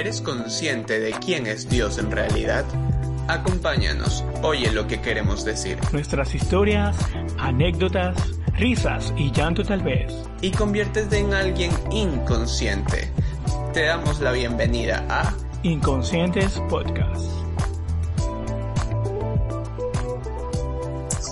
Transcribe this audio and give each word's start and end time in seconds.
¿Eres 0.00 0.22
consciente 0.22 0.98
de 0.98 1.10
quién 1.10 1.46
es 1.46 1.68
Dios 1.68 1.98
en 1.98 2.10
realidad? 2.10 2.64
Acompáñanos, 3.28 4.24
oye 4.40 4.72
lo 4.72 4.86
que 4.86 5.02
queremos 5.02 5.44
decir. 5.44 5.76
Nuestras 5.92 6.34
historias, 6.34 6.96
anécdotas, 7.36 8.16
risas 8.56 9.12
y 9.18 9.30
llanto 9.30 9.62
tal 9.62 9.82
vez. 9.82 10.10
Y 10.40 10.52
conviértete 10.52 11.18
en 11.18 11.34
alguien 11.34 11.70
inconsciente. 11.90 13.12
Te 13.74 13.82
damos 13.82 14.20
la 14.20 14.32
bienvenida 14.32 15.04
a 15.10 15.36
Inconscientes 15.64 16.58
Podcast. 16.70 17.26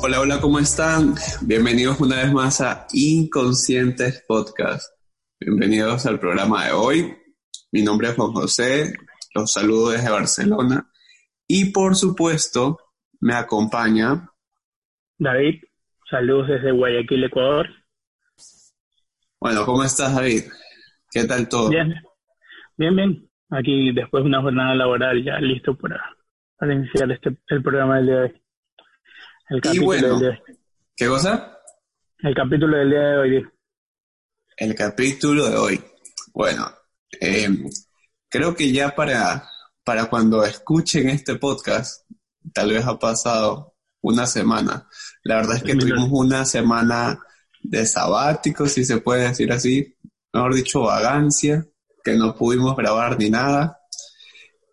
Hola, 0.02 0.20
hola, 0.20 0.40
¿cómo 0.42 0.58
están? 0.58 1.14
Bienvenidos 1.40 2.00
una 2.00 2.16
vez 2.16 2.32
más 2.34 2.60
a 2.60 2.86
Inconscientes 2.92 4.22
Podcast. 4.28 4.92
Bienvenidos 5.40 6.04
al 6.04 6.20
programa 6.20 6.66
de 6.66 6.72
hoy. 6.72 7.27
Mi 7.70 7.82
nombre 7.82 8.08
es 8.08 8.14
Juan 8.14 8.32
José, 8.32 8.94
los 9.34 9.52
saludo 9.52 9.90
desde 9.90 10.10
Barcelona 10.10 10.90
y 11.46 11.70
por 11.70 11.96
supuesto 11.96 12.78
me 13.20 13.34
acompaña 13.34 14.28
David, 15.18 15.62
saludos 16.08 16.48
desde 16.48 16.70
Guayaquil, 16.70 17.24
Ecuador. 17.24 17.68
Bueno, 19.40 19.66
¿cómo 19.66 19.82
estás 19.82 20.14
David? 20.14 20.44
¿Qué 21.10 21.24
tal 21.24 21.48
todo? 21.48 21.70
Bien, 21.70 21.94
bien, 22.76 22.96
bien. 22.96 23.30
Aquí 23.50 23.92
después 23.92 24.22
de 24.22 24.28
una 24.28 24.42
jornada 24.42 24.74
laboral 24.74 25.24
ya 25.24 25.38
listo 25.38 25.76
para, 25.76 26.00
para 26.56 26.74
iniciar 26.74 27.10
este, 27.10 27.36
el 27.48 27.62
programa 27.62 27.96
del 27.96 28.06
día 28.06 28.14
de 28.16 28.22
hoy. 28.22 28.42
El 29.48 29.60
capítulo 29.60 29.92
del 29.92 30.00
día 30.00 30.18
de 30.18 30.28
hoy. 30.28 30.58
¿Qué 30.96 31.06
cosa? 31.06 31.58
El 32.18 32.34
capítulo 32.34 32.76
del 32.76 32.90
día 32.90 33.00
de 33.00 33.18
hoy. 33.18 33.48
El 34.56 34.74
capítulo 34.74 35.50
de 35.50 35.56
hoy. 35.56 35.80
Bueno, 36.32 36.66
eh, 37.20 37.48
creo 38.28 38.54
que 38.54 38.72
ya 38.72 38.94
para, 38.94 39.48
para 39.84 40.06
cuando 40.06 40.44
escuchen 40.44 41.08
este 41.08 41.36
podcast, 41.36 42.08
tal 42.52 42.72
vez 42.72 42.84
ha 42.84 42.98
pasado 42.98 43.74
una 44.00 44.26
semana. 44.26 44.88
La 45.24 45.36
verdad 45.36 45.56
es 45.56 45.62
que 45.62 45.74
tuvimos 45.74 46.08
una 46.10 46.44
semana 46.44 47.18
de 47.62 47.86
sabático, 47.86 48.66
si 48.66 48.84
se 48.84 48.98
puede 48.98 49.28
decir 49.28 49.52
así, 49.52 49.96
mejor 50.32 50.54
dicho, 50.54 50.82
vagancia, 50.82 51.66
que 52.04 52.14
no 52.14 52.34
pudimos 52.34 52.76
grabar 52.76 53.18
ni 53.18 53.30
nada, 53.30 53.78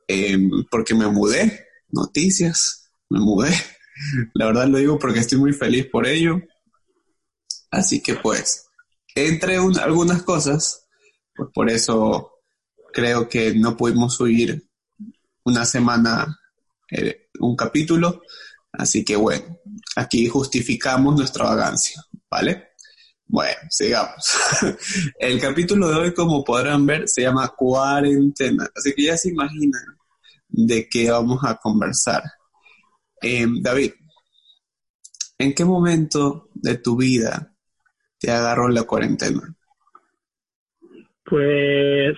eh, 0.07 0.37
porque 0.69 0.93
me 0.93 1.07
mudé, 1.07 1.67
noticias, 1.89 2.91
me 3.09 3.19
mudé. 3.19 3.51
La 4.33 4.47
verdad 4.47 4.67
lo 4.67 4.77
digo 4.77 4.99
porque 4.99 5.19
estoy 5.19 5.39
muy 5.39 5.53
feliz 5.53 5.87
por 5.87 6.05
ello. 6.05 6.41
Así 7.71 8.01
que 8.01 8.15
pues, 8.15 8.67
entre 9.15 9.57
algunas 9.57 10.23
cosas, 10.23 10.87
pues 11.35 11.49
por 11.53 11.69
eso 11.69 12.34
creo 12.95 13.27
que 13.27 13.53
no 13.53 13.75
pudimos 13.75 14.15
subir 14.15 14.69
una 15.43 15.65
semana 15.65 16.39
eh, 16.89 17.27
un 17.41 17.53
capítulo. 17.53 18.21
Así 18.71 19.03
que 19.03 19.17
bueno, 19.17 19.59
aquí 19.97 20.27
justificamos 20.27 21.13
nuestra 21.13 21.43
vagancia, 21.43 22.01
¿vale? 22.31 22.69
Bueno, 23.27 23.59
sigamos. 23.69 24.37
El 25.19 25.41
capítulo 25.41 25.89
de 25.89 25.95
hoy, 25.95 26.13
como 26.13 26.41
podrán 26.41 26.85
ver, 26.85 27.09
se 27.09 27.23
llama 27.23 27.49
cuarentena. 27.49 28.65
Así 28.73 28.93
que 28.93 29.03
ya 29.03 29.17
se 29.17 29.29
imaginan 29.29 29.97
de 30.47 30.87
qué 30.87 31.11
vamos 31.11 31.43
a 31.43 31.57
conversar. 31.57 32.23
Eh, 33.21 33.45
David, 33.59 33.91
¿en 35.37 35.53
qué 35.53 35.65
momento 35.65 36.47
de 36.53 36.77
tu 36.77 36.95
vida 36.95 37.53
te 38.17 38.31
agarró 38.31 38.69
la 38.69 38.83
cuarentena? 38.83 39.53
Pues 41.25 42.15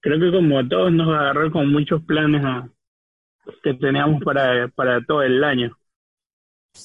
creo 0.00 0.18
que 0.18 0.32
como 0.32 0.58
a 0.58 0.68
todos 0.68 0.92
nos 0.92 1.08
agarró 1.08 1.50
con 1.50 1.70
muchos 1.70 2.02
planes 2.02 2.42
que 3.62 3.74
teníamos 3.74 4.22
para, 4.22 4.68
para 4.68 5.04
todo 5.04 5.22
el 5.22 5.42
año. 5.44 5.76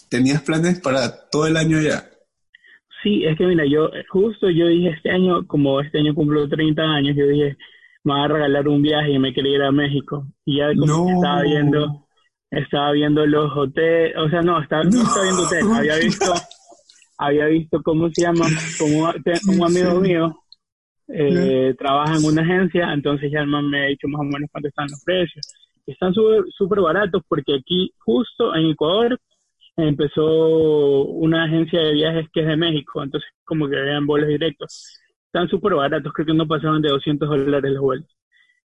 ¿Tenías 0.09 0.41
planes 0.41 0.79
para 0.79 1.29
todo 1.29 1.47
el 1.47 1.57
año 1.57 1.79
ya? 1.79 2.03
Sí, 3.03 3.23
es 3.23 3.37
que 3.37 3.45
mira, 3.45 3.65
yo 3.65 3.89
justo 4.09 4.49
yo 4.49 4.67
dije 4.67 4.89
este 4.89 5.11
año, 5.11 5.45
como 5.45 5.79
este 5.79 5.99
año 5.99 6.15
cumplo 6.15 6.49
30 6.49 6.81
años, 6.81 7.15
yo 7.15 7.27
dije, 7.27 7.55
me 8.03 8.13
va 8.13 8.25
a 8.25 8.27
regalar 8.27 8.67
un 8.67 8.81
viaje 8.81 9.11
y 9.11 9.19
me 9.19 9.33
quería 9.33 9.57
ir 9.57 9.61
a 9.61 9.71
México. 9.71 10.25
Y 10.43 10.57
ya 10.57 10.73
como 10.75 11.09
estaba 11.09 11.43
viendo, 11.43 12.07
estaba 12.49 12.91
viendo 12.93 13.25
los 13.27 13.51
hoteles, 13.55 14.17
o 14.17 14.29
sea, 14.29 14.41
no, 14.41 14.59
estaba, 14.59 14.83
no. 14.83 15.01
estaba 15.01 15.21
viendo 15.21 15.43
hoteles, 15.43 15.71
había 15.71 15.95
visto, 15.97 16.33
había 17.19 17.45
visto 17.45 17.83
cómo 17.83 18.09
se 18.09 18.23
llama, 18.23 18.45
como 18.79 19.11
un 19.53 19.63
amigo 19.63 19.99
mío 20.01 20.44
eh, 21.07 21.75
trabaja 21.77 22.17
en 22.17 22.25
una 22.25 22.41
agencia, 22.41 22.91
entonces 22.93 23.31
ya 23.31 23.41
el 23.41 23.47
man 23.47 23.69
me 23.69 23.81
ha 23.81 23.87
dicho 23.87 24.07
más 24.07 24.21
o 24.21 24.23
menos 24.23 24.49
cuánto 24.51 24.69
están 24.69 24.87
los 24.89 25.03
precios. 25.03 25.45
Están 25.85 26.13
súper 26.13 26.81
baratos 26.81 27.21
porque 27.27 27.55
aquí, 27.55 27.91
justo 27.99 28.55
en 28.55 28.71
Ecuador, 28.71 29.19
empezó 29.77 31.03
una 31.05 31.43
agencia 31.43 31.79
de 31.79 31.93
viajes 31.93 32.27
que 32.33 32.41
es 32.41 32.47
de 32.47 32.55
México, 32.55 33.03
entonces 33.03 33.29
como 33.43 33.67
que 33.67 33.75
vean 33.75 34.07
vuelos 34.07 34.29
directos. 34.29 34.99
Están 35.27 35.47
súper 35.49 35.75
baratos, 35.75 36.11
creo 36.13 36.25
que 36.25 36.33
no 36.33 36.47
pasaban 36.47 36.81
de 36.81 36.89
200 36.89 37.29
dólares 37.29 37.71
los 37.71 37.81
vuelos. 37.81 38.07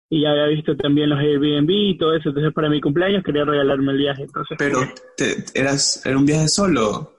Y 0.08 0.22
ya 0.22 0.30
había 0.30 0.46
visto 0.46 0.76
también 0.76 1.10
los 1.10 1.18
Airbnb 1.18 1.70
y 1.70 1.98
todo 1.98 2.14
eso, 2.14 2.28
entonces 2.28 2.52
para 2.52 2.68
mi 2.68 2.80
cumpleaños 2.80 3.24
quería 3.24 3.44
regalarme 3.44 3.92
el 3.92 3.98
viaje. 3.98 4.22
Entonces, 4.24 4.56
Pero, 4.58 4.78
te, 5.16 5.44
eras, 5.58 6.04
¿era 6.04 6.16
un 6.18 6.26
viaje 6.26 6.48
solo? 6.48 7.12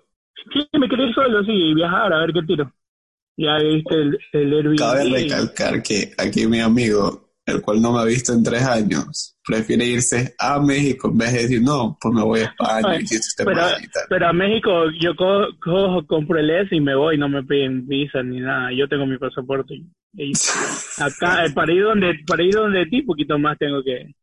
Sí, 0.54 0.66
me 0.80 0.88
quería 0.88 1.08
ir 1.08 1.14
solo, 1.14 1.44
sí, 1.44 1.74
viajar, 1.74 2.14
a 2.14 2.20
ver 2.20 2.34
qué 2.34 2.44
tiro. 2.44 2.72
Ya 3.38 3.58
viste 3.60 3.94
el, 3.94 4.20
el 4.34 4.54
Airbnb. 4.54 4.78
Cabe 4.80 5.10
recalcar 5.10 5.84
que 5.84 6.12
aquí 6.18 6.48
mi 6.48 6.60
amigo, 6.60 7.36
el 7.46 7.62
cual 7.62 7.80
no 7.80 7.94
me 7.94 8.00
ha 8.00 8.04
visto 8.04 8.34
en 8.34 8.42
tres 8.42 8.64
años, 8.64 9.38
prefiere 9.46 9.86
irse 9.86 10.34
a 10.40 10.60
México 10.60 11.10
en 11.10 11.18
vez 11.20 11.34
de 11.34 11.42
decir, 11.44 11.62
no, 11.62 11.96
pues 12.02 12.14
me 12.16 12.24
voy 12.24 12.40
a 12.40 12.46
España 12.46 12.88
Ay, 12.90 13.04
este 13.04 13.46
pero, 13.46 13.62
pero, 14.10 14.28
a 14.28 14.34
México 14.34 14.90
yo 15.00 15.16
cojo, 15.16 15.46
cojo, 15.64 16.08
compro 16.08 16.40
el 16.40 16.50
S 16.50 16.76
y 16.76 16.82
me 16.82 16.96
voy, 16.96 17.20
no 17.20 17.30
me 17.30 17.44
piden 17.44 17.88
visa 17.88 18.24
ni 18.24 18.40
nada. 18.40 18.72
Yo 18.76 18.88
tengo 18.90 19.06
mi 19.06 19.20
pasaporte. 19.20 19.76
Y, 19.76 20.32
y 20.32 20.32
acá, 20.98 21.46
eh, 21.46 21.52
para 21.52 21.72
ir 21.72 21.84
donde, 21.84 22.16
para 22.26 22.44
ir 22.44 22.56
donde 22.56 22.88
ti, 22.88 23.04
poquito 23.04 23.38
más 23.38 23.56
tengo 23.60 23.84
que. 23.84 24.16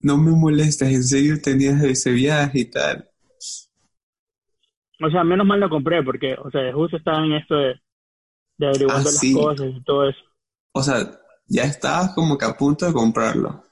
No 0.00 0.16
me 0.16 0.30
molestas, 0.30 0.88
en 0.88 1.04
serio 1.04 1.36
tenías 1.42 1.82
ese 1.84 2.12
viaje 2.12 2.60
y 2.60 2.70
tal. 2.70 3.09
O 5.02 5.10
sea, 5.10 5.24
menos 5.24 5.46
mal 5.46 5.60
lo 5.60 5.68
compré 5.70 6.02
porque, 6.02 6.34
o 6.34 6.50
sea, 6.50 6.72
justo 6.72 6.96
estaba 6.96 7.24
en 7.24 7.32
esto 7.32 7.54
de, 7.56 7.80
de 8.58 8.66
averiguando 8.68 9.10
Ah, 9.10 9.12
las 9.12 9.20
sí. 9.20 9.32
cosas 9.32 9.68
y 9.76 9.82
todo 9.84 10.08
eso. 10.08 10.20
O 10.72 10.82
sea, 10.82 11.08
ya 11.46 11.62
estabas 11.62 12.12
como 12.12 12.36
que 12.36 12.44
a 12.44 12.56
punto 12.56 12.84
de 12.84 12.92
comprarlo. 12.92 13.62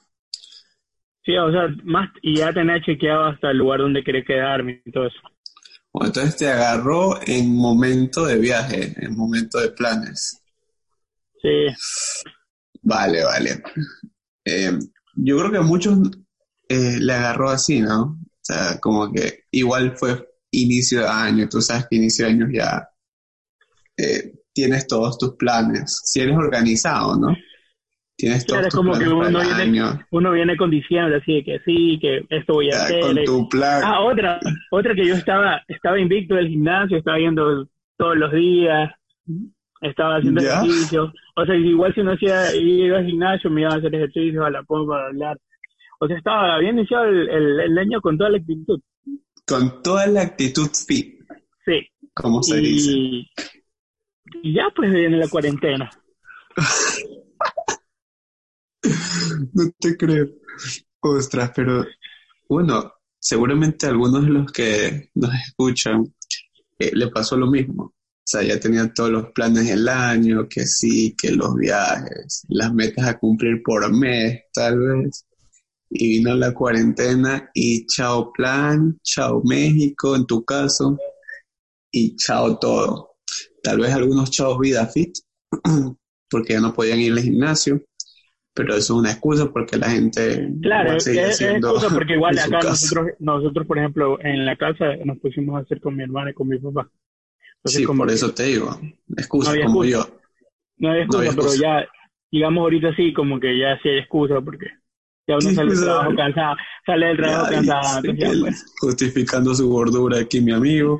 Sí, 1.25 1.37
o 1.37 1.51
sea, 1.53 1.69
más, 1.85 2.11
y 2.23 2.39
ya 2.39 2.53
tenía 2.53 2.81
chequeado 2.81 3.25
hasta 3.27 3.51
el 3.53 3.59
lugar 3.59 3.81
donde 3.81 4.03
quería 4.03 4.25
quedarme 4.25 4.83
y 4.85 4.91
todo 4.91 5.07
eso. 5.07 5.21
Bueno, 5.93 6.07
entonces 6.07 6.37
te 6.37 6.49
agarró 6.51 7.21
en 7.27 7.55
momento 7.55 8.25
de 8.25 8.39
viaje, 8.39 8.95
en 9.05 9.15
momento 9.15 9.59
de 9.61 9.69
planes. 9.71 10.41
Sí, 11.43 11.49
Vale, 12.83 13.25
vale. 13.25 13.63
Eh, 14.45 14.79
yo 15.17 15.39
creo 15.39 15.51
que 15.53 15.59
a 15.59 15.63
muchos 15.63 15.99
eh, 16.69 16.99
le 17.01 17.15
agarró 17.15 17.51
así, 17.51 17.81
¿no? 17.81 18.03
O 18.23 18.41
sea, 18.43 18.79
como 18.81 19.13
que 19.13 19.45
igual 19.53 19.97
fue 19.99 20.29
inicio 20.51 21.01
de 21.01 21.09
año, 21.09 21.49
tú 21.49 21.61
sabes 21.61 21.87
que 21.89 21.97
inicio 21.97 22.27
de 22.27 22.33
año 22.33 22.47
ya 22.53 22.89
eh, 23.97 24.33
tienes 24.53 24.87
todos 24.87 25.19
tus 25.19 25.35
planes, 25.37 26.01
si 26.05 26.21
eres 26.21 26.37
organizado, 26.37 27.17
¿no? 27.19 27.37
Tienes 28.17 28.47
todos 28.47 28.63
es 28.63 28.69
tus 28.71 28.79
como 28.81 28.93
que 28.99 29.05
para 29.05 29.15
uno 29.29 29.41
viene, 29.41 29.63
año, 29.63 30.07
uno 30.11 30.33
viene 30.33 30.57
con 30.57 30.71
diciembre 30.71 31.19
así 31.19 31.35
de 31.35 31.45
que 31.45 31.59
sí, 31.65 31.99
que 32.01 32.27
esto 32.31 32.55
voy 32.55 32.69
a 32.69 32.73
ya, 32.73 32.85
hacer. 32.85 33.01
con 33.01 33.19
y- 33.19 33.25
tu 33.25 33.49
plan. 33.49 33.83
Ah, 33.85 34.01
otra, 34.01 34.41
otra 34.73 34.95
que 34.95 35.07
yo 35.07 35.15
estaba, 35.15 35.63
estaba 35.69 36.01
invicto 36.01 36.35
del 36.35 36.49
gimnasio, 36.49 36.99
estaba 36.99 37.19
yendo 37.19 37.69
todos 37.97 38.17
los 38.17 38.33
días, 38.33 38.91
estaba 39.83 40.17
haciendo 40.17 40.41
¿Ya? 40.43 40.61
ejercicio. 40.63 41.13
O 41.37 41.45
sea, 41.45 41.55
igual 41.55 41.95
si 41.95 42.03
no 42.03 42.13
hacía, 42.13 42.53
iba 42.57 42.99
al 42.99 43.07
gimnasio, 43.07 43.51
me 43.51 43.61
iba 43.61 43.71
a 43.71 43.77
hacer 43.77 43.95
ejercicio, 43.95 44.45
a 44.45 44.51
la 44.51 44.65
pompa, 44.65 45.01
a 45.01 45.07
hablar. 45.07 45.39
O 46.01 46.07
sea, 46.09 46.17
estaba, 46.17 46.57
había 46.57 46.71
iniciado 46.71 47.05
el, 47.05 47.29
el, 47.29 47.61
el 47.61 47.79
año 47.79 48.01
con 48.01 48.19
toda 48.19 48.31
la 48.31 48.39
actitud. 48.39 48.81
Con 49.49 49.83
toda 49.83 50.07
la 50.07 50.21
actitud 50.23 50.69
fit, 50.87 51.19
Sí. 51.65 51.89
como 52.15 52.43
se 52.43 52.59
dice. 52.59 52.91
Y, 52.93 53.27
ya 54.55 54.65
pues 54.77 54.93
viene 54.93 55.17
la 55.17 55.29
cuarentena. 55.29 55.91
No 59.53 59.71
te 59.79 59.97
creo. 59.97 60.27
Ostras, 61.01 61.53
pero 61.55 61.85
bueno, 62.49 62.93
seguramente 63.19 63.87
a 63.87 63.91
algunos 63.91 64.23
de 64.25 64.31
los 64.31 64.53
que 64.53 65.11
nos 65.15 65.35
escuchan 65.35 66.05
eh, 66.79 66.91
le 66.95 67.09
pasó 67.09 67.37
lo 67.37 67.51
mismo. 67.51 67.85
O 67.85 67.95
sea, 68.25 68.43
ya 68.43 68.61
tenían 68.61 68.93
todos 68.93 69.11
los 69.11 69.33
planes 69.33 69.67
del 69.69 69.89
año, 69.89 70.49
que 70.49 70.67
sí, 70.67 71.15
que 71.17 71.33
los 71.33 71.55
viajes, 71.57 72.45
las 72.49 72.73
metas 72.73 73.07
a 73.07 73.19
cumplir 73.19 73.63
por 73.63 73.91
mes, 73.93 74.43
tal 74.53 74.79
vez. 74.79 75.27
Y 75.91 76.19
vino 76.19 76.35
la 76.35 76.53
cuarentena 76.53 77.51
y 77.55 77.87
chao 77.87 78.33
plan, 78.33 78.99
chao 79.03 79.43
México 79.45 80.15
en 80.17 80.27
tu 80.27 80.45
caso, 80.45 80.99
y 81.91 82.15
chao 82.17 82.59
todo. 82.59 83.17
Tal 83.63 83.79
vez 83.81 83.93
algunos 83.93 84.31
chao 84.31 84.59
vida 84.59 84.87
fit, 84.87 85.17
porque 86.31 86.53
ya 86.55 86.61
no 86.61 86.75
podían 86.75 87.01
ir 87.01 87.13
al 87.13 87.21
gimnasio. 87.21 87.83
pero 88.59 88.75
eso 88.75 88.79
es 88.79 88.91
una 88.91 89.13
excusa 89.13 89.51
porque 89.53 89.77
la 89.77 89.89
gente 89.89 90.51
claro 90.61 90.97
es, 90.97 91.07
es 91.07 91.41
excusa 91.41 91.89
porque 91.91 92.15
igual 92.15 92.37
acá 92.39 92.59
nosotros 92.61 93.07
nosotros 93.21 93.67
por 93.69 93.79
ejemplo 93.79 94.19
en 94.21 94.45
la 94.45 94.57
casa 94.57 94.97
nos 95.05 95.19
pusimos 95.19 95.57
a 95.57 95.63
hacer 95.63 95.81
con 95.81 95.95
mi 95.95 96.03
hermana 96.03 96.31
y 96.31 96.35
con 96.35 96.49
mi 96.49 96.59
papá 96.59 96.91
sí 97.65 97.87
por 97.87 98.11
eso 98.11 98.35
te 98.35 98.43
digo 98.45 98.79
excusa 99.17 99.55
como 99.65 99.85
yo 99.85 100.05
no 100.79 100.91
hay 100.91 101.03
excusa, 101.03 101.33
pero 101.37 101.55
ya 101.55 101.89
digamos 102.33 102.63
ahorita 102.63 102.97
sí 102.97 103.13
como 103.13 103.39
que 103.39 103.57
ya 103.59 103.79
sí 103.81 103.91
hay 103.91 103.99
excusa 103.99 104.41
porque 104.41 104.67
ya 105.29 105.37
uno 105.37 105.55
sale 105.55 105.71
del 105.71 105.85
trabajo 105.85 106.17
cansado 106.17 106.57
sale 106.85 107.07
del 107.07 107.17
trabajo 107.19 107.51
cansado 107.51 108.03
pues. 108.41 108.65
justificando 108.81 109.55
su 109.55 109.69
gordura 109.69 110.19
aquí 110.19 110.41
mi 110.41 110.53
amigo 110.53 110.99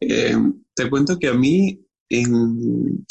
eh, 0.00 0.36
te 0.74 0.90
cuento 0.90 1.18
que 1.18 1.28
a 1.28 1.34
mí 1.34 1.84
en 2.08 3.04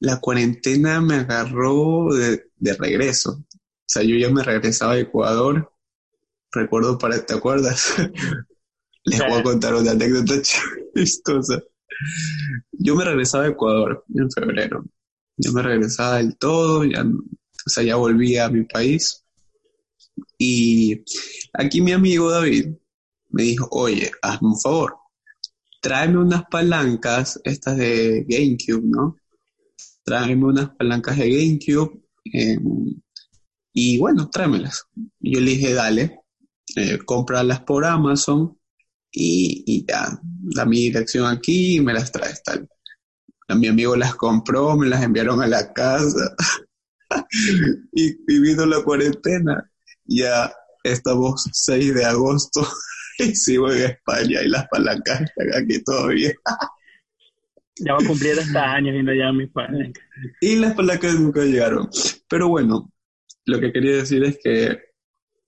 la 0.00 0.18
cuarentena 0.20 1.00
me 1.00 1.14
agarró 1.16 2.08
de, 2.12 2.74
regreso. 2.74 3.32
O 3.32 3.86
sea, 3.86 4.02
yo 4.02 4.16
ya 4.16 4.30
me 4.30 4.42
regresaba 4.42 4.92
a 4.92 4.98
Ecuador. 4.98 5.72
Recuerdo 6.50 6.98
para, 6.98 7.24
¿te 7.24 7.34
acuerdas? 7.34 7.94
Les 9.04 9.20
voy 9.20 9.40
a 9.40 9.42
contar 9.42 9.74
una 9.74 9.92
anécdota 9.92 10.34
chistosa. 10.94 11.62
Yo 12.72 12.96
me 12.96 13.04
regresaba 13.04 13.44
a 13.44 13.48
Ecuador 13.48 14.04
en 14.14 14.30
febrero. 14.30 14.84
Yo 15.36 15.52
me 15.52 15.62
regresaba 15.62 16.16
del 16.16 16.36
todo, 16.36 16.84
ya, 16.84 17.04
o 17.66 17.70
sea, 17.70 17.82
ya 17.82 17.96
volví 17.96 18.36
a 18.36 18.48
mi 18.48 18.64
país. 18.64 19.24
Y 20.38 21.04
aquí 21.52 21.80
mi 21.80 21.92
amigo 21.92 22.30
David 22.30 22.74
me 23.30 23.42
dijo, 23.44 23.68
oye, 23.70 24.10
hazme 24.22 24.48
un 24.48 24.60
favor, 24.60 24.96
tráeme 25.80 26.18
unas 26.18 26.44
palancas, 26.50 27.40
estas 27.44 27.76
de 27.76 28.24
GameCube, 28.28 28.84
¿no? 28.84 29.16
tráeme 30.04 30.44
unas 30.44 30.70
palancas 30.76 31.16
de 31.16 31.30
GameCube 31.30 32.02
em, 32.24 33.00
y 33.72 33.98
bueno, 33.98 34.28
tráemelas. 34.28 34.84
Yo 35.20 35.40
le 35.40 35.52
dije, 35.52 35.72
dale, 35.72 36.20
eh, 36.76 36.98
cómpralas 37.04 37.60
por 37.60 37.84
Amazon 37.84 38.58
y, 39.10 39.84
ya, 39.86 40.20
da 40.22 40.64
mi 40.66 40.80
dirección 40.80 41.26
aquí 41.26 41.76
y 41.76 41.80
me 41.80 41.94
las 41.94 42.12
traes 42.12 42.42
tal. 42.42 42.68
Mi 43.56 43.68
amigo 43.68 43.96
las 43.96 44.14
compró, 44.14 44.76
me 44.76 44.88
las 44.88 45.02
enviaron 45.02 45.42
a 45.42 45.46
la 45.46 45.72
casa 45.72 46.34
y, 47.92 48.10
y 48.26 48.40
vino 48.40 48.66
la 48.66 48.82
cuarentena. 48.82 49.70
Ya 50.04 50.52
estamos 50.84 51.48
6 51.52 51.94
de 51.94 52.04
agosto 52.04 52.66
y 53.18 53.34
sigo 53.34 53.70
en 53.70 53.82
España 53.82 54.42
y 54.42 54.48
las 54.48 54.68
palancas 54.68 55.22
están 55.22 55.62
aquí 55.62 55.82
todavía. 55.82 56.32
Ya 57.76 57.94
va 57.94 57.98
a 58.02 58.06
cumplir 58.06 58.38
hasta 58.38 58.74
años 58.74 58.92
viendo 58.92 59.14
ya 59.14 59.32
mis 59.32 59.50
padres. 59.50 59.92
Y 60.40 60.56
las 60.56 60.74
palancas 60.74 61.18
nunca 61.18 61.42
llegaron. 61.42 61.88
Pero 62.28 62.48
bueno, 62.48 62.92
lo 63.46 63.60
que 63.60 63.72
quería 63.72 63.96
decir 63.96 64.22
es 64.24 64.38
que 64.42 64.78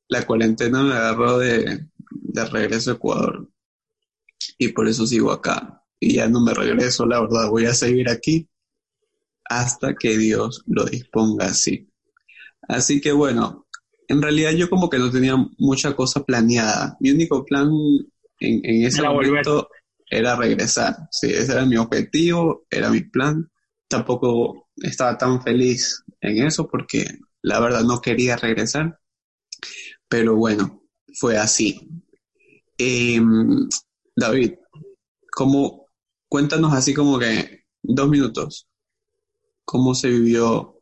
la 0.09 0.27
cuarentena 0.27 0.83
me 0.83 0.95
agarró 0.95 1.39
de, 1.39 1.87
de 2.11 2.45
regreso 2.47 2.91
a 2.91 2.95
Ecuador. 2.95 3.49
Y 4.59 4.69
por 4.69 4.89
eso 4.89 5.07
sigo 5.07 5.33
acá. 5.33 5.83
Y 6.01 6.15
ya 6.15 6.29
no 6.29 6.41
me 6.41 6.55
regreso, 6.55 7.07
la 7.07 7.21
verdad. 7.21 7.51
Voy 7.51 7.67
a 7.67 7.75
seguir 7.75 8.09
aquí 8.09 8.49
hasta 9.45 9.95
que 9.95 10.17
Dios 10.17 10.63
lo 10.67 10.85
disponga 10.85 11.47
así. 11.47 11.89
Así 12.69 13.01
que 13.01 13.13
bueno, 13.13 13.67
en 14.09 14.23
realidad 14.23 14.53
yo 14.53 14.69
como 14.71 14.89
que 14.91 14.99
no 14.99 15.11
tenía 15.11 15.37
mucha 15.59 15.95
cosa 15.95 16.25
planeada. 16.25 16.97
Mi 17.01 17.11
único 17.11 17.45
plan 17.45 17.71
en, 18.41 18.61
en 18.65 18.87
ese 18.87 19.03
momento 19.03 19.69
era 20.11 20.37
regresar. 20.37 20.97
Sí, 21.11 21.31
ese 21.31 21.53
era 21.53 21.65
mi 21.65 21.77
objetivo, 21.77 22.67
era 22.71 22.91
mi 22.91 23.01
plan. 23.01 23.51
Tampoco 23.89 24.69
estaba 24.77 25.17
tan 25.19 25.43
feliz 25.43 26.03
en 26.21 26.47
eso 26.47 26.69
porque 26.69 27.07
la 27.43 27.61
verdad 27.61 27.83
no 27.83 28.01
quería 28.01 28.37
regresar. 28.37 28.99
Pero 30.09 30.37
bueno, 30.37 30.83
fue 31.15 31.37
así. 31.39 31.89
Em, 32.79 33.69
David, 34.17 34.55
¿cómo, 35.33 35.89
cuéntanos 36.29 36.73
así 36.73 36.95
como 36.95 37.19
que 37.19 37.65
dos 37.83 38.09
minutos, 38.09 38.69
cómo 39.65 39.95
se 39.95 40.11
vivió 40.11 40.75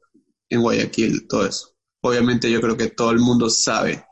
en 0.49 0.63
Guayaquil 0.63 1.27
todo 1.29 1.47
eso. 1.47 1.69
Obviamente 2.03 2.51
yo 2.51 2.61
creo 2.61 2.77
que 2.77 2.89
todo 2.89 3.11
el 3.11 3.19
mundo 3.19 3.49
sabe 3.49 4.05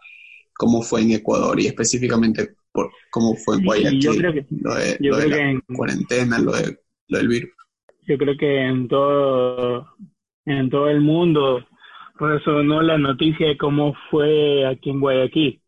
cómo 0.55 0.83
fue 0.83 1.03
en 1.03 1.13
Ecuador 1.13 1.61
y 1.61 1.67
específicamente 1.67 2.55
por 2.73 2.91
cómo 3.11 3.35
fue 3.35 3.57
en 3.57 3.65
Guayaquil, 3.65 4.01
yo 4.01 4.15
creo 4.15 4.33
que, 4.33 4.47
lo 4.51 4.75
de, 4.75 4.99
la 5.01 5.51
en, 5.51 5.61
cuarentena, 5.75 6.39
lo, 6.39 6.53
de, 6.53 6.79
lo 7.09 7.19
del 7.19 7.29
virus. 7.29 7.51
Yo 8.07 8.17
creo 8.17 8.37
que 8.37 8.67
en 8.67 8.89
todo, 8.89 9.87
en 10.45 10.71
todo 10.71 10.89
el 10.89 11.01
mundo, 11.01 11.67
por 12.19 12.37
eso 12.37 12.63
no 12.63 12.81
la 12.83 12.99
noticia 12.99 13.49
de 13.49 13.57
cómo 13.57 13.95
fue 14.11 14.67
aquí 14.67 14.91
en 14.91 15.01
Guayaquil, 15.01 15.61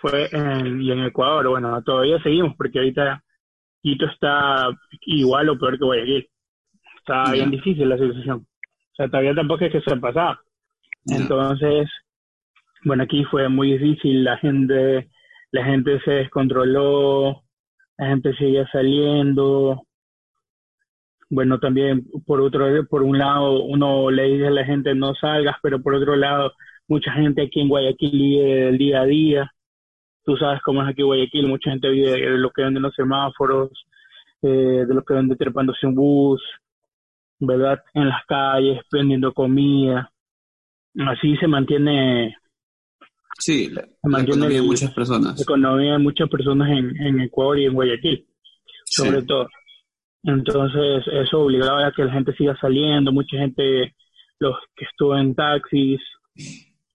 fue 0.00 0.28
en, 0.32 0.82
y 0.82 0.92
en 0.92 1.04
Ecuador, 1.04 1.48
bueno, 1.48 1.82
todavía 1.82 2.22
seguimos 2.22 2.54
porque 2.56 2.78
ahorita 2.78 3.24
Quito 3.82 4.06
está 4.06 4.68
igual 5.06 5.48
o 5.48 5.58
peor 5.58 5.78
que 5.78 5.84
Guayaquil. 5.84 6.29
Está 7.10 7.32
bien 7.32 7.50
difícil 7.50 7.88
la 7.88 7.98
situación. 7.98 8.46
O 8.92 8.94
sea, 8.94 9.08
todavía 9.08 9.34
tampoco 9.34 9.64
es 9.64 9.72
que 9.72 9.80
se 9.80 9.96
pasado. 9.96 10.38
Entonces, 11.06 11.90
bueno, 12.84 13.02
aquí 13.02 13.24
fue 13.24 13.48
muy 13.48 13.76
difícil, 13.76 14.22
la 14.22 14.36
gente 14.36 15.10
la 15.50 15.64
gente 15.64 15.98
se 16.04 16.12
descontroló, 16.12 17.42
la 17.98 18.06
gente 18.06 18.32
seguía 18.36 18.64
saliendo. 18.70 19.82
Bueno, 21.28 21.58
también 21.58 22.06
por 22.24 22.40
otro, 22.40 22.86
por 22.86 23.02
un 23.02 23.18
lado, 23.18 23.64
uno 23.64 24.08
le 24.12 24.24
dice 24.24 24.46
a 24.46 24.50
la 24.50 24.64
gente 24.64 24.94
no 24.94 25.12
salgas, 25.16 25.56
pero 25.62 25.82
por 25.82 25.94
otro 25.94 26.14
lado, 26.14 26.52
mucha 26.86 27.10
gente 27.12 27.42
aquí 27.42 27.60
en 27.60 27.68
Guayaquil 27.68 28.12
vive 28.12 28.54
del 28.66 28.78
día 28.78 29.00
a 29.00 29.06
día. 29.06 29.52
Tú 30.24 30.36
sabes 30.36 30.62
cómo 30.62 30.80
es 30.82 30.88
aquí 30.88 31.00
en 31.00 31.08
Guayaquil, 31.08 31.48
mucha 31.48 31.70
gente 31.70 31.88
vive 31.88 32.12
de 32.12 32.38
lo 32.38 32.50
que 32.50 32.62
venden 32.62 32.84
los 32.84 32.94
semáforos, 32.94 33.70
eh, 34.42 34.84
de 34.86 34.94
lo 34.94 35.02
que 35.02 35.14
vende 35.14 35.34
trepándose 35.34 35.88
un 35.88 35.96
bus, 35.96 36.40
¿verdad? 37.40 37.82
En 37.94 38.08
las 38.08 38.24
calles, 38.26 38.80
vendiendo 38.92 39.32
comida. 39.32 40.12
Así 41.06 41.36
se 41.36 41.46
mantiene 41.46 42.36
Sí, 43.40 43.70
la, 43.70 43.82
economía 44.20 44.60
de 44.60 44.66
muchas 44.66 44.92
personas. 44.92 45.36
La 45.36 45.42
economía 45.42 45.92
de 45.92 45.98
muchas 45.98 46.28
personas 46.28 46.68
en, 46.70 46.94
en 47.00 47.20
Ecuador 47.20 47.58
y 47.58 47.64
en 47.64 47.72
Guayaquil, 47.72 48.26
sobre 48.84 49.22
todo. 49.22 49.48
Entonces, 50.22 51.04
eso 51.10 51.40
obligaba 51.40 51.86
a 51.86 51.92
que 51.92 52.04
la 52.04 52.12
gente 52.12 52.34
siga 52.34 52.54
saliendo, 52.60 53.12
mucha 53.12 53.38
gente, 53.38 53.94
los 54.38 54.56
que 54.76 54.84
estuvo 54.84 55.16
en 55.16 55.34
taxis, 55.34 56.00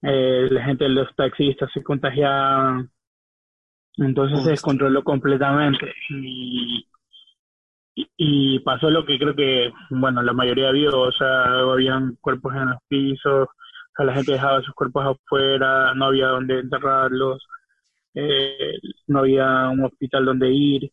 eh, 0.03 0.47
la 0.51 0.63
gente 0.65 0.83
de 0.83 0.91
los 0.91 1.15
taxistas 1.15 1.71
se 1.73 1.81
contagiaban, 1.81 2.91
entonces 3.97 4.43
se 4.43 4.51
descontroló 4.51 5.03
completamente 5.03 5.91
y, 6.11 6.85
y, 7.95 8.59
pasó 8.59 8.89
lo 8.89 9.05
que 9.05 9.17
creo 9.17 9.35
que, 9.35 9.71
bueno, 9.89 10.21
la 10.21 10.33
mayoría 10.33 10.71
vio, 10.71 10.99
o 10.99 11.11
sea, 11.11 11.45
habían 11.45 12.15
cuerpos 12.21 12.53
en 12.55 12.69
los 12.69 12.79
pisos, 12.87 13.47
la 13.97 14.13
gente 14.13 14.33
dejaba 14.33 14.61
sus 14.61 14.73
cuerpos 14.73 15.05
afuera, 15.05 15.93
no 15.95 16.05
había 16.05 16.27
donde 16.27 16.59
enterrarlos, 16.59 17.45
eh, 18.13 18.73
no 19.07 19.19
había 19.19 19.69
un 19.69 19.85
hospital 19.85 20.25
donde 20.25 20.51
ir, 20.51 20.91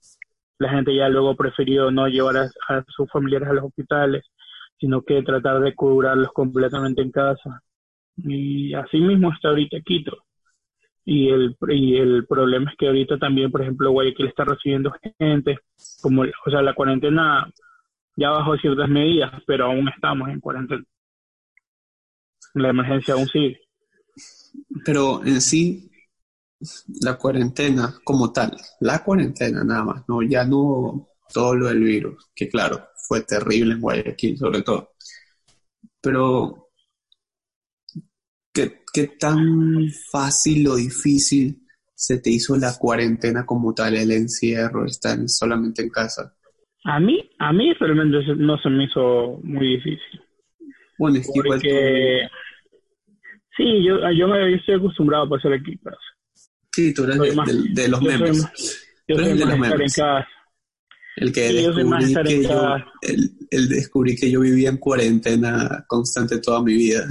la 0.59 0.71
gente 0.71 0.95
ya 0.95 1.09
luego 1.09 1.37
prefirió 1.37 1.91
no 1.91 2.09
llevar 2.09 2.37
a, 2.37 2.85
sus 2.89 3.11
familiares 3.11 3.49
a 3.49 3.55
los 3.55 3.65
hospitales, 3.65 4.25
sino 4.79 5.03
que 5.03 5.23
tratar 5.23 5.61
de 5.61 5.75
curarlos 5.75 6.33
completamente 6.33 7.03
en 7.03 7.11
casa. 7.11 7.63
Y 8.17 8.75
así 8.75 8.99
mismo 9.01 9.33
está 9.33 9.49
ahorita 9.49 9.81
Quito. 9.81 10.19
Y 11.05 11.29
el, 11.31 11.57
y 11.69 11.97
el 11.97 12.27
problema 12.27 12.71
es 12.71 12.77
que 12.77 12.87
ahorita 12.87 13.19
también, 13.19 13.51
por 13.51 13.63
ejemplo, 13.63 13.91
Guayaquil 13.91 14.29
está 14.29 14.45
recibiendo 14.45 14.95
gente, 15.19 15.59
como, 16.01 16.23
o 16.23 16.51
sea, 16.51 16.63
la 16.63 16.75
cuarentena 16.75 17.51
ya 18.17 18.31
bajó 18.31 18.57
ciertas 18.57 18.89
medidas, 18.89 19.33
pero 19.47 19.67
aún 19.67 19.89
estamos 19.89 20.29
en 20.29 20.41
cuarentena 20.41 20.85
la 22.55 22.71
emergencia 22.71 23.15
aún 23.15 23.27
sigue. 23.29 23.61
Pero 24.85 25.25
en 25.25 25.41
sí, 25.41 25.91
la 27.01 27.17
cuarentena 27.17 27.95
como 28.05 28.33
tal, 28.33 28.57
la 28.81 29.03
cuarentena 29.03 29.65
nada 29.65 29.85
más, 29.85 30.09
no, 30.09 30.23
ya 30.23 30.45
no 30.45 31.09
todo 31.33 31.55
lo 31.55 31.69
del 31.69 31.83
virus, 31.83 32.31
que 32.35 32.49
claro, 32.49 32.89
fue 32.95 33.23
terrible 33.23 33.75
en 33.75 33.81
Guayaquil 33.81 34.39
sobre 34.39 34.63
todo. 34.63 34.93
Pero, 36.01 36.62
¿qué, 38.93 39.09
tan 39.19 39.89
fácil 40.11 40.69
o 40.69 40.77
difícil 40.77 41.59
se 41.95 42.19
te 42.19 42.31
hizo 42.31 42.57
la 42.57 42.77
cuarentena 42.79 43.47
como 43.47 43.75
tal, 43.75 43.97
el 43.97 44.11
encierro, 44.11 44.87
estar 44.87 45.19
solamente 45.29 45.83
en 45.83 45.91
casa? 45.91 46.35
A 46.85 46.99
mí, 46.99 47.31
a 47.39 47.53
mí 47.53 47.73
realmente 47.75 48.19
no 48.37 48.59
se 48.59 48.69
me 48.69 48.85
hizo 48.85 49.41
muy 49.43 49.77
difícil. 49.77 50.21
Bueno, 50.99 51.19
es 51.19 51.31
que 51.33 51.39
igual 51.39 51.61
Sí, 53.57 53.85
yo, 53.85 54.11
yo 54.13 54.29
me 54.29 54.55
estoy 54.55 54.77
acostumbrado 54.77 55.25
a 55.25 55.29
pasar 55.29 55.53
aquí. 55.53 55.79
Sí, 56.75 56.95
tú 56.95 57.05
eres 57.05 57.19
de, 57.19 57.89
los 57.89 58.01
memes. 58.01 58.89
yo 59.07 59.17
soy 59.17 59.39
de 59.39 59.45
los 59.45 59.59
memes. 59.59 59.99
El 61.17 61.33
que 61.33 61.53
descubrí 61.53 62.15
que 62.25 62.43
yo, 62.43 62.77
el, 63.03 63.31
el, 63.51 63.69
descubrí 63.69 64.17
que 64.17 64.31
yo 64.31 64.41
vivía 64.41 64.71
en 64.71 64.79
cuarentena 64.79 65.85
constante 65.87 66.39
toda 66.39 66.63
mi 66.63 66.73
vida. 66.73 67.07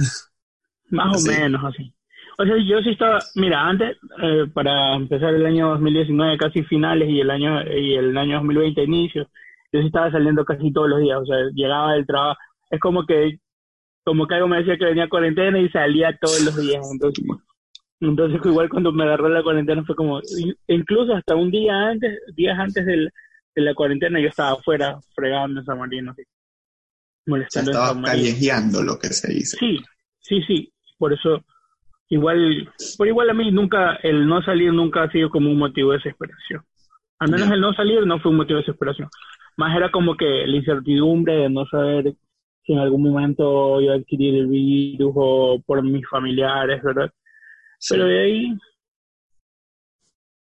Más 0.92 1.26
o 1.26 1.30
menos 1.30 1.64
así. 1.64 1.92
O 2.38 2.44
sea, 2.44 2.56
yo 2.56 2.80
sí 2.82 2.90
estaba, 2.90 3.18
mira, 3.34 3.66
antes, 3.66 3.96
eh, 4.22 4.46
para 4.52 4.94
empezar 4.94 5.34
el 5.34 5.44
año 5.44 5.70
2019 5.70 6.38
casi 6.38 6.62
finales 6.64 7.08
y 7.08 7.20
el 7.20 7.30
año 7.30 7.62
y 7.66 7.94
el 7.94 8.16
año 8.16 8.36
2020 8.36 8.84
inicio, 8.84 9.28
yo 9.72 9.80
sí 9.80 9.86
estaba 9.86 10.10
saliendo 10.10 10.44
casi 10.44 10.72
todos 10.72 10.88
los 10.88 11.00
días, 11.00 11.18
o 11.18 11.26
sea, 11.26 11.36
llegaba 11.54 11.94
del 11.94 12.06
trabajo, 12.06 12.38
es 12.70 12.80
como 12.80 13.04
que 13.06 13.38
como 14.04 14.26
que 14.26 14.34
algo 14.34 14.48
me 14.48 14.58
decía 14.58 14.76
que 14.76 14.84
venía 14.84 15.08
cuarentena 15.08 15.58
y 15.60 15.68
salía 15.68 16.16
todos 16.20 16.40
los 16.40 16.56
días, 16.56 16.84
entonces 16.90 17.24
entonces 18.00 18.40
igual 18.44 18.68
cuando 18.68 18.92
me 18.92 19.04
agarró 19.04 19.28
la 19.28 19.44
cuarentena 19.44 19.84
fue 19.84 19.94
como 19.94 20.20
incluso 20.66 21.14
hasta 21.14 21.36
un 21.36 21.50
día 21.50 21.90
antes, 21.90 22.18
días 22.34 22.58
antes 22.58 22.84
de 22.84 23.10
la 23.54 23.74
cuarentena 23.74 24.20
yo 24.20 24.28
estaba 24.28 24.52
afuera 24.52 24.98
fregando 25.14 25.60
en 25.60 25.66
San 25.66 25.78
Marino, 25.78 26.10
así, 26.10 26.22
molestando 27.26 27.70
estaba 27.70 28.02
callejeando 28.02 28.82
lo 28.82 28.98
que 28.98 29.08
se 29.08 29.32
dice. 29.32 29.56
Sí, 29.58 29.78
sí, 30.20 30.42
sí, 30.42 30.72
por 31.02 31.12
eso 31.12 31.44
igual, 32.10 32.72
por 32.96 33.08
igual 33.08 33.28
a 33.28 33.34
mí 33.34 33.50
nunca, 33.50 33.96
el 34.04 34.24
no 34.24 34.40
salir 34.40 34.72
nunca 34.72 35.02
ha 35.02 35.10
sido 35.10 35.30
como 35.30 35.50
un 35.50 35.58
motivo 35.58 35.90
de 35.90 35.96
desesperación. 35.96 36.62
Al 37.18 37.28
menos 37.28 37.50
el 37.50 37.60
no 37.60 37.74
salir 37.74 38.06
no 38.06 38.20
fue 38.20 38.30
un 38.30 38.36
motivo 38.36 38.58
de 38.58 38.62
desesperación. 38.62 39.08
Más 39.56 39.76
era 39.76 39.90
como 39.90 40.16
que 40.16 40.46
la 40.46 40.56
incertidumbre 40.56 41.34
de 41.38 41.50
no 41.50 41.66
saber 41.66 42.14
si 42.64 42.72
en 42.72 42.78
algún 42.78 43.02
momento 43.02 43.80
iba 43.80 43.94
a 43.94 43.96
adquirir 43.96 44.36
el 44.36 44.46
virus 44.46 45.12
o 45.16 45.60
por 45.66 45.82
mis 45.82 46.08
familiares, 46.08 46.80
¿verdad? 46.84 47.10
Pero 47.88 48.04
de 48.04 48.22
ahí, 48.22 48.58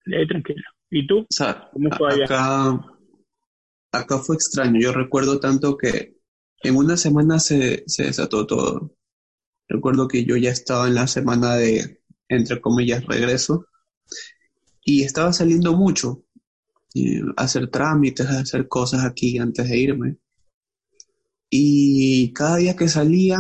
de 0.08 0.18
ahí 0.18 0.28
tranquilo. 0.28 0.64
¿Y 0.90 1.06
tú? 1.06 1.28
¿Cómo 1.72 1.92
fue 1.92 2.14
allá? 2.14 2.26
Acá, 2.26 2.86
acá 3.92 4.18
fue 4.18 4.38
extraño. 4.38 4.80
Yo 4.82 4.92
recuerdo 4.92 5.40
tanto 5.40 5.78
que 5.78 6.16
en 6.64 6.76
una 6.76 6.98
semana 6.98 7.38
se, 7.38 7.84
se 7.86 8.06
desató 8.06 8.48
todo. 8.48 8.97
Recuerdo 9.67 10.07
que 10.07 10.25
yo 10.25 10.38
ya 10.38 10.51
estaba 10.51 10.88
en 10.88 10.95
la 10.95 11.07
semana 11.07 11.55
de, 11.55 12.01
entre 12.29 12.62
comillas, 12.62 13.05
regreso 13.05 13.65
y 14.83 15.03
estaba 15.03 15.33
saliendo 15.33 15.75
mucho 15.75 16.24
a 17.36 17.43
hacer 17.43 17.69
trámites, 17.69 18.27
hacer 18.27 18.67
cosas 18.67 19.05
aquí 19.05 19.38
antes 19.38 19.69
de 19.69 19.77
irme. 19.77 20.17
Y 21.50 22.33
cada 22.33 22.57
día 22.57 22.75
que 22.75 22.88
salía 22.88 23.39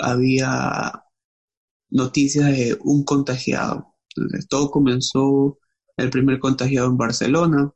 había 0.00 1.04
noticias 1.90 2.46
de 2.46 2.78
un 2.82 3.04
contagiado. 3.04 3.94
Entonces, 4.16 4.48
todo 4.48 4.70
comenzó 4.70 5.58
el 5.96 6.10
primer 6.10 6.38
contagiado 6.38 6.88
en 6.88 6.96
Barcelona 6.96 7.72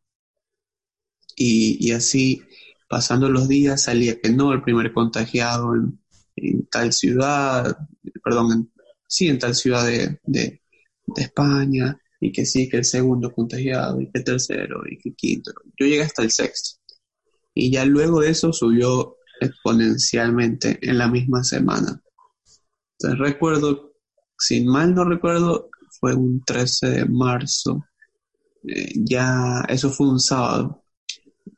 y, 1.36 1.76
y 1.86 1.92
así 1.92 2.42
pasando 2.88 3.28
los 3.28 3.48
días 3.48 3.82
salía 3.82 4.20
que 4.20 4.30
no, 4.30 4.52
el 4.52 4.62
primer 4.62 4.92
contagiado 4.92 5.74
en, 5.74 6.03
en 6.36 6.66
tal 6.66 6.92
ciudad, 6.92 7.76
perdón, 8.22 8.72
sí, 9.06 9.28
en 9.28 9.38
tal 9.38 9.54
ciudad 9.54 9.86
de, 9.86 10.20
de, 10.24 10.60
España, 11.16 11.96
y 12.18 12.32
que 12.32 12.46
sí, 12.46 12.68
que 12.68 12.78
el 12.78 12.84
segundo 12.84 13.32
contagiado, 13.32 14.00
y 14.00 14.10
que 14.10 14.18
el 14.18 14.24
tercero, 14.24 14.82
y 14.90 14.98
que 14.98 15.10
el 15.10 15.14
quinto. 15.14 15.52
Yo 15.78 15.86
llegué 15.86 16.02
hasta 16.02 16.22
el 16.22 16.30
sexto. 16.30 16.80
Y 17.54 17.70
ya 17.70 17.84
luego 17.84 18.20
de 18.20 18.30
eso 18.30 18.52
subió 18.52 19.18
exponencialmente 19.40 20.78
en 20.82 20.98
la 20.98 21.08
misma 21.08 21.44
semana. 21.44 22.02
Entonces 22.98 23.18
recuerdo, 23.18 23.92
sin 24.38 24.66
mal 24.66 24.94
no 24.94 25.04
recuerdo, 25.04 25.68
fue 26.00 26.14
un 26.14 26.42
13 26.42 26.88
de 26.88 27.04
marzo. 27.04 27.84
Eh, 28.66 28.92
ya, 28.96 29.64
eso 29.68 29.90
fue 29.90 30.08
un 30.08 30.20
sábado. 30.20 30.82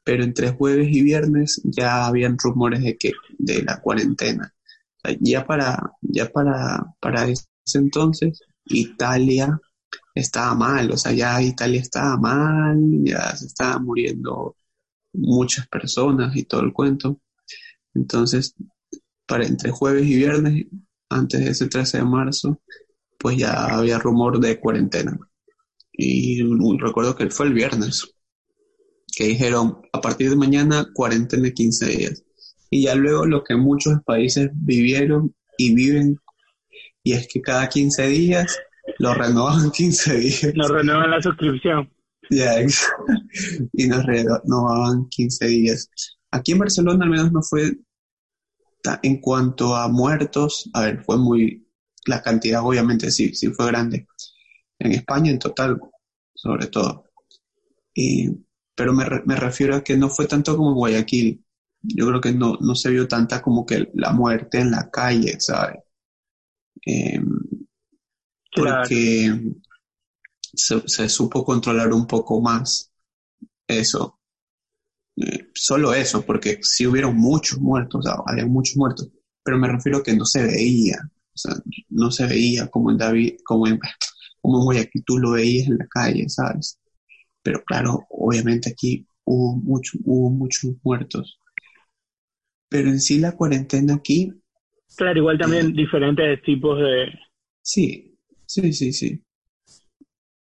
Pero 0.03 0.25
entre 0.25 0.51
jueves 0.51 0.89
y 0.91 1.03
viernes 1.03 1.61
ya 1.65 2.07
habían 2.07 2.37
rumores 2.37 2.83
de 2.83 2.99
que, 2.99 3.13
de 3.39 3.63
la 3.63 3.81
cuarentena 3.81 4.56
ya 5.21 5.47
para, 5.47 5.79
ya 6.01 6.31
para, 6.31 6.85
para 7.01 7.29
ese 7.29 7.47
entonces, 7.75 8.41
Italia 8.67 9.61
estaba 10.15 10.55
mal, 10.55 10.91
o 10.91 10.97
sea, 10.97 11.13
ya 11.13 11.41
Italia 11.43 11.81
estaba 11.81 12.17
mal, 12.17 12.79
ya 13.05 13.35
se 13.37 13.47
estaban 13.47 13.85
muriendo 13.85 14.57
muchas 15.13 15.67
personas 15.69 16.37
y 16.37 16.45
todo 16.45 16.63
el 16.63 16.73
cuento. 16.73 17.21
Entonces, 17.95 18.55
para 19.27 19.47
entre 19.47 19.71
jueves 19.71 20.07
y 20.07 20.17
viernes, 20.17 20.67
antes 21.09 21.41
de 21.41 21.51
ese 21.51 21.69
13 21.69 21.99
de 21.99 22.05
marzo, 22.05 22.61
pues 23.19 23.39
ya 23.39 23.67
había 23.67 23.99
rumor 23.99 24.41
de 24.41 24.61
cuarentena. 24.61 25.19
Y 25.93 26.43
recuerdo 26.79 27.17
que 27.17 27.31
fue 27.31 27.47
el 27.47 27.55
viernes, 27.55 28.15
que 29.15 29.29
dijeron, 29.29 29.81
a 29.93 30.01
partir 30.01 30.31
de 30.31 30.37
mañana, 30.37 30.87
cuarentena 30.95 31.51
15 31.51 31.87
días 31.87 32.26
y 32.71 32.85
ya 32.85 32.95
luego 32.95 33.27
lo 33.27 33.45
que 33.45 33.57
muchos 33.57 34.03
países 34.05 34.51
vivieron 34.55 35.35
y 35.59 35.75
viven, 35.75 36.19
y 37.03 37.13
es 37.13 37.29
que 37.29 37.41
cada 37.41 37.69
15 37.69 38.07
días 38.09 38.59
lo 38.99 39.15
renovan 39.15 39.71
15 39.73 40.17
días. 40.19 40.55
Nos 40.55 40.71
renuevan 40.71 41.11
la 41.11 41.23
suscripción. 41.23 41.91
Ya, 42.31 42.55
y 43.73 43.87
nos 43.87 44.05
renovaban 44.05 45.09
15 45.09 45.47
días. 45.47 45.89
Aquí 46.33 46.53
en 46.53 46.59
Barcelona 46.59 47.05
al 47.05 47.11
menos 47.11 47.33
no 47.33 47.43
fue 47.43 47.73
en 49.03 49.21
cuanto 49.21 49.75
a 49.75 49.89
muertos, 49.89 50.71
a 50.73 50.83
ver, 50.83 51.03
fue 51.03 51.19
muy, 51.19 51.67
la 52.07 52.23
cantidad 52.23 52.65
obviamente 52.65 53.11
sí, 53.11 53.35
sí 53.35 53.49
fue 53.49 53.67
grande. 53.67 54.07
En 54.79 54.93
España 54.93 55.31
en 55.31 55.39
total, 55.39 55.81
sobre 56.35 56.67
todo. 56.67 57.05
Y, 57.95 58.31
pero 58.75 58.93
me, 58.93 59.05
me 59.25 59.37
refiero 59.37 59.75
a 59.75 59.83
que 59.83 59.97
no 59.97 60.09
fue 60.09 60.27
tanto 60.27 60.57
como 60.57 60.75
Guayaquil 60.75 61.45
yo 61.89 62.07
creo 62.09 62.21
que 62.21 62.33
no, 62.33 62.57
no 62.61 62.75
se 62.75 62.91
vio 62.91 63.07
tanta 63.07 63.43
como 63.43 63.65
que 63.65 63.91
la 63.95 64.13
muerte 64.13 64.59
en 64.59 64.71
la 64.71 64.91
calle, 64.91 65.39
¿sabes? 65.41 65.79
Em, 66.83 67.27
porque 68.55 69.53
se, 70.55 71.09
supo 71.09 71.45
controlar 71.45 71.93
un 71.93 72.07
poco 72.07 72.41
más 72.41 72.91
eso. 73.67 74.19
Eh, 75.17 75.51
solo 75.55 75.95
eso, 75.95 76.25
porque 76.25 76.59
sí 76.63 76.87
hubieron 76.87 77.17
muchos 77.17 77.59
muertos, 77.59 78.01
o 78.01 78.03
sea, 78.03 78.23
había 78.27 78.47
muchos 78.47 78.77
muertos, 78.77 79.11
pero 79.43 79.59
me 79.59 79.69
refiero 79.69 79.99
a 79.99 80.03
que 80.03 80.15
no 80.15 80.27
se 80.27 80.43
veía, 80.43 80.99
o 81.03 81.39
sea, 81.39 81.55
no 81.89 82.11
se 82.11 82.27
veía 82.27 82.69
como 82.69 82.91
en 82.91 82.99
David, 82.99 83.37
como 83.45 83.67
en, 83.67 83.81
como 84.43 84.59
en 84.59 84.65
Guayaquil 84.65 85.05
tú 85.07 85.19
lo 85.19 85.33
veías 85.33 85.69
en 85.69 85.79
la 85.79 85.87
calle, 85.87 86.29
¿sabes? 86.29 86.79
Pero 87.43 87.63
claro, 87.65 88.07
obviamente 88.11 88.71
aquí 88.71 89.07
hubo, 89.25 89.57
mucho, 89.57 89.99
hubo 90.05 90.31
muchos 90.31 90.75
muertos 90.83 91.41
pero 92.69 92.89
en 92.89 93.01
sí 93.01 93.19
la 93.19 93.33
cuarentena 93.33 93.95
aquí... 93.95 94.33
Claro, 94.97 95.19
igual 95.19 95.39
también 95.39 95.67
eh, 95.67 95.73
diferentes 95.75 96.43
tipos 96.43 96.79
de... 96.79 97.09
Sí, 97.63 98.19
sí, 98.47 98.73
sí, 98.73 98.93
sí. 98.93 99.23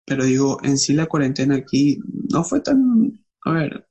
Pero 0.05 0.25
digo, 0.25 0.59
en 0.63 0.79
sí 0.79 0.93
la 0.93 1.07
cuarentena 1.07 1.57
aquí 1.57 1.99
no 2.33 2.45
fue 2.45 2.61
tan... 2.61 3.25
A 3.45 3.53
ver, 3.53 3.89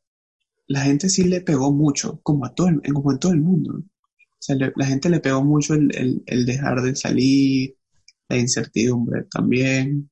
la 0.67 0.81
gente 0.81 1.09
sí 1.09 1.25
le 1.25 1.41
pegó 1.41 1.71
mucho, 1.71 2.19
como 2.23 2.45
a 2.45 2.53
todo 2.53 2.67
el, 2.67 2.81
como 2.93 3.11
en 3.11 3.19
todo 3.19 3.31
el 3.31 3.41
mundo. 3.41 3.73
O 3.77 4.45
sea, 4.45 4.55
la 4.75 4.85
gente 4.85 5.09
le 5.09 5.19
pegó 5.19 5.43
mucho 5.43 5.73
el, 5.73 6.23
el, 6.25 6.45
dejar 6.45 6.81
de 6.81 6.95
salir, 6.95 7.77
la 8.27 8.37
incertidumbre 8.37 9.23
también. 9.31 10.09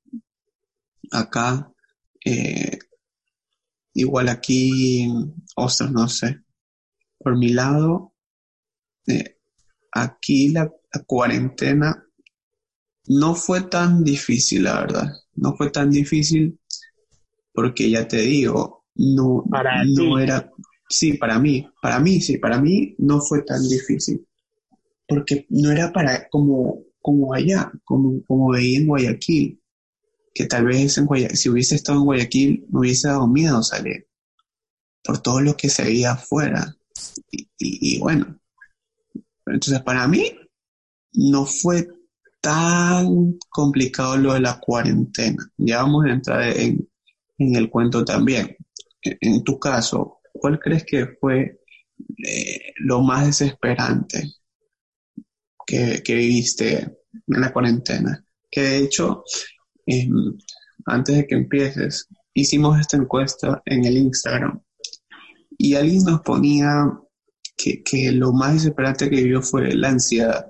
Acá, 1.12 1.72
eh, 2.24 2.80
igual 3.94 4.30
aquí, 4.30 5.12
ostras, 5.56 5.92
no 5.92 6.08
sé. 6.08 6.42
Por 7.18 7.38
mi 7.38 7.50
lado, 7.50 8.11
eh, 9.08 9.38
aquí 9.92 10.50
la, 10.50 10.72
cuarentena 11.06 12.06
no 13.08 13.36
fue 13.36 13.62
tan 13.64 14.04
difícil, 14.04 14.64
la 14.64 14.82
verdad. 14.82 15.12
No 15.36 15.56
fue 15.56 15.70
tan 15.70 15.90
difícil 15.90 16.60
porque 17.54 17.90
ya 17.90 18.08
te 18.08 18.18
digo, 18.18 18.86
no, 18.96 19.44
no 19.88 20.20
era, 20.20 20.50
sí, 20.90 21.14
para 21.14 21.40
mí, 21.40 21.68
para 21.82 22.00
mí, 22.00 22.22
sí, 22.22 22.38
para 22.38 22.62
mí 22.62 22.96
no 22.98 23.22
fue 23.22 23.44
tan 23.44 23.68
difícil. 23.68 24.26
Porque 25.08 25.46
no 25.50 25.72
era 25.72 25.92
para, 25.92 26.30
como, 26.30 26.84
como 27.02 27.34
allá, 27.34 27.72
como, 27.84 28.24
como 28.26 28.52
veía 28.52 28.80
en 28.80 28.88
Guayaquil, 28.88 29.62
que 30.34 30.46
tal 30.46 30.66
vez 30.66 30.98
en 30.98 31.08
si 31.36 31.50
hubiese 31.50 31.76
estado 31.76 32.00
en 32.00 32.06
Guayaquil 32.06 32.66
me 32.70 32.80
hubiese 32.80 33.10
dado 33.10 33.28
miedo 33.28 33.62
salir, 33.64 34.08
por 35.04 35.22
todo 35.22 35.42
lo 35.42 35.58
que 35.58 35.70
se 35.70 35.84
veía 35.84 36.14
afuera. 36.14 36.78
y 37.58 38.00
bueno, 38.00 38.41
entonces, 39.46 39.82
para 39.82 40.08
mí 40.08 40.32
no 41.14 41.46
fue 41.46 41.88
tan 42.42 43.38
complicado 43.50 44.18
lo 44.18 44.34
de 44.34 44.42
la 44.42 44.60
cuarentena. 44.60 45.44
Ya 45.58 45.84
vamos 45.84 46.06
a 46.06 46.12
entrar 46.12 46.58
en, 46.58 46.88
el 47.38 47.70
cuento 47.70 48.04
también. 48.04 48.56
En, 49.02 49.44
tu 49.44 49.60
caso, 49.60 50.20
¿cuál 50.34 50.60
crees 50.60 50.84
que 50.86 51.08
fue 51.20 51.60
eh, 52.28 52.74
lo 52.78 53.02
más 53.02 53.26
desesperante 53.26 54.32
que, 55.66 56.02
viviste 56.08 56.80
en 57.28 57.42
la 57.42 57.52
cuarentena? 57.54 58.24
Que 58.50 58.62
de 58.62 58.78
hecho, 58.80 59.24
em, 59.86 60.38
antes 60.86 61.18
de 61.18 61.28
que 61.28 61.36
empieces, 61.36 62.08
hicimos 62.34 62.80
esta 62.80 62.98
encuesta 62.98 63.62
en 63.66 63.86
el 63.86 63.98
Instagram 63.98 64.62
y 65.58 65.76
alguien 65.76 66.04
nos 66.04 66.22
ponía 66.22 66.86
que, 67.56 68.12
lo 68.12 68.34
más 68.34 68.54
desesperante 68.56 69.10
que 69.10 69.18
vivió 69.18 69.42
fue 69.42 69.74
la 69.76 69.90
ansiedad. 69.90 70.48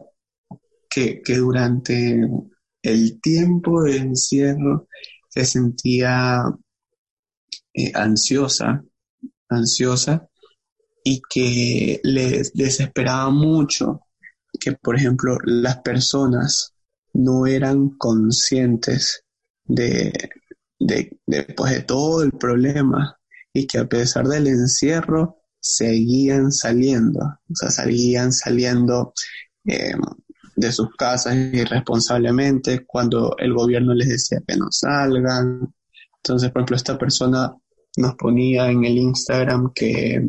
que, 0.89 1.21
que 1.21 1.37
durante 1.37 2.21
el 2.83 3.21
tiempo 3.21 3.83
de 3.83 3.97
encierro 3.97 4.87
se 5.29 5.45
sentía 5.45 6.43
eh, 7.73 7.91
ansiosa, 7.95 8.83
ansiosa 9.49 10.27
y 11.03 11.21
que 11.29 11.99
les 12.03 12.53
desesperaba 12.53 13.29
mucho 13.29 14.01
que, 14.59 14.73
por 14.73 14.95
ejemplo, 14.95 15.37
las 15.45 15.77
personas 15.81 16.73
no 17.13 17.47
eran 17.47 17.89
conscientes 17.97 19.25
de, 19.65 20.13
de, 20.79 21.17
de, 21.25 21.43
pues, 21.55 21.73
de 21.73 21.81
todo 21.83 22.23
el 22.23 22.31
problema 22.33 23.17
y 23.53 23.67
que 23.67 23.79
a 23.79 23.85
pesar 23.87 24.27
del 24.27 24.47
encierro 24.47 25.40
seguían 25.61 26.51
saliendo, 26.51 27.19
o 27.19 27.55
sea, 27.55 27.69
seguían 27.69 28.33
saliendo 28.33 29.13
eh, 29.65 29.93
de 30.55 30.71
sus 30.71 30.93
casas 30.95 31.35
irresponsablemente 31.35 32.85
cuando 32.85 33.35
el 33.37 33.53
gobierno 33.53 33.93
les 33.93 34.09
decía 34.09 34.39
que 34.45 34.57
no 34.57 34.71
salgan. 34.71 35.73
Entonces, 36.17 36.51
por 36.51 36.61
ejemplo, 36.61 36.75
esta 36.75 36.97
persona 36.97 37.55
nos 37.97 38.15
ponía 38.15 38.69
en 38.69 38.83
el 38.83 38.97
Instagram 38.97 39.71
que, 39.73 40.27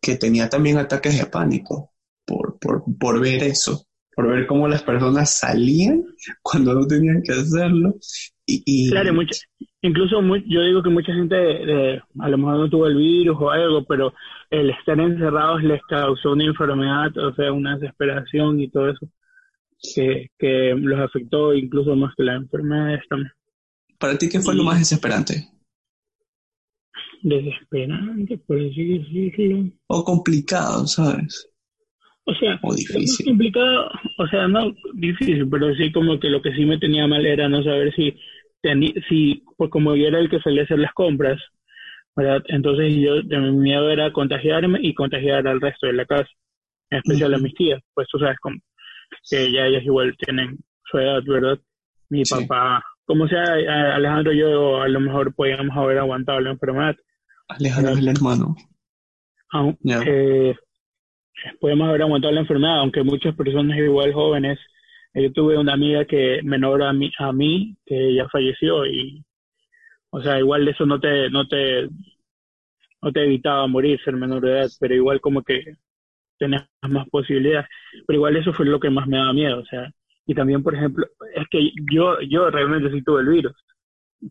que 0.00 0.16
tenía 0.16 0.48
también 0.48 0.78
ataques 0.78 1.18
de 1.18 1.26
pánico 1.26 1.92
por, 2.24 2.58
por, 2.58 2.84
por 2.98 3.20
ver 3.20 3.42
eso, 3.42 3.86
por 4.14 4.28
ver 4.28 4.46
cómo 4.46 4.68
las 4.68 4.82
personas 4.82 5.38
salían 5.38 6.04
cuando 6.42 6.74
no 6.74 6.86
tenían 6.86 7.22
que 7.22 7.32
hacerlo. 7.32 7.96
Claro, 8.90 9.12
incluso 9.86 10.20
yo 10.46 10.62
digo 10.62 10.82
que 10.82 10.90
mucha 10.90 11.12
gente 11.12 12.02
a 12.18 12.28
lo 12.28 12.38
mejor 12.38 12.58
no 12.58 12.70
tuvo 12.70 12.86
el 12.86 12.96
virus 12.96 13.36
o 13.40 13.50
algo, 13.50 13.84
pero 13.84 14.12
el 14.50 14.70
estar 14.70 14.98
encerrados 15.00 15.62
les 15.62 15.82
causó 15.88 16.32
una 16.32 16.44
enfermedad, 16.44 17.16
o 17.18 17.34
sea, 17.34 17.52
una 17.52 17.76
desesperación 17.76 18.60
y 18.60 18.68
todo 18.68 18.90
eso 18.90 19.08
que, 19.94 20.30
que 20.38 20.74
los 20.76 21.00
afectó 21.00 21.54
incluso 21.54 21.94
más 21.96 22.14
que 22.16 22.24
la 22.24 22.34
enfermedad 22.34 22.98
también. 23.08 23.32
¿Para 23.98 24.18
ti 24.18 24.28
qué 24.28 24.40
fue 24.40 24.54
lo 24.54 24.64
más 24.64 24.78
desesperante? 24.78 25.48
Desesperante, 27.22 28.38
por 28.38 28.58
así 28.58 28.98
decirlo. 28.98 29.70
O 29.88 30.04
complicado, 30.04 30.86
¿sabes? 30.86 31.48
O 32.24 32.34
sea, 32.34 32.58
o 32.62 32.74
difícil. 32.74 33.26
complicado, 33.26 33.88
o 34.18 34.26
sea, 34.26 34.48
no 34.48 34.74
difícil, 34.94 35.48
pero 35.48 35.72
sí 35.76 35.92
como 35.92 36.18
que 36.18 36.28
lo 36.28 36.42
que 36.42 36.52
sí 36.54 36.64
me 36.64 36.78
tenía 36.78 37.06
mal 37.06 37.24
era 37.24 37.48
no 37.48 37.62
saber 37.62 37.94
si, 37.94 38.16
si 39.08 39.42
pues 39.56 39.70
como 39.70 39.94
yo 39.96 40.06
era 40.06 40.18
el 40.18 40.30
que 40.30 40.40
salía 40.40 40.62
a 40.62 40.64
hacer 40.64 40.78
las 40.78 40.92
compras, 40.92 41.40
¿verdad? 42.14 42.42
Entonces 42.48 42.94
yo, 42.96 43.22
mi 43.38 43.52
miedo 43.52 43.90
era 43.90 44.12
contagiarme 44.12 44.78
y 44.82 44.94
contagiar 44.94 45.46
al 45.46 45.60
resto 45.60 45.86
de 45.86 45.92
la 45.92 46.06
casa, 46.06 46.28
en 46.90 46.98
especial 46.98 47.34
a 47.34 47.38
mis 47.38 47.54
tías, 47.54 47.80
pues 47.94 48.06
tú 48.10 48.18
sabes 48.18 48.38
cómo 48.40 48.56
que 49.30 49.52
ya 49.52 49.66
ellas 49.66 49.84
igual 49.84 50.16
tienen 50.18 50.58
su 50.90 50.98
edad, 50.98 51.22
¿verdad? 51.26 51.58
Mi 52.08 52.22
papá, 52.24 52.82
como 53.04 53.26
sea, 53.28 53.42
Alejandro 53.94 54.32
y 54.32 54.38
yo 54.38 54.82
a 54.82 54.88
lo 54.88 55.00
mejor 55.00 55.34
podíamos 55.34 55.76
haber 55.76 55.98
aguantado 55.98 56.40
la 56.40 56.50
enfermedad. 56.50 56.96
Alejandro 57.48 57.92
es 57.92 57.98
el 57.98 58.08
hermano. 58.08 58.56
Aún, 59.52 59.78
eh, 59.84 60.54
podemos 61.60 61.88
haber 61.88 62.02
aguantado 62.02 62.32
la 62.32 62.40
enfermedad, 62.40 62.78
aunque 62.80 63.02
muchas 63.02 63.34
personas 63.34 63.76
igual 63.78 64.12
jóvenes. 64.12 64.58
Eh, 65.16 65.22
yo 65.22 65.32
tuve 65.32 65.56
una 65.56 65.72
amiga 65.72 66.04
que 66.04 66.40
menor 66.42 66.82
a 66.82 66.92
mí, 66.92 67.10
a 67.18 67.32
mí 67.32 67.74
que 67.86 68.14
ya 68.14 68.28
falleció 68.28 68.84
y, 68.84 69.24
o 70.10 70.20
sea, 70.20 70.38
igual 70.38 70.68
eso 70.68 70.84
no 70.84 71.00
te, 71.00 71.30
no 71.30 71.48
te, 71.48 71.88
no 73.00 73.12
te 73.12 73.24
evitaba 73.24 73.66
morir 73.66 73.98
ser 74.04 74.14
menor 74.14 74.42
de 74.42 74.50
edad, 74.50 74.70
pero 74.78 74.94
igual 74.94 75.20
como 75.22 75.42
que 75.42 75.74
tenés 76.38 76.62
más 76.82 77.08
posibilidades. 77.08 77.66
Pero 78.06 78.18
igual 78.18 78.36
eso 78.36 78.52
fue 78.52 78.66
lo 78.66 78.78
que 78.78 78.90
más 78.90 79.06
me 79.06 79.16
daba 79.16 79.32
miedo, 79.32 79.60
o 79.60 79.64
sea, 79.64 79.90
y 80.26 80.34
también, 80.34 80.62
por 80.62 80.74
ejemplo, 80.74 81.06
es 81.34 81.46
que 81.50 81.70
yo, 81.90 82.20
yo 82.28 82.50
realmente 82.50 82.90
sí 82.90 83.02
tuve 83.02 83.22
el 83.22 83.28
virus. 83.28 83.54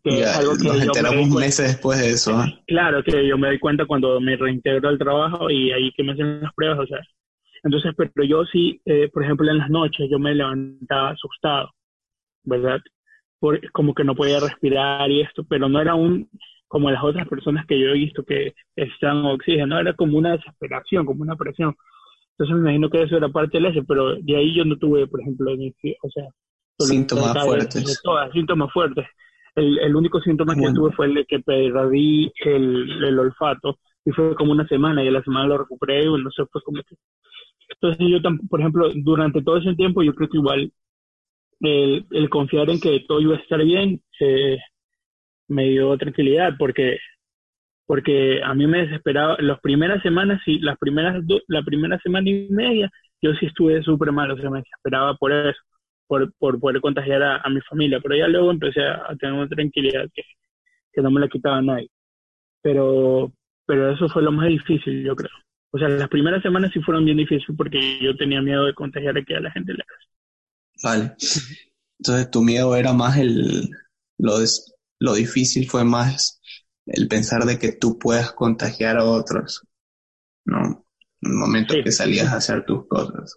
Que 0.04 0.20
es 0.20 0.36
algo 0.36 0.52
que 0.56 0.68
nos 0.68 0.82
enteramos 0.82 1.28
meses 1.30 1.68
después 1.68 1.98
de 1.98 2.10
eso. 2.10 2.42
¿eh? 2.42 2.62
Claro, 2.66 3.02
que 3.02 3.26
yo 3.26 3.38
me 3.38 3.48
doy 3.48 3.58
cuenta 3.58 3.86
cuando 3.86 4.20
me 4.20 4.36
reintegro 4.36 4.88
al 4.88 4.98
trabajo 4.98 5.50
y 5.50 5.72
ahí 5.72 5.90
que 5.96 6.02
me 6.02 6.12
hacen 6.12 6.42
las 6.42 6.52
pruebas, 6.54 6.80
o 6.80 6.86
sea. 6.86 7.00
Entonces, 7.62 7.92
pero 7.96 8.26
yo 8.26 8.44
sí, 8.44 8.80
eh, 8.84 9.08
por 9.12 9.24
ejemplo, 9.24 9.50
en 9.50 9.58
las 9.58 9.70
noches 9.70 10.08
yo 10.10 10.18
me 10.18 10.34
levantaba 10.34 11.10
asustado, 11.10 11.70
¿verdad? 12.44 12.80
Por, 13.38 13.60
como 13.72 13.94
que 13.94 14.04
no 14.04 14.14
podía 14.14 14.40
respirar 14.40 15.10
y 15.10 15.22
esto, 15.22 15.44
pero 15.48 15.68
no 15.68 15.80
era 15.80 15.94
un, 15.94 16.28
como 16.68 16.90
las 16.90 17.02
otras 17.02 17.28
personas 17.28 17.66
que 17.66 17.78
yo 17.78 17.88
he 17.88 17.94
visto 17.94 18.24
que 18.24 18.54
están 18.74 19.24
oxígeno, 19.24 19.78
era 19.78 19.94
como 19.94 20.18
una 20.18 20.32
desesperación, 20.32 21.06
como 21.06 21.22
una 21.22 21.36
presión. 21.36 21.74
Entonces 22.32 22.54
me 22.56 22.62
imagino 22.62 22.90
que 22.90 23.02
eso 23.02 23.16
era 23.16 23.28
parte 23.28 23.58
del 23.58 23.66
ese, 23.66 23.82
pero 23.82 24.16
de 24.16 24.36
ahí 24.36 24.54
yo 24.54 24.64
no 24.64 24.76
tuve, 24.76 25.06
por 25.06 25.20
ejemplo, 25.20 25.52
o 25.52 26.10
sea, 26.10 26.24
síntomas 26.78 27.44
fuertes. 27.44 27.84
De 27.84 27.94
todas, 28.02 28.30
síntomas 28.32 28.72
fuertes. 28.72 29.06
El, 29.54 29.78
el 29.78 29.96
único 29.96 30.20
síntoma 30.20 30.54
que 30.54 30.72
tuve 30.74 30.92
fue 30.92 31.06
el 31.06 31.14
de 31.14 31.24
que 31.24 31.40
perdí 31.40 32.30
el, 32.44 33.04
el 33.04 33.18
olfato 33.18 33.78
y 34.06 34.12
fue 34.12 34.34
como 34.36 34.52
una 34.52 34.66
semana 34.68 35.04
y 35.04 35.08
a 35.08 35.10
la 35.10 35.22
semana 35.22 35.48
lo 35.48 35.58
recuperé 35.58 36.04
y 36.04 36.06
no 36.06 36.30
sé, 36.30 36.44
fue 36.50 36.62
como 36.62 36.82
que... 36.82 36.94
Entonces 37.68 38.06
yo, 38.08 38.18
por 38.48 38.60
ejemplo, 38.60 38.90
durante 38.94 39.42
todo 39.42 39.58
ese 39.58 39.74
tiempo 39.74 40.02
yo 40.02 40.14
creo 40.14 40.28
que 40.28 40.38
igual 40.38 40.72
el, 41.60 42.06
el 42.12 42.30
confiar 42.30 42.70
en 42.70 42.80
que 42.80 43.04
todo 43.08 43.20
iba 43.20 43.34
a 43.36 43.40
estar 43.40 43.62
bien 43.64 44.00
eh, 44.20 44.58
me 45.48 45.70
dio 45.70 45.96
tranquilidad 45.98 46.54
porque 46.58 46.98
porque 47.86 48.42
a 48.42 48.54
mí 48.54 48.66
me 48.66 48.82
desesperaba, 48.86 49.36
las 49.38 49.60
primeras 49.60 50.02
semanas, 50.02 50.40
sí, 50.44 50.58
las 50.58 50.76
primeras, 50.78 51.22
la 51.46 51.62
primera 51.62 51.98
semana 52.00 52.28
y 52.28 52.48
media, 52.50 52.90
yo 53.22 53.32
sí 53.34 53.46
estuve 53.46 53.80
súper 53.82 54.10
mal, 54.12 54.30
o 54.30 54.36
sea, 54.36 54.50
me 54.50 54.58
desesperaba 54.58 55.14
por 55.16 55.32
eso, 55.32 55.58
por, 56.08 56.32
por 56.34 56.58
poder 56.60 56.80
contagiar 56.80 57.22
a, 57.22 57.48
mi 57.48 57.60
familia, 57.60 58.00
pero 58.02 58.16
ya 58.16 58.26
luego 58.26 58.50
empecé 58.50 58.82
a, 58.82 59.14
tener 59.20 59.36
una 59.36 59.48
tranquilidad 59.48 60.08
que, 60.12 60.22
que 60.92 61.00
no 61.02 61.12
me 61.12 61.20
la 61.20 61.28
quitaba 61.28 61.62
nadie. 61.62 61.88
Pero, 62.62 63.32
pero 63.66 63.92
eso 63.92 64.08
fue 64.08 64.22
lo 64.22 64.32
más 64.32 64.48
difícil, 64.48 65.04
yo 65.04 65.14
creo. 65.14 65.30
O 65.72 65.78
sea, 65.78 65.88
las 65.88 66.08
primeras 66.08 66.42
semanas 66.42 66.70
sí 66.72 66.80
fueron 66.80 67.04
bien 67.04 67.18
difíciles 67.18 67.56
porque 67.56 67.98
yo 68.00 68.16
tenía 68.16 68.40
miedo 68.40 68.64
de 68.64 68.74
contagiar 68.74 69.18
aquí 69.18 69.34
a 69.34 69.40
la 69.40 69.50
gente. 69.50 69.74
Vale. 70.82 71.14
Entonces 71.98 72.30
tu 72.30 72.42
miedo 72.42 72.76
era 72.76 72.92
más 72.92 73.18
el, 73.18 73.68
lo, 74.18 74.38
lo 75.00 75.14
difícil 75.14 75.68
fue 75.68 75.84
más 75.84 76.40
el 76.86 77.08
pensar 77.08 77.44
de 77.44 77.58
que 77.58 77.72
tú 77.72 77.98
puedas 77.98 78.32
contagiar 78.32 78.96
a 78.98 79.04
otros, 79.04 79.66
¿no? 80.44 80.86
En 81.20 81.30
el 81.30 81.36
momento 81.36 81.74
que 81.82 81.92
salías 81.92 82.28
a 82.28 82.36
hacer 82.36 82.64
tus 82.64 82.86
cosas. 82.86 83.36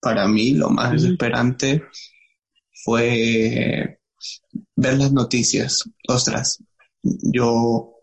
Para 0.00 0.28
mí 0.28 0.52
lo 0.52 0.68
más 0.68 0.92
desesperante 0.92 1.84
fue 2.84 3.98
ver 4.76 4.98
las 4.98 5.12
noticias. 5.12 5.88
Ostras, 6.06 6.62
yo 7.02 7.93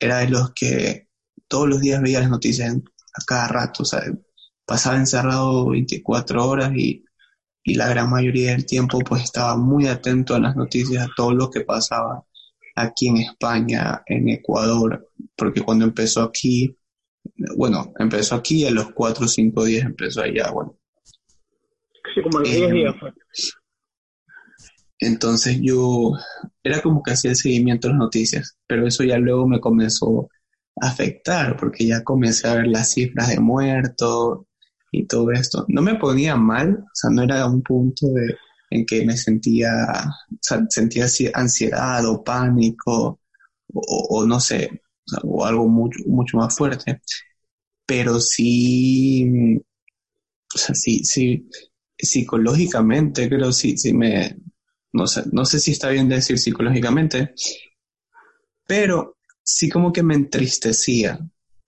era 0.00 0.18
de 0.18 0.30
los 0.30 0.52
que 0.52 1.08
todos 1.46 1.68
los 1.68 1.80
días 1.80 2.00
veía 2.00 2.20
las 2.20 2.30
noticias 2.30 2.74
a 2.74 3.24
cada 3.26 3.48
rato, 3.48 3.82
o 3.82 3.86
sea, 3.86 4.02
pasaba 4.64 4.96
encerrado 4.96 5.68
24 5.70 6.46
horas 6.46 6.72
y, 6.74 7.04
y 7.62 7.74
la 7.74 7.88
gran 7.88 8.08
mayoría 8.08 8.52
del 8.52 8.66
tiempo 8.66 8.98
pues 9.00 9.24
estaba 9.24 9.56
muy 9.56 9.86
atento 9.86 10.34
a 10.34 10.40
las 10.40 10.56
noticias, 10.56 11.04
a 11.04 11.10
todo 11.16 11.32
lo 11.32 11.50
que 11.50 11.60
pasaba 11.62 12.24
aquí 12.76 13.08
en 13.08 13.18
España, 13.18 14.02
en 14.06 14.28
Ecuador, 14.28 15.08
porque 15.36 15.60
cuando 15.60 15.84
empezó 15.84 16.22
aquí, 16.22 16.76
bueno, 17.56 17.92
empezó 17.98 18.36
aquí 18.36 18.64
a 18.66 18.70
los 18.70 18.92
cuatro 18.92 19.26
o 19.26 19.28
cinco 19.28 19.64
días 19.64 19.84
empezó 19.84 20.22
allá, 20.22 20.50
bueno. 20.50 20.76
Sí, 22.14 22.22
como 22.22 22.40
em, 22.40 22.72
días 22.72 22.94
Entonces 25.00 25.58
yo 25.62 26.12
era 26.62 26.82
como 26.82 27.02
que 27.02 27.12
hacía 27.12 27.30
el 27.30 27.36
seguimiento 27.36 27.88
de 27.88 27.94
las 27.94 28.00
noticias, 28.00 28.56
pero 28.66 28.86
eso 28.86 29.04
ya 29.04 29.18
luego 29.18 29.46
me 29.48 29.60
comenzó 29.60 30.28
a 30.80 30.88
afectar, 30.88 31.56
porque 31.56 31.86
ya 31.86 32.04
comencé 32.04 32.48
a 32.48 32.54
ver 32.56 32.66
las 32.68 32.92
cifras 32.92 33.28
de 33.28 33.40
muertos 33.40 34.40
y 34.92 35.06
todo 35.06 35.30
esto. 35.32 35.64
No 35.68 35.82
me 35.82 35.96
ponía 35.96 36.36
mal, 36.36 36.74
o 36.80 36.90
sea, 36.94 37.10
no 37.10 37.22
era 37.22 37.46
un 37.46 37.62
punto 37.62 38.08
de, 38.08 38.36
en 38.70 38.84
que 38.86 39.04
me 39.06 39.16
sentía, 39.16 39.70
sentía 40.68 41.06
ansiedad 41.34 42.04
o 42.06 42.22
pánico 42.24 43.20
o, 43.74 44.26
no 44.26 44.40
sé, 44.40 44.82
o 45.24 45.44
algo 45.46 45.68
mucho, 45.68 46.00
mucho 46.06 46.36
más 46.38 46.56
fuerte. 46.56 47.00
Pero 47.86 48.20
sí, 48.20 49.58
o 50.54 50.58
sea, 50.58 50.74
sí, 50.74 51.04
sí, 51.04 51.48
psicológicamente 51.98 53.28
creo 53.28 53.52
sí, 53.52 53.76
sí 53.78 53.92
me, 53.92 54.36
no 54.92 55.06
sé, 55.06 55.22
no 55.32 55.44
sé 55.44 55.60
si 55.60 55.72
está 55.72 55.88
bien 55.90 56.08
decir 56.08 56.38
psicológicamente, 56.38 57.34
pero 58.66 59.16
sí 59.42 59.68
como 59.68 59.92
que 59.92 60.02
me 60.02 60.14
entristecía, 60.14 61.18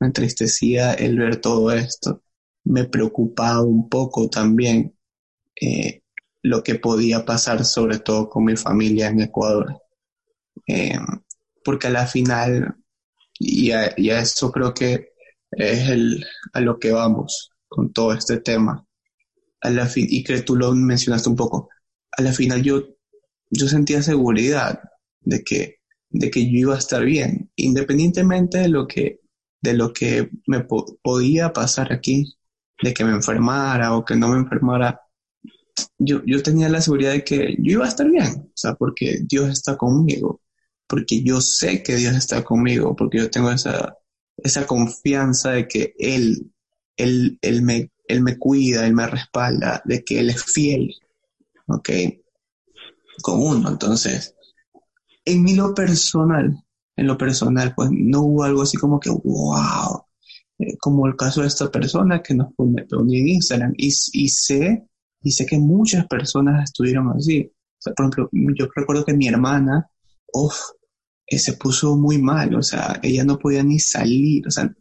me 0.01 0.07
entristecía 0.07 0.95
el 0.95 1.19
ver 1.19 1.37
todo 1.37 1.73
esto, 1.73 2.23
me 2.65 2.85
preocupaba 2.85 3.63
un 3.63 3.89
poco 3.89 4.29
también 4.29 4.97
eh, 5.61 6.03
lo 6.43 6.63
que 6.63 6.77
podía 6.77 7.25
pasar, 7.25 7.65
sobre 7.65 7.99
todo 7.99 8.29
con 8.29 8.45
mi 8.45 8.57
familia 8.57 9.09
en 9.09 9.21
Ecuador. 9.21 9.81
Eh, 10.67 10.99
porque 11.65 11.87
a 11.87 11.91
la 11.91 12.07
final, 12.07 12.77
y 13.39 13.71
a, 13.71 13.87
eso 13.97 14.51
creo 14.51 14.75
que 14.75 15.13
es 15.53 15.89
el, 15.89 16.25
a 16.53 16.61
lo 16.61 16.79
que 16.79 16.93
vamos 16.93 17.51
con 17.69 17.93
todo 17.93 18.13
este 18.13 18.39
tema, 18.39 18.85
a 19.61 19.71
la 19.71 19.89
y 19.95 20.25
que 20.25 20.43
tú 20.43 20.57
lo 20.57 20.73
mencionaste 20.75 21.29
un 21.29 21.37
poco, 21.37 21.69
a 22.17 22.23
la 22.23 22.33
final 22.33 22.63
yo, 22.63 22.92
yo 23.53 23.69
sentía 23.69 24.03
seguridad 24.03 24.81
de 25.21 25.45
que, 25.45 25.77
de 26.11 26.31
que 26.31 26.45
yo 26.51 26.59
iba 26.59 26.75
a 26.75 26.79
estar 26.79 27.05
bien, 27.05 27.51
independientemente 27.57 28.59
de 28.59 28.69
lo 28.69 28.89
que, 28.89 29.21
de 29.61 29.75
lo 29.75 29.93
que 29.93 30.31
me 30.47 30.67
podía 31.03 31.53
pasar 31.53 31.93
aquí, 31.93 32.35
de 32.83 32.95
que 32.95 33.05
me 33.05 33.13
enfermara 33.13 33.95
o 33.95 34.05
que 34.05 34.17
no 34.17 34.29
me 34.29 34.39
enfermara, 34.39 35.01
yo, 35.99 36.23
yo 36.27 36.43
tenía 36.43 36.69
la 36.69 36.81
seguridad 36.81 37.13
de 37.13 37.25
que 37.25 37.55
yo 37.59 37.73
iba 37.73 37.85
a 37.85 37.89
estar 37.89 38.09
bien, 38.09 38.49
o 38.49 38.53
sea, 38.57 38.75
porque 38.75 39.19
Dios 39.29 39.51
está 39.51 39.77
conmigo, 39.77 40.41
porque 40.87 41.23
yo 41.23 41.41
sé 41.41 41.83
que 41.83 41.97
Dios 41.97 42.17
está 42.17 42.43
conmigo, 42.43 42.97
porque 42.97 43.19
yo 43.19 43.31
tengo 43.31 43.51
esa, 43.51 43.97
esa 44.39 44.67
confianza 44.67 45.53
de 45.53 45.69
que 45.69 45.95
Él, 45.99 46.51
él, 46.97 47.39
él, 47.43 47.63
me, 47.63 47.91
él 48.09 48.23
me 48.23 48.39
cuida, 48.39 48.87
Él 48.87 48.95
me 48.95 49.07
respalda, 49.07 49.83
de 49.85 50.03
que 50.05 50.21
Él 50.21 50.31
es 50.31 50.43
fiel, 50.43 50.95
¿ok? 51.67 51.91
Con 53.23 53.41
uno, 53.43 53.71
entonces, 53.71 54.35
en 55.25 55.43
mi 55.43 55.55
lo 55.55 55.75
personal, 55.75 56.63
en 56.97 57.07
lo 57.07 57.17
personal, 57.17 57.75
pues 57.75 57.91
no 57.93 58.23
hubo 58.23 58.45
algo 58.45 58.63
así 58.63 58.77
como 58.77 59.01
que, 59.01 59.11
wow, 59.11 60.05
eh, 60.59 60.77
como 60.79 61.07
el 61.07 61.17
caso 61.17 61.41
de 61.41 61.47
esta 61.47 61.71
persona 61.71 62.23
que 62.23 62.35
nos 62.35 62.53
pone, 62.55 62.87
en 62.91 63.29
Instagram, 63.29 63.73
y, 63.77 63.89
y 64.13 64.29
sé 64.29 64.87
y 65.23 65.31
sé 65.31 65.47
que 65.47 65.59
muchas 65.59 66.07
personas 66.07 66.65
estuvieron 66.65 67.09
así. 67.17 67.51
por 67.85 67.95
ejemplo, 67.99 68.29
yo 68.57 68.69
recuerdo 68.75 69.05
que 69.05 69.15
mi 69.15 69.29
hermana, 69.29 69.89
uff, 70.33 70.57
eh, 71.27 71.39
se 71.39 71.55
puso 71.55 71.97
muy 71.97 72.19
mal, 72.19 72.55
o 72.55 72.63
sea, 72.63 72.99
ella 73.03 73.25
no 73.25 73.39
podía 73.39 73.63
ni 73.63 73.79
salir, 73.79 74.47
o 74.47 74.51
sea, 74.51 74.73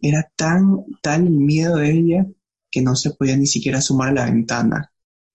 era 0.00 0.30
tan, 0.36 0.84
tal 1.02 1.26
el 1.26 1.30
miedo 1.30 1.76
de 1.76 1.90
ella 1.90 2.26
que 2.70 2.82
no 2.82 2.96
se 2.96 3.10
podía 3.10 3.36
ni 3.36 3.46
siquiera 3.46 3.78
asomar 3.78 4.08
a 4.10 4.12
la 4.12 4.24
ventana. 4.26 4.92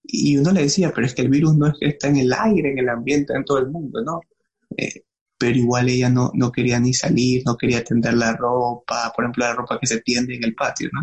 Y 0.08 0.36
uno 0.36 0.52
le 0.52 0.62
decía, 0.62 0.92
pero 0.94 1.06
es 1.06 1.14
que 1.14 1.22
el 1.22 1.28
virus 1.30 1.56
no 1.56 1.66
es 1.68 1.74
que 1.80 1.88
está 1.88 2.08
en 2.08 2.16
el 2.16 2.32
aire, 2.32 2.70
en 2.72 2.78
el 2.78 2.88
ambiente, 2.88 3.34
en 3.34 3.44
todo 3.44 3.58
el 3.58 3.68
mundo, 3.70 4.02
¿no? 4.02 4.20
Eh, 4.76 5.02
pero 5.38 5.56
igual 5.58 5.88
ella 5.88 6.08
no, 6.10 6.30
no 6.34 6.52
quería 6.52 6.80
ni 6.80 6.94
salir, 6.94 7.42
no 7.46 7.56
quería 7.56 7.84
tender 7.84 8.14
la 8.14 8.34
ropa, 8.36 9.12
por 9.14 9.24
ejemplo, 9.24 9.44
la 9.44 9.54
ropa 9.54 9.78
que 9.80 9.86
se 9.86 10.00
tiende 10.00 10.36
en 10.36 10.44
el 10.44 10.54
patio, 10.54 10.88
¿no? 10.92 11.02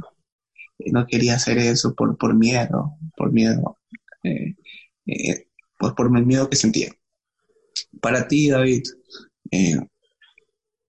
no 0.91 1.05
quería 1.05 1.35
hacer 1.35 1.57
eso 1.57 1.93
por, 1.95 2.17
por 2.17 2.33
miedo, 2.35 2.97
por 3.15 3.31
miedo, 3.31 3.77
eh, 4.23 4.55
eh, 5.05 5.47
pues 5.77 5.93
por 5.93 6.15
el 6.15 6.25
miedo 6.25 6.49
que 6.49 6.55
sentía. 6.55 6.91
Para 8.01 8.27
ti, 8.27 8.49
David, 8.49 8.83
eh, 9.51 9.77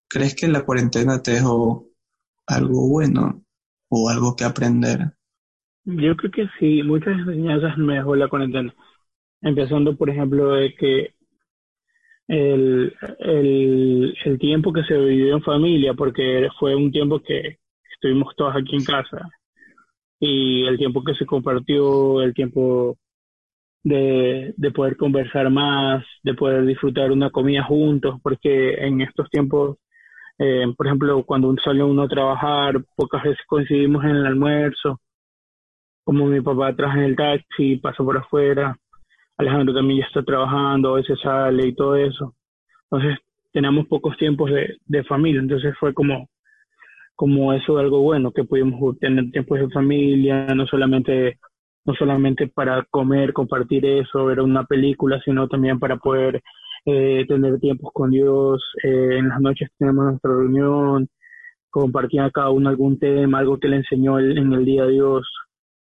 ¿crees 0.08 0.34
que 0.34 0.48
la 0.48 0.64
cuarentena 0.64 1.22
te 1.22 1.32
dejó 1.32 1.88
algo 2.46 2.88
bueno 2.88 3.44
o 3.88 4.08
algo 4.08 4.36
que 4.36 4.44
aprender? 4.44 5.13
Yo 5.84 6.16
creo 6.16 6.30
que 6.30 6.48
sí, 6.58 6.82
muchas 6.82 7.18
enseñanzas 7.18 7.76
me 7.78 7.94
dejó 7.96 8.16
la 8.16 8.28
cuarentena. 8.28 8.74
Empezando, 9.42 9.96
por 9.96 10.10
ejemplo, 10.10 10.52
de 10.52 10.74
que 10.74 11.14
el, 12.28 12.94
el, 13.18 14.16
el 14.24 14.38
tiempo 14.38 14.72
que 14.72 14.84
se 14.84 14.96
vivió 14.96 15.34
en 15.36 15.42
familia, 15.42 15.94
porque 15.94 16.48
fue 16.58 16.74
un 16.74 16.90
tiempo 16.90 17.20
que 17.20 17.58
estuvimos 17.94 18.34
todos 18.36 18.56
aquí 18.56 18.76
en 18.76 18.84
casa, 18.84 19.30
y 20.20 20.64
el 20.66 20.78
tiempo 20.78 21.04
que 21.04 21.14
se 21.14 21.26
compartió, 21.26 22.22
el 22.22 22.34
tiempo 22.34 22.96
de, 23.82 24.54
de, 24.56 24.70
poder 24.70 24.96
conversar 24.96 25.50
más, 25.50 26.04
de 26.22 26.34
poder 26.34 26.64
disfrutar 26.66 27.12
una 27.12 27.30
comida 27.30 27.62
juntos, 27.64 28.20
porque 28.22 28.74
en 28.74 29.02
estos 29.02 29.28
tiempos, 29.30 29.78
eh, 30.38 30.66
por 30.76 30.86
ejemplo, 30.86 31.24
cuando 31.24 31.54
sale 31.62 31.82
uno 31.82 32.04
a 32.04 32.08
trabajar, 32.08 32.82
pocas 32.96 33.22
veces 33.24 33.44
coincidimos 33.46 34.04
en 34.04 34.10
el 34.12 34.26
almuerzo, 34.26 35.00
como 36.04 36.26
mi 36.26 36.40
papá 36.40 36.74
trabaja 36.74 36.98
en 36.98 37.04
el 37.04 37.16
taxi, 37.16 37.76
pasa 37.76 38.04
por 38.04 38.18
afuera, 38.18 38.76
Alejandro 39.36 39.74
también 39.74 40.00
ya 40.00 40.06
está 40.06 40.22
trabajando, 40.22 40.90
a 40.90 40.96
veces 40.96 41.18
sale 41.20 41.66
y 41.66 41.74
todo 41.74 41.96
eso. 41.96 42.34
Entonces, 42.90 43.18
tenemos 43.52 43.86
pocos 43.86 44.16
tiempos 44.16 44.50
de, 44.50 44.76
de 44.86 45.04
familia, 45.04 45.40
entonces 45.40 45.74
fue 45.78 45.92
como 45.94 46.28
como 47.16 47.52
eso 47.52 47.78
algo 47.78 48.00
bueno, 48.00 48.32
que 48.32 48.44
pudimos 48.44 48.98
tener 48.98 49.30
tiempos 49.30 49.60
de 49.60 49.70
familia, 49.70 50.46
no 50.54 50.66
solamente, 50.66 51.38
no 51.84 51.94
solamente 51.94 52.48
para 52.48 52.84
comer, 52.90 53.32
compartir 53.32 53.86
eso, 53.86 54.24
ver 54.24 54.40
una 54.40 54.64
película, 54.64 55.20
sino 55.24 55.46
también 55.48 55.78
para 55.78 55.96
poder 55.96 56.42
eh, 56.84 57.24
tener 57.28 57.58
tiempos 57.60 57.92
con 57.92 58.10
Dios. 58.10 58.62
Eh, 58.82 59.18
en 59.18 59.28
las 59.28 59.40
noches 59.40 59.70
tenemos 59.78 60.04
nuestra 60.06 60.30
reunión, 60.30 61.08
compartir 61.70 62.20
a 62.20 62.30
cada 62.30 62.50
uno 62.50 62.68
algún 62.68 62.98
tema, 62.98 63.38
algo 63.38 63.58
que 63.58 63.68
le 63.68 63.76
enseñó 63.76 64.18
en 64.18 64.52
el 64.52 64.64
día 64.64 64.82
a 64.82 64.88
Dios 64.88 65.24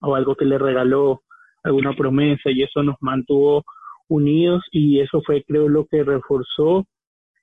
o 0.01 0.15
algo 0.15 0.35
que 0.35 0.45
le 0.45 0.57
regaló, 0.57 1.23
alguna 1.63 1.93
promesa, 1.93 2.51
y 2.51 2.63
eso 2.63 2.83
nos 2.83 2.95
mantuvo 3.01 3.63
unidos 4.07 4.63
y 4.71 4.99
eso 4.99 5.21
fue 5.25 5.43
creo 5.43 5.69
lo 5.69 5.85
que 5.85 6.03
reforzó 6.03 6.87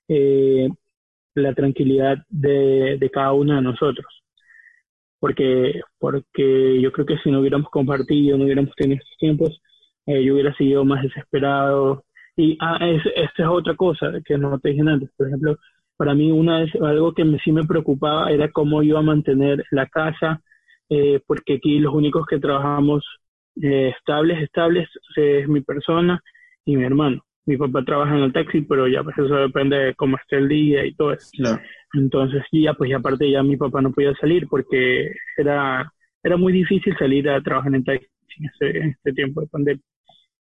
eh, 0.07 0.69
la 1.35 1.53
tranquilidad 1.53 2.17
de, 2.29 2.97
de 2.99 3.09
cada 3.09 3.33
uno 3.33 3.55
de 3.55 3.61
nosotros. 3.61 4.07
Porque, 5.19 5.81
porque 5.99 6.79
yo 6.81 6.91
creo 6.91 7.05
que 7.05 7.17
si 7.19 7.31
no 7.31 7.39
hubiéramos 7.39 7.69
compartido, 7.69 8.37
no 8.37 8.45
hubiéramos 8.45 8.75
tenido 8.75 8.99
estos 9.01 9.17
tiempos, 9.17 9.61
eh, 10.05 10.23
yo 10.23 10.33
hubiera 10.33 10.55
sido 10.55 10.85
más 10.85 11.01
desesperado. 11.03 12.03
Y 12.35 12.57
ah, 12.61 12.77
es, 12.81 13.01
esta 13.15 13.43
es 13.43 13.49
otra 13.49 13.75
cosa 13.75 14.11
que 14.25 14.37
no 14.37 14.59
te 14.59 14.69
dije 14.69 14.81
antes. 14.81 15.09
Por 15.17 15.27
ejemplo, 15.27 15.57
para 15.97 16.13
mí 16.13 16.31
una 16.31 16.59
vez, 16.59 16.71
algo 16.75 17.13
que 17.13 17.25
me, 17.25 17.39
sí 17.39 17.51
me 17.51 17.65
preocupaba 17.65 18.31
era 18.31 18.51
cómo 18.51 18.83
iba 18.83 18.99
a 18.99 19.03
mantener 19.03 19.63
la 19.71 19.87
casa, 19.87 20.41
eh, 20.89 21.21
porque 21.25 21.55
aquí 21.55 21.79
los 21.79 21.93
únicos 21.93 22.25
que 22.25 22.39
trabajamos 22.39 23.05
eh, 23.61 23.93
estables, 23.97 24.41
estables, 24.41 24.87
es 25.15 25.47
mi 25.47 25.61
persona 25.61 26.21
y 26.65 26.77
mi 26.77 26.83
hermano 26.83 27.23
mi 27.47 27.55
papá 27.55 27.83
trabaja 27.83 28.15
en 28.15 28.23
el 28.23 28.33
taxi, 28.33 28.61
pero 28.61 28.87
ya 28.87 29.01
pues 29.03 29.17
eso 29.17 29.33
depende 29.35 29.77
de 29.77 29.95
cómo 29.95 30.17
esté 30.17 30.35
el 30.35 30.49
día 30.49 30.85
y 30.85 30.93
todo 30.93 31.13
eso. 31.13 31.29
Entonces, 31.93 32.43
ya 32.51 32.73
pues 32.73 32.89
y 32.89 32.93
aparte 32.93 33.31
ya 33.31 33.41
mi 33.41 33.55
papá 33.55 33.81
no 33.81 33.91
podía 33.91 34.13
salir 34.15 34.47
porque 34.49 35.13
era, 35.37 35.91
era 36.21 36.35
muy 36.35 36.51
difícil 36.51 36.95
salir 36.99 37.29
a 37.29 37.41
trabajar 37.41 37.69
en 37.69 37.75
el 37.75 37.83
taxi 37.85 38.05
en 38.59 38.89
este, 38.89 39.13
tiempo 39.13 39.41
de 39.41 39.47
pandemia. 39.47 39.83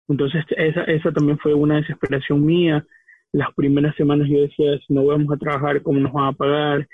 Entonces, 0.09 0.45
esa, 0.59 0.85
esa 0.85 1.11
también 1.11 1.39
fue 1.39 1.55
una 1.55 1.77
desesperación 1.77 2.45
mía. 2.45 2.85
Las 3.33 3.49
primeras 3.55 3.97
semanas 3.97 4.29
yo 4.29 4.43
decía, 4.43 4.79
si 4.87 4.93
no 4.93 5.07
vamos 5.07 5.33
a 5.33 5.39
trabajar, 5.39 5.83
¿cómo 5.83 6.01
nos 6.01 6.13
van 6.13 6.27
a 6.27 6.33
pagar? 6.33 6.87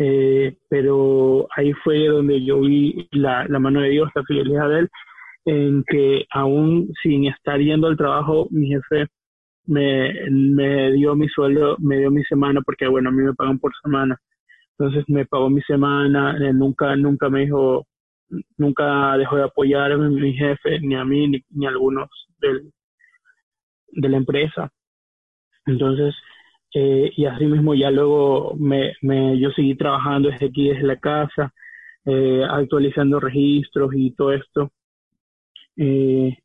Eh, 0.00 0.56
pero 0.68 1.48
ahí 1.56 1.72
fue 1.84 2.06
donde 2.06 2.44
yo 2.44 2.60
vi 2.60 3.08
la, 3.10 3.46
mano 3.48 3.80
de 3.80 3.90
Dios, 3.90 4.08
la 4.14 4.22
fidelidad 4.22 4.68
de 4.68 4.78
Él, 4.80 4.88
en 5.44 5.84
que 5.84 6.24
aún 6.30 6.92
sin 7.02 7.26
estar 7.26 7.58
yendo 7.58 7.88
al 7.88 7.96
trabajo, 7.96 8.46
mi 8.50 8.68
jefe 8.68 9.08
me, 9.66 10.12
me 10.30 10.92
dio 10.92 11.16
mi 11.16 11.28
sueldo, 11.28 11.76
me 11.80 11.98
dio 11.98 12.10
mi 12.10 12.22
semana, 12.24 12.60
porque 12.62 12.86
bueno, 12.86 13.08
a 13.08 13.12
mí 13.12 13.22
me 13.22 13.34
pagan 13.34 13.58
por 13.58 13.72
semana. 13.82 14.16
Entonces 14.78 15.04
me 15.08 15.26
pagó 15.26 15.50
mi 15.50 15.60
semana, 15.62 16.36
eh, 16.40 16.52
nunca, 16.52 16.94
nunca 16.94 17.28
me 17.28 17.40
dijo, 17.40 17.86
nunca 18.56 19.16
dejó 19.18 19.36
de 19.36 19.44
apoyarme 19.44 20.08
mi 20.10 20.32
jefe, 20.34 20.78
ni 20.80 20.94
a 20.94 21.04
mí, 21.04 21.42
ni, 21.50 21.66
a 21.66 21.70
algunos 21.70 22.08
de 22.38 24.08
la 24.08 24.16
empresa. 24.16 24.70
Entonces, 25.66 26.14
eh, 26.74 27.10
y 27.16 27.24
así 27.24 27.46
mismo 27.46 27.74
ya 27.74 27.90
luego 27.90 28.54
me, 28.58 28.92
me, 29.00 29.38
yo 29.38 29.50
seguí 29.52 29.74
trabajando 29.74 30.28
desde 30.28 30.46
aquí, 30.46 30.68
desde 30.68 30.82
la 30.82 30.96
casa, 30.96 31.52
eh, 32.04 32.42
actualizando 32.48 33.20
registros 33.20 33.90
y 33.94 34.10
todo 34.12 34.32
esto. 34.32 34.70
Eh, 35.76 36.36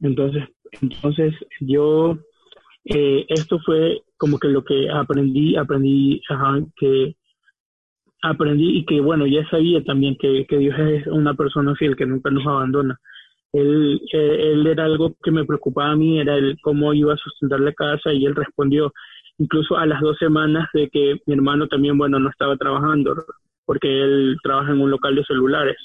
entonces, 0.00 0.44
entonces 0.80 1.34
yo, 1.60 2.18
eh, 2.84 3.26
esto 3.28 3.58
fue 3.64 4.02
como 4.16 4.38
que 4.38 4.48
lo 4.48 4.64
que 4.64 4.88
aprendí, 4.90 5.56
aprendí, 5.56 6.20
que 6.76 7.16
aprendí 8.22 8.78
y 8.78 8.84
que 8.84 9.00
bueno, 9.00 9.26
ya 9.26 9.48
sabía 9.48 9.82
también 9.82 10.16
que, 10.16 10.46
que 10.46 10.58
Dios 10.58 10.78
es 10.78 11.06
una 11.06 11.34
persona 11.34 11.74
fiel, 11.74 11.96
que 11.96 12.06
nunca 12.06 12.30
nos 12.30 12.46
abandona. 12.46 12.98
Él, 13.52 14.00
él 14.12 14.66
era 14.68 14.84
algo 14.84 15.16
que 15.22 15.32
me 15.32 15.44
preocupaba 15.44 15.90
a 15.90 15.96
mí, 15.96 16.20
era 16.20 16.36
el 16.36 16.56
cómo 16.60 16.94
iba 16.94 17.14
a 17.14 17.16
sustentar 17.16 17.58
la 17.58 17.72
casa 17.72 18.12
y 18.12 18.24
él 18.24 18.36
respondió 18.36 18.92
incluso 19.40 19.76
a 19.76 19.86
las 19.86 20.00
dos 20.00 20.16
semanas 20.18 20.68
de 20.72 20.88
que 20.88 21.16
mi 21.26 21.34
hermano 21.34 21.66
también, 21.66 21.98
bueno, 21.98 22.20
no 22.20 22.30
estaba 22.30 22.56
trabajando, 22.56 23.16
porque 23.66 24.02
él 24.02 24.36
trabaja 24.44 24.70
en 24.70 24.80
un 24.80 24.90
local 24.90 25.16
de 25.16 25.24
celulares 25.24 25.76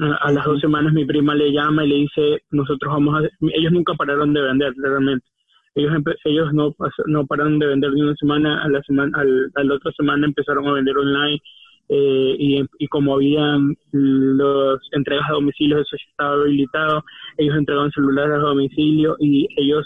a, 0.00 0.32
las 0.32 0.44
dos 0.44 0.60
semanas 0.60 0.92
mi 0.92 1.04
prima 1.04 1.34
le 1.34 1.52
llama 1.52 1.84
y 1.84 1.88
le 1.88 1.94
dice, 1.96 2.42
nosotros 2.50 2.92
vamos 2.92 3.22
a... 3.22 3.28
Ellos 3.54 3.72
nunca 3.72 3.94
pararon 3.94 4.32
de 4.32 4.42
vender, 4.42 4.72
realmente. 4.76 5.26
Ellos, 5.74 5.92
ellos 6.24 6.52
no, 6.52 6.74
no 7.06 7.26
pararon 7.26 7.58
de 7.58 7.66
vender 7.66 7.90
de 7.90 8.02
una 8.02 8.14
semana 8.14 8.62
a 8.62 8.68
la 8.68 8.80
semana, 8.82 9.18
al, 9.18 9.50
a 9.54 9.64
la 9.64 9.74
otra 9.74 9.92
semana 9.92 10.26
empezaron 10.26 10.66
a 10.68 10.72
vender 10.72 10.96
online 10.96 11.40
eh, 11.88 12.36
y, 12.38 12.64
y, 12.78 12.86
como 12.86 13.14
habían 13.14 13.76
los 13.92 14.80
entregas 14.92 15.28
a 15.28 15.34
domicilio, 15.34 15.78
eso 15.78 15.96
ya 15.96 16.10
estaba 16.10 16.34
habilitado, 16.34 17.04
ellos 17.36 17.56
entregaban 17.56 17.90
celulares 17.90 18.34
a 18.34 18.38
domicilio 18.38 19.16
y 19.18 19.48
ellos, 19.56 19.84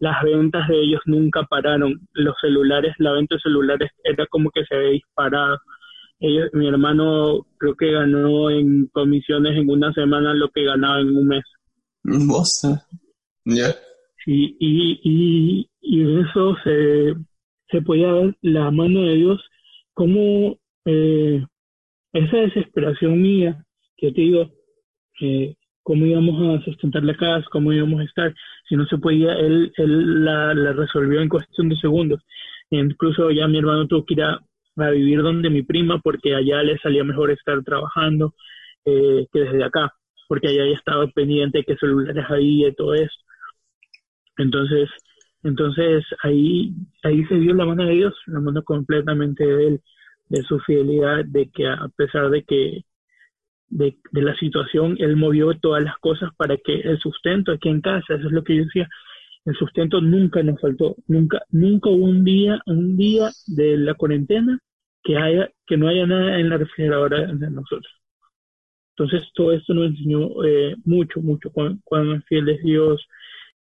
las 0.00 0.22
ventas 0.22 0.68
de 0.68 0.80
ellos 0.80 1.00
nunca 1.06 1.42
pararon. 1.44 2.00
Los 2.12 2.34
celulares, 2.40 2.94
la 2.98 3.12
venta 3.12 3.36
de 3.36 3.40
celulares 3.40 3.90
era 4.02 4.26
como 4.26 4.50
que 4.50 4.64
se 4.64 4.74
había 4.74 4.90
disparado 4.90 5.58
ellos, 6.20 6.48
mi 6.52 6.68
hermano 6.68 7.46
creo 7.58 7.74
que 7.74 7.92
ganó 7.92 8.50
en 8.50 8.86
comisiones 8.86 9.58
en 9.58 9.68
una 9.68 9.92
semana 9.92 10.32
lo 10.32 10.48
que 10.50 10.64
ganaba 10.64 11.00
en 11.00 11.16
un 11.16 11.26
mes. 11.26 11.44
¿Vos? 12.02 12.62
¿Ya? 13.44 13.74
Sí, 14.24 14.56
y, 14.58 15.00
y, 15.02 15.70
y 15.80 16.00
en 16.00 16.20
eso 16.20 16.56
se, 16.64 17.14
se 17.70 17.82
podía 17.82 18.12
ver 18.12 18.36
la 18.40 18.70
mano 18.70 19.02
de 19.02 19.14
Dios 19.16 19.40
como 19.92 20.58
eh, 20.86 21.44
esa 22.12 22.36
desesperación 22.38 23.20
mía, 23.20 23.64
que 23.96 24.12
te 24.12 24.20
digo, 24.22 24.50
eh, 25.20 25.54
cómo 25.84 26.06
íbamos 26.06 26.60
a 26.60 26.64
sustentar 26.64 27.04
la 27.04 27.14
casa, 27.14 27.46
cómo 27.52 27.72
íbamos 27.72 28.00
a 28.00 28.04
estar, 28.04 28.34
si 28.68 28.74
no 28.74 28.86
se 28.86 28.98
podía, 28.98 29.34
él, 29.34 29.72
él 29.76 30.24
la, 30.24 30.54
la 30.54 30.72
resolvió 30.72 31.20
en 31.20 31.28
cuestión 31.28 31.68
de 31.68 31.76
segundos. 31.76 32.20
Incluso 32.70 33.30
ya 33.30 33.46
mi 33.46 33.58
hermano 33.58 33.86
tuvo 33.86 34.04
que 34.04 34.14
ir 34.14 34.22
a, 34.22 34.40
vivir 34.90 35.22
donde 35.22 35.50
mi 35.50 35.62
prima 35.62 36.00
porque 36.00 36.34
allá 36.34 36.62
le 36.62 36.78
salía 36.78 37.04
mejor 37.04 37.30
estar 37.30 37.62
trabajando 37.62 38.34
eh, 38.84 39.26
que 39.32 39.40
desde 39.40 39.62
acá, 39.62 39.92
porque 40.26 40.48
allá 40.48 40.64
ya 40.66 40.74
estaba 40.74 41.06
pendiente 41.08 41.58
de 41.58 41.64
qué 41.64 41.76
celulares 41.76 42.24
había 42.28 42.68
y 42.68 42.74
todo 42.74 42.94
eso. 42.94 43.14
Entonces, 44.38 44.88
entonces 45.44 46.04
ahí, 46.22 46.72
ahí 47.04 47.24
se 47.26 47.36
dio 47.36 47.54
la 47.54 47.66
mano 47.66 47.84
de 47.84 47.92
Dios, 47.92 48.14
la 48.26 48.40
mano 48.40 48.62
completamente 48.64 49.46
de 49.46 49.66
él, 49.68 49.80
de 50.28 50.42
su 50.42 50.58
fidelidad, 50.60 51.24
de 51.26 51.50
que 51.50 51.68
a 51.68 51.88
pesar 51.96 52.30
de 52.30 52.42
que 52.42 52.82
de, 53.68 53.96
la 54.12 54.34
situación, 54.36 54.96
él 54.98 55.16
movió 55.16 55.54
todas 55.54 55.82
las 55.82 55.96
cosas 55.98 56.30
para 56.36 56.56
que 56.56 56.74
el 56.80 56.98
sustento 56.98 57.52
aquí 57.52 57.68
en 57.68 57.80
casa, 57.80 58.14
eso 58.14 58.26
es 58.26 58.32
lo 58.32 58.44
que 58.44 58.56
yo 58.56 58.64
decía, 58.64 58.88
el 59.44 59.54
sustento 59.56 60.00
nunca 60.00 60.42
nos 60.42 60.60
faltó, 60.60 60.96
nunca, 61.06 61.42
nunca 61.50 61.90
hubo 61.90 62.04
un 62.04 62.24
día, 62.24 62.60
un 62.66 62.96
día 62.96 63.30
de 63.46 63.76
la 63.76 63.94
cuarentena 63.94 64.58
que 65.02 65.16
haya, 65.16 65.50
que 65.66 65.76
no 65.76 65.88
haya 65.88 66.06
nada 66.06 66.38
en 66.38 66.48
la 66.48 66.56
refrigeradora 66.56 67.26
de 67.26 67.50
nosotros. 67.50 67.92
Entonces 68.96 69.28
todo 69.34 69.52
esto 69.52 69.74
nos 69.74 69.90
enseñó 69.90 70.44
eh, 70.44 70.76
mucho, 70.84 71.20
mucho, 71.20 71.50
cuán, 71.50 71.80
cuán, 71.84 72.22
fiel 72.22 72.48
es 72.48 72.62
Dios, 72.62 73.04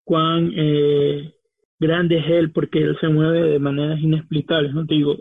cuán 0.04 0.52
eh, 0.56 1.34
grande 1.80 2.18
es 2.18 2.28
Él, 2.28 2.52
porque 2.52 2.80
Él 2.80 2.98
se 3.00 3.08
mueve 3.08 3.50
de 3.50 3.60
maneras 3.60 4.00
inexplicables, 4.02 4.74
¿no? 4.74 4.86
Te 4.86 4.96
digo, 4.96 5.18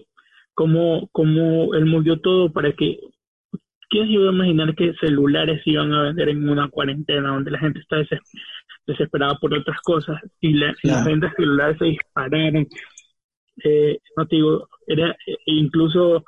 cómo, 0.53 1.09
cómo 1.13 1.75
Él 1.75 1.87
movió 1.87 2.21
todo 2.21 2.53
para 2.53 2.73
que 2.73 2.99
¿quién 3.95 4.09
se 4.09 4.13
iba 4.15 4.29
a 4.29 4.33
imaginar 4.33 4.75
que 4.75 4.93
celulares 4.95 5.63
iban 5.67 5.93
a 5.93 6.03
vender 6.03 6.31
en 6.31 6.49
una 6.49 6.69
cuarentena 6.69 7.29
donde 7.29 7.53
la 7.53 7.61
gente 7.61 7.79
está 7.79 7.99
desesperada 8.89 9.39
por 9.41 9.55
otras 9.55 9.81
cosas 9.83 10.21
y, 10.41 10.55
las 10.55 10.75
ventas 11.05 11.33
celulares 11.37 11.79
se 11.79 11.85
dispararon? 11.85 12.67
Eh, 13.63 13.99
no 14.17 14.27
te 14.27 14.35
digo, 14.35 14.69
era, 14.89 15.11
eh, 15.11 15.37
incluso 15.47 16.25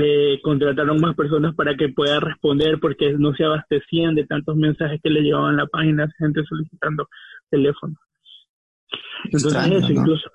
eh, 0.00 0.40
contrataron 0.42 0.98
más 0.98 1.14
personas 1.14 1.54
para 1.54 1.76
que 1.76 1.90
pueda 1.90 2.18
responder 2.18 2.80
porque 2.80 3.12
no 3.12 3.34
se 3.34 3.44
abastecían 3.44 4.14
de 4.14 4.24
tantos 4.24 4.56
mensajes 4.56 4.98
que 5.02 5.10
le 5.10 5.20
llevaban 5.20 5.56
a 5.56 5.64
la 5.64 5.66
página, 5.66 6.10
gente 6.16 6.44
solicitando 6.48 7.10
teléfono. 7.50 7.94
Entonces 9.24 9.70
eso, 9.70 9.92
incluso, 9.92 10.30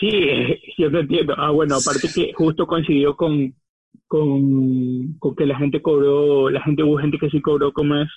sí, 0.00 0.10
yo 0.78 0.90
te 0.90 0.98
entiendo. 0.98 1.34
Ah, 1.38 1.52
bueno, 1.52 1.76
aparte 1.76 2.08
que 2.12 2.32
justo 2.32 2.66
coincidió 2.66 3.14
con, 3.14 3.54
con, 4.06 5.18
con 5.18 5.36
que 5.36 5.46
la 5.46 5.58
gente 5.58 5.82
cobró, 5.82 6.50
la 6.50 6.62
gente 6.62 6.82
hubo 6.82 6.98
gente 6.98 7.18
que 7.18 7.30
sí 7.30 7.40
cobró 7.40 7.72
como 7.72 7.96
es 7.96 8.08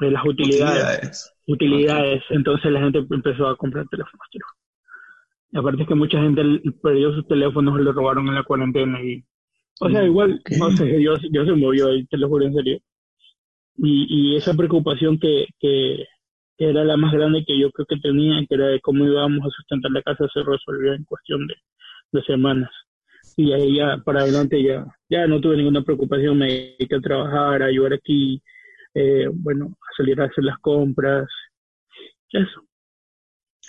de 0.00 0.10
las 0.10 0.24
utilidades. 0.24 1.32
Utilidades. 1.46 2.22
Entonces 2.30 2.70
la 2.70 2.80
gente 2.80 3.04
empezó 3.10 3.48
a 3.48 3.56
comprar 3.56 3.86
teléfonos. 3.88 4.26
Y 5.52 5.58
aparte 5.58 5.82
es 5.82 5.88
que 5.88 5.94
mucha 5.94 6.20
gente 6.20 6.42
perdió 6.82 7.12
sus 7.12 7.26
teléfonos, 7.26 7.80
lo 7.80 7.92
robaron 7.92 8.28
en 8.28 8.36
la 8.36 8.44
cuarentena 8.44 9.02
y 9.02 9.24
o 9.82 9.88
sea, 9.88 10.04
igual, 10.04 10.42
no 10.58 10.70
sé, 10.72 10.84
Dios, 10.84 11.20
Dios 11.30 11.46
se 11.46 11.54
movió 11.54 11.88
ahí, 11.88 12.04
te 12.06 12.18
lo 12.18 12.28
juro 12.28 12.44
en 12.44 12.54
serio. 12.54 12.78
Y, 13.78 14.06
y 14.34 14.36
esa 14.36 14.52
preocupación 14.52 15.18
que, 15.18 15.46
que, 15.58 16.04
era 16.58 16.84
la 16.84 16.98
más 16.98 17.14
grande 17.14 17.42
que 17.46 17.58
yo 17.58 17.70
creo 17.70 17.86
que 17.86 17.96
tenía, 17.96 18.44
que 18.46 18.54
era 18.54 18.66
de 18.66 18.80
cómo 18.80 19.06
íbamos 19.06 19.40
a 19.46 19.48
sustentar 19.48 19.90
la 19.90 20.02
casa, 20.02 20.28
se 20.34 20.42
resolvió 20.42 20.92
en 20.92 21.04
cuestión 21.04 21.46
de, 21.46 21.54
de 22.12 22.22
semanas 22.24 22.70
y 23.40 23.52
ahí 23.52 23.76
ya 23.76 23.98
para 24.04 24.20
adelante 24.20 24.62
ya, 24.62 24.86
ya 25.08 25.26
no 25.26 25.40
tuve 25.40 25.56
ninguna 25.56 25.82
preocupación, 25.82 26.38
me 26.38 26.46
dediqué 26.46 26.96
a 26.96 27.00
trabajar, 27.00 27.62
a 27.62 27.66
ayudar 27.66 27.94
aquí, 27.94 28.42
eh, 28.94 29.28
bueno, 29.32 29.66
a 29.80 29.96
salir 29.96 30.20
a 30.20 30.24
hacer 30.24 30.44
las 30.44 30.58
compras, 30.58 31.28
eso. 32.30 32.62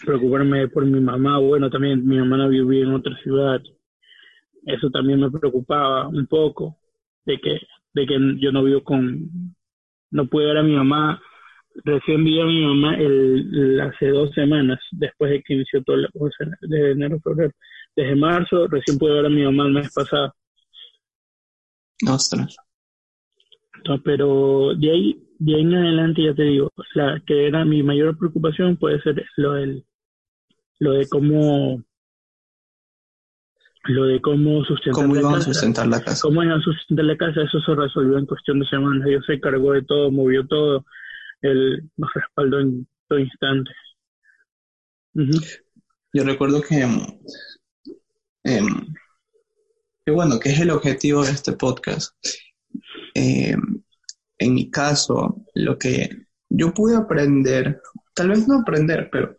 Preocuparme 0.06 0.68
por 0.68 0.86
mi 0.86 1.00
mamá, 1.00 1.38
bueno, 1.40 1.70
también 1.70 2.06
mi 2.06 2.18
mamá 2.18 2.48
vivía 2.48 2.84
en 2.84 2.94
otra 2.94 3.16
ciudad, 3.24 3.62
eso 4.66 4.90
también 4.90 5.20
me 5.20 5.32
preocupaba 5.32 6.08
un 6.08 6.28
poco, 6.28 6.78
de 7.26 7.40
que, 7.40 7.60
de 7.94 8.06
que 8.06 8.18
yo 8.40 8.52
no 8.52 8.64
vivo 8.64 8.84
con, 8.84 9.30
no 10.12 10.28
pude 10.28 10.48
ver 10.48 10.58
a 10.58 10.64
mi 10.64 10.76
mamá, 10.76 11.22
recién 11.86 12.24
vi 12.24 12.42
a 12.42 12.46
mi 12.46 12.66
mamá 12.66 12.96
el, 12.98 13.80
hace 13.82 14.08
dos 14.08 14.32
semanas, 14.34 14.80
después 14.92 15.32
de 15.32 15.42
que 15.44 15.54
inició 15.54 15.84
todo 15.84 15.98
la 15.98 16.10
cosa, 16.10 16.46
de 16.62 16.92
enero, 16.92 17.20
febrero 17.24 17.54
desde 17.96 18.16
marzo, 18.16 18.68
recién 18.68 18.98
pude 18.98 19.14
ver 19.14 19.26
a 19.26 19.30
mi 19.30 19.44
mamá 19.44 19.66
el 19.66 19.74
mes 19.74 19.94
pasado. 19.94 20.34
Ostras. 22.08 22.56
No, 23.88 24.02
pero 24.04 24.74
de 24.76 24.92
ahí, 24.92 25.28
de 25.40 25.56
ahí 25.56 25.62
en 25.62 25.76
adelante 25.76 26.24
ya 26.24 26.34
te 26.34 26.44
digo, 26.44 26.72
la 26.94 27.22
que 27.26 27.48
era 27.48 27.66
mi 27.66 27.84
mayor 27.84 28.18
preocupación 28.18 28.78
puede 28.78 29.02
ser 29.02 29.24
lo 29.38 29.54
del, 29.54 29.86
lo 30.80 30.92
de 30.94 31.08
cómo, 31.08 31.84
lo 33.86 34.06
de 34.06 34.22
cómo 34.22 34.64
sustentar 34.66 35.04
¿Cómo 35.04 35.16
la 35.16 35.22
iban 35.22 35.34
casa. 35.34 35.50
a 35.50 35.54
sustentar 35.54 35.88
la 35.88 36.02
casa? 36.02 36.22
Cómo 36.22 36.44
iban 36.44 36.60
a 36.60 36.64
sustentar 36.64 37.06
la 37.06 37.18
casa, 37.18 37.42
eso 37.42 37.60
se 37.60 37.76
resolvió 37.76 38.18
en 38.18 38.26
cuestión 38.26 38.60
de 38.60 38.68
semanas. 38.68 39.06
Dios 39.08 39.26
se 39.26 39.34
encargó 39.34 39.74
de 39.74 39.84
todo, 39.84 40.12
movió 40.12 40.46
todo, 40.46 40.86
él 41.42 41.90
nos 41.98 42.14
respaldó 42.14 42.60
en 42.60 42.88
todo 43.08 43.20
instante. 43.20 43.72
Yo 46.14 46.24
recuerdo 46.24 46.62
que 46.62 46.86
eh, 48.44 48.62
bueno, 50.08 50.40
¿qué 50.40 50.50
es 50.50 50.60
el 50.60 50.72
objetivo 50.72 51.24
de 51.24 51.32
este 51.32 51.54
podcast? 51.54 52.14
Em, 53.14 53.84
en 54.38 54.54
mi 54.54 54.70
caso, 54.70 55.44
lo 55.54 55.78
que 55.78 56.10
yo 56.50 56.74
pude 56.74 56.96
aprender, 56.96 57.82
tal 58.14 58.30
vez 58.30 58.48
no 58.48 58.62
aprender, 58.62 59.10
pero, 59.12 59.38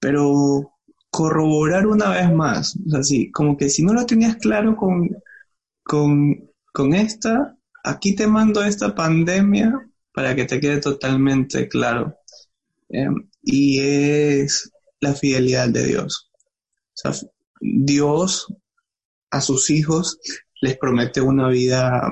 pero 0.00 0.72
corroborar 1.10 1.86
una 1.86 2.10
vez 2.10 2.32
más, 2.32 2.76
o 2.86 2.90
sea, 2.90 3.02
sí, 3.02 3.30
como 3.30 3.56
que 3.56 3.68
si 3.68 3.84
no 3.84 3.92
lo 3.92 4.06
tenías 4.06 4.36
claro 4.36 4.76
con, 4.76 5.10
con, 5.82 6.50
con 6.72 6.94
esta, 6.94 7.56
aquí 7.84 8.14
te 8.16 8.26
mando 8.26 8.62
esta 8.64 8.94
pandemia 8.94 9.72
para 10.12 10.34
que 10.34 10.44
te 10.44 10.60
quede 10.60 10.80
totalmente 10.80 11.68
claro. 11.68 12.16
Em, 12.88 13.28
y 13.42 13.80
es 13.80 14.72
la 15.00 15.14
fidelidad 15.14 15.68
de 15.68 15.86
Dios. 15.86 16.30
O 16.34 17.12
sea, 17.12 17.30
Dios 17.64 18.46
a 19.30 19.40
sus 19.40 19.70
hijos 19.70 20.18
les 20.60 20.76
promete 20.76 21.20
una 21.20 21.48
vida, 21.48 22.08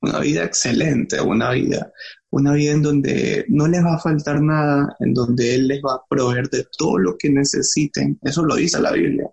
una 0.00 0.20
vida 0.20 0.44
excelente, 0.44 1.20
una 1.20 1.50
vida, 1.50 1.92
una 2.30 2.54
vida 2.54 2.72
en 2.72 2.82
donde 2.82 3.44
no 3.48 3.68
les 3.68 3.84
va 3.84 3.96
a 3.96 4.00
faltar 4.00 4.40
nada, 4.40 4.96
en 5.00 5.12
donde 5.12 5.54
Él 5.54 5.68
les 5.68 5.82
va 5.82 5.94
a 5.94 6.02
proveer 6.08 6.48
de 6.48 6.66
todo 6.76 6.98
lo 6.98 7.18
que 7.18 7.28
necesiten. 7.28 8.18
Eso 8.22 8.42
lo 8.42 8.56
dice 8.56 8.80
la 8.80 8.92
Biblia. 8.92 9.30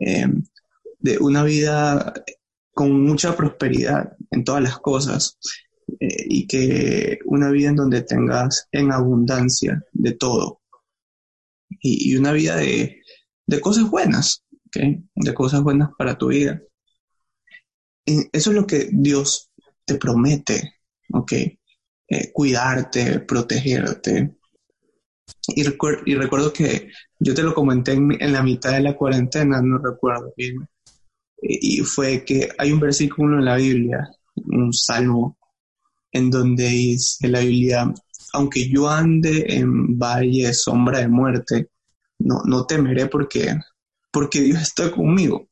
Em, 0.00 0.42
de 0.98 1.18
una 1.18 1.44
vida 1.44 2.12
con 2.72 3.02
mucha 3.02 3.36
prosperidad 3.36 4.16
en 4.30 4.42
todas 4.42 4.62
las 4.62 4.78
cosas 4.78 5.38
eh, 6.00 6.24
y 6.28 6.46
que 6.46 7.18
una 7.26 7.50
vida 7.50 7.68
en 7.68 7.76
donde 7.76 8.02
tengas 8.02 8.68
en 8.72 8.90
abundancia 8.90 9.82
de 9.92 10.12
todo 10.12 10.60
y, 11.68 12.12
y 12.12 12.16
una 12.16 12.32
vida 12.32 12.56
de, 12.56 13.02
de 13.46 13.60
cosas 13.60 13.88
buenas, 13.90 14.44
de 14.72 15.34
cosas 15.34 15.62
buenas 15.62 15.90
para 15.96 16.16
tu 16.16 16.28
vida. 16.28 16.60
eso 18.04 18.50
es 18.50 18.56
lo 18.56 18.66
que 18.66 18.88
Dios 18.92 19.50
te 19.84 19.96
promete, 19.96 20.74
¿ok? 21.12 21.32
Eh, 22.10 22.32
cuidarte, 22.32 23.20
protegerte. 23.20 24.34
Y, 25.48 25.60
y, 25.60 26.14
recuerdo 26.14 26.52
que 26.52 26.90
yo 27.18 27.34
te 27.34 27.42
lo 27.42 27.54
comenté 27.54 27.92
en, 27.92 28.32
la 28.32 28.42
mitad 28.42 28.72
de 28.72 28.80
la 28.80 28.96
cuarentena, 28.96 29.60
no 29.60 29.78
recuerdo 29.78 30.32
bien, 30.36 30.66
y 31.40 31.80
fue 31.80 32.24
que 32.24 32.48
hay 32.58 32.72
un 32.72 32.80
versículo 32.80 33.38
en 33.38 33.44
la 33.44 33.56
Biblia, 33.56 34.08
un 34.36 34.72
salmo, 34.72 35.38
en 36.12 36.30
donde 36.30 36.68
dice 36.68 37.28
la 37.28 37.40
Biblia, 37.40 37.92
aunque 38.32 38.68
yo 38.68 38.88
ande 38.88 39.44
en 39.48 39.98
valle 39.98 40.52
sombra 40.52 41.00
de 41.00 41.08
muerte, 41.08 41.68
no, 42.18 42.42
no 42.44 42.66
temeré 42.66 43.06
porque 43.06 43.54
porque 44.18 44.40
Dios 44.40 44.60
está 44.60 44.90
conmigo. 44.90 45.48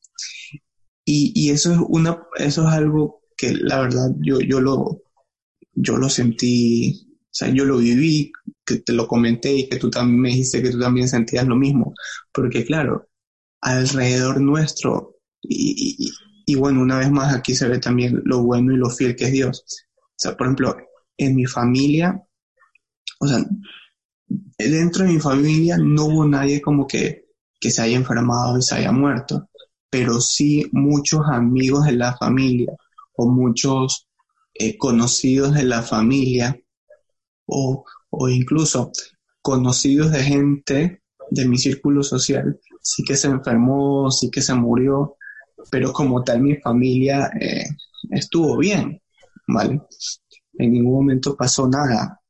Y, 1.04 1.50
eso 1.50 1.72
es 1.72 1.78
una, 1.86 2.20
eso 2.36 2.66
es 2.66 2.74
algo 2.74 3.20
que 3.36 3.52
la 3.52 3.82
verdad 3.82 4.10
yo, 4.18 4.40
yo 4.40 4.60
lo, 4.60 5.02
yo 5.72 5.96
lo 5.98 6.08
sentí, 6.08 7.16
o 7.22 7.28
sea, 7.30 7.48
yo 7.50 7.64
lo 7.64 7.78
viví, 7.78 8.32
que 8.64 8.78
te 8.78 8.92
lo 8.92 9.06
comenté 9.06 9.54
y 9.54 9.68
que 9.68 9.76
tú 9.76 9.88
también 9.88 10.20
me 10.20 10.30
dijiste 10.30 10.64
que 10.64 10.70
tú 10.70 10.80
también 10.80 11.08
sentías 11.08 11.46
lo 11.46 11.54
mismo. 11.54 11.94
Porque 12.32 12.64
claro, 12.64 13.08
alrededor 13.60 14.40
nuestro 14.40 15.14
y, 15.42 16.10
y 16.44 16.54
bueno, 16.56 16.80
una 16.82 16.98
vez 16.98 17.12
más 17.12 17.32
aquí 17.32 17.54
se 17.54 17.68
ve 17.68 17.78
también 17.78 18.20
lo 18.24 18.42
bueno 18.42 18.74
y 18.74 18.78
lo 18.78 18.90
fiel 18.90 19.14
que 19.14 19.26
es 19.26 19.32
Dios. 19.32 19.64
O 19.96 20.16
sea, 20.16 20.36
por 20.36 20.48
ejemplo, 20.48 20.76
en 21.16 21.36
mi 21.36 21.46
familia, 21.46 22.20
o 23.20 23.28
sea, 23.28 23.46
dentro 24.58 25.04
de 25.04 25.12
mi 25.12 25.20
familia 25.20 25.78
no 25.78 26.06
hubo 26.06 26.26
nadie 26.26 26.60
como 26.60 26.88
que, 26.88 27.25
que 27.66 27.72
se 27.72 27.82
haya 27.82 27.96
enfermado 27.96 28.56
y 28.56 28.62
se 28.62 28.76
haya 28.76 28.92
muerto, 28.92 29.48
pero 29.90 30.20
sí 30.20 30.68
muchos 30.70 31.22
amigos 31.28 31.84
de 31.84 31.92
la 31.94 32.16
familia 32.16 32.72
o 33.16 33.28
muchos 33.28 34.06
eh, 34.54 34.78
conocidos 34.78 35.52
de 35.52 35.64
la 35.64 35.82
familia 35.82 36.56
o, 37.46 37.84
o 38.10 38.28
incluso 38.28 38.92
conocidos 39.42 40.12
de 40.12 40.22
gente 40.22 41.02
de 41.28 41.48
mi 41.48 41.58
círculo 41.58 42.04
social, 42.04 42.56
sí 42.80 43.02
que 43.02 43.16
se 43.16 43.26
enfermó, 43.26 44.12
sí 44.12 44.30
que 44.30 44.42
se 44.42 44.54
murió, 44.54 45.16
pero 45.68 45.92
como 45.92 46.22
tal 46.22 46.42
mi 46.42 46.54
familia 46.58 47.32
eh, 47.40 47.66
estuvo 48.12 48.58
bien, 48.58 49.02
¿vale? 49.48 49.80
En 50.56 50.72
ningún 50.72 50.94
momento 50.94 51.36
pasó 51.36 51.66
nada. 51.66 52.20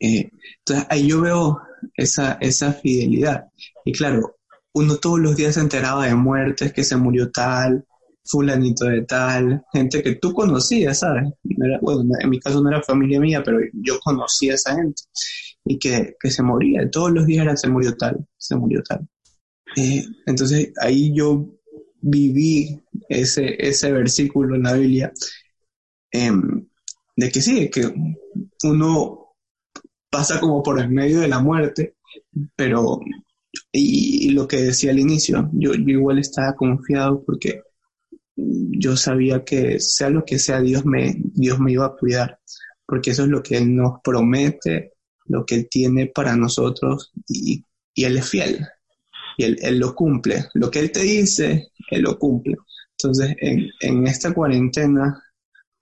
Eh, 0.00 0.30
entonces 0.58 0.86
ahí 0.90 1.08
yo 1.08 1.20
veo 1.20 1.60
esa, 1.96 2.38
esa 2.40 2.72
fidelidad. 2.72 3.46
Y 3.84 3.92
claro, 3.92 4.36
uno 4.74 4.96
todos 4.96 5.20
los 5.20 5.36
días 5.36 5.54
se 5.54 5.60
enteraba 5.60 6.06
de 6.06 6.14
muertes, 6.14 6.72
que 6.72 6.84
se 6.84 6.96
murió 6.96 7.30
tal, 7.30 7.84
fulanito 8.24 8.86
de 8.86 9.02
tal, 9.02 9.64
gente 9.72 10.02
que 10.02 10.14
tú 10.16 10.32
conocías, 10.32 11.00
¿sabes? 11.00 11.24
bueno, 11.80 12.14
en 12.20 12.30
mi 12.30 12.38
caso 12.38 12.62
no 12.62 12.70
era 12.70 12.82
familia 12.82 13.20
mía, 13.20 13.42
pero 13.44 13.58
yo 13.72 13.98
conocía 14.00 14.52
a 14.52 14.54
esa 14.54 14.74
gente 14.76 15.02
y 15.64 15.78
que, 15.78 16.16
que 16.20 16.30
se 16.30 16.42
moría. 16.42 16.88
Todos 16.90 17.12
los 17.12 17.26
días 17.26 17.44
era 17.44 17.56
se 17.56 17.68
murió 17.68 17.96
tal, 17.96 18.26
se 18.36 18.56
murió 18.56 18.82
tal. 18.82 19.06
Eh, 19.76 20.04
entonces 20.26 20.72
ahí 20.80 21.14
yo 21.14 21.48
viví 22.00 22.80
ese, 23.08 23.56
ese 23.58 23.92
versículo 23.92 24.56
en 24.56 24.64
la 24.64 24.74
Biblia 24.74 25.12
em, 26.10 26.66
de 27.16 27.30
que 27.30 27.40
sí, 27.40 27.70
que 27.70 27.92
uno 28.64 29.21
pasa 30.12 30.38
como 30.38 30.62
por 30.62 30.78
el 30.78 30.90
medio 30.90 31.20
de 31.20 31.28
la 31.28 31.40
muerte, 31.40 31.96
pero 32.54 33.00
y, 33.72 34.30
lo 34.32 34.46
que 34.46 34.58
decía 34.58 34.90
al 34.90 34.98
inicio, 34.98 35.48
yo, 35.54 35.72
igual 35.72 36.18
estaba 36.18 36.54
confiado 36.54 37.24
porque 37.24 37.62
yo 38.36 38.94
sabía 38.96 39.42
que 39.42 39.80
sea 39.80 40.10
lo 40.10 40.22
que 40.24 40.38
sea, 40.38 40.60
Dios 40.60 40.84
me, 40.84 41.14
Dios 41.16 41.58
me 41.58 41.72
iba 41.72 41.86
a 41.86 41.96
cuidar, 41.96 42.38
porque 42.86 43.12
eso 43.12 43.22
es 43.22 43.30
lo 43.30 43.42
que 43.42 43.56
Él 43.56 43.74
nos 43.74 44.00
promete, 44.04 44.92
lo 45.24 45.46
que 45.46 45.54
Él 45.54 45.68
tiene 45.70 46.08
para 46.08 46.36
nosotros 46.36 47.10
y, 47.26 47.64
Él 47.96 48.18
es 48.18 48.28
fiel 48.28 48.66
y 49.38 49.44
él, 49.44 49.78
lo 49.78 49.94
cumple. 49.94 50.44
Lo 50.52 50.70
que 50.70 50.80
Él 50.80 50.92
te 50.92 51.00
dice, 51.00 51.70
Él 51.90 52.02
lo 52.02 52.18
cumple. 52.18 52.56
Entonces, 52.98 53.34
en, 53.40 53.66
en 53.80 54.06
esta 54.06 54.34
cuarentena 54.34 55.22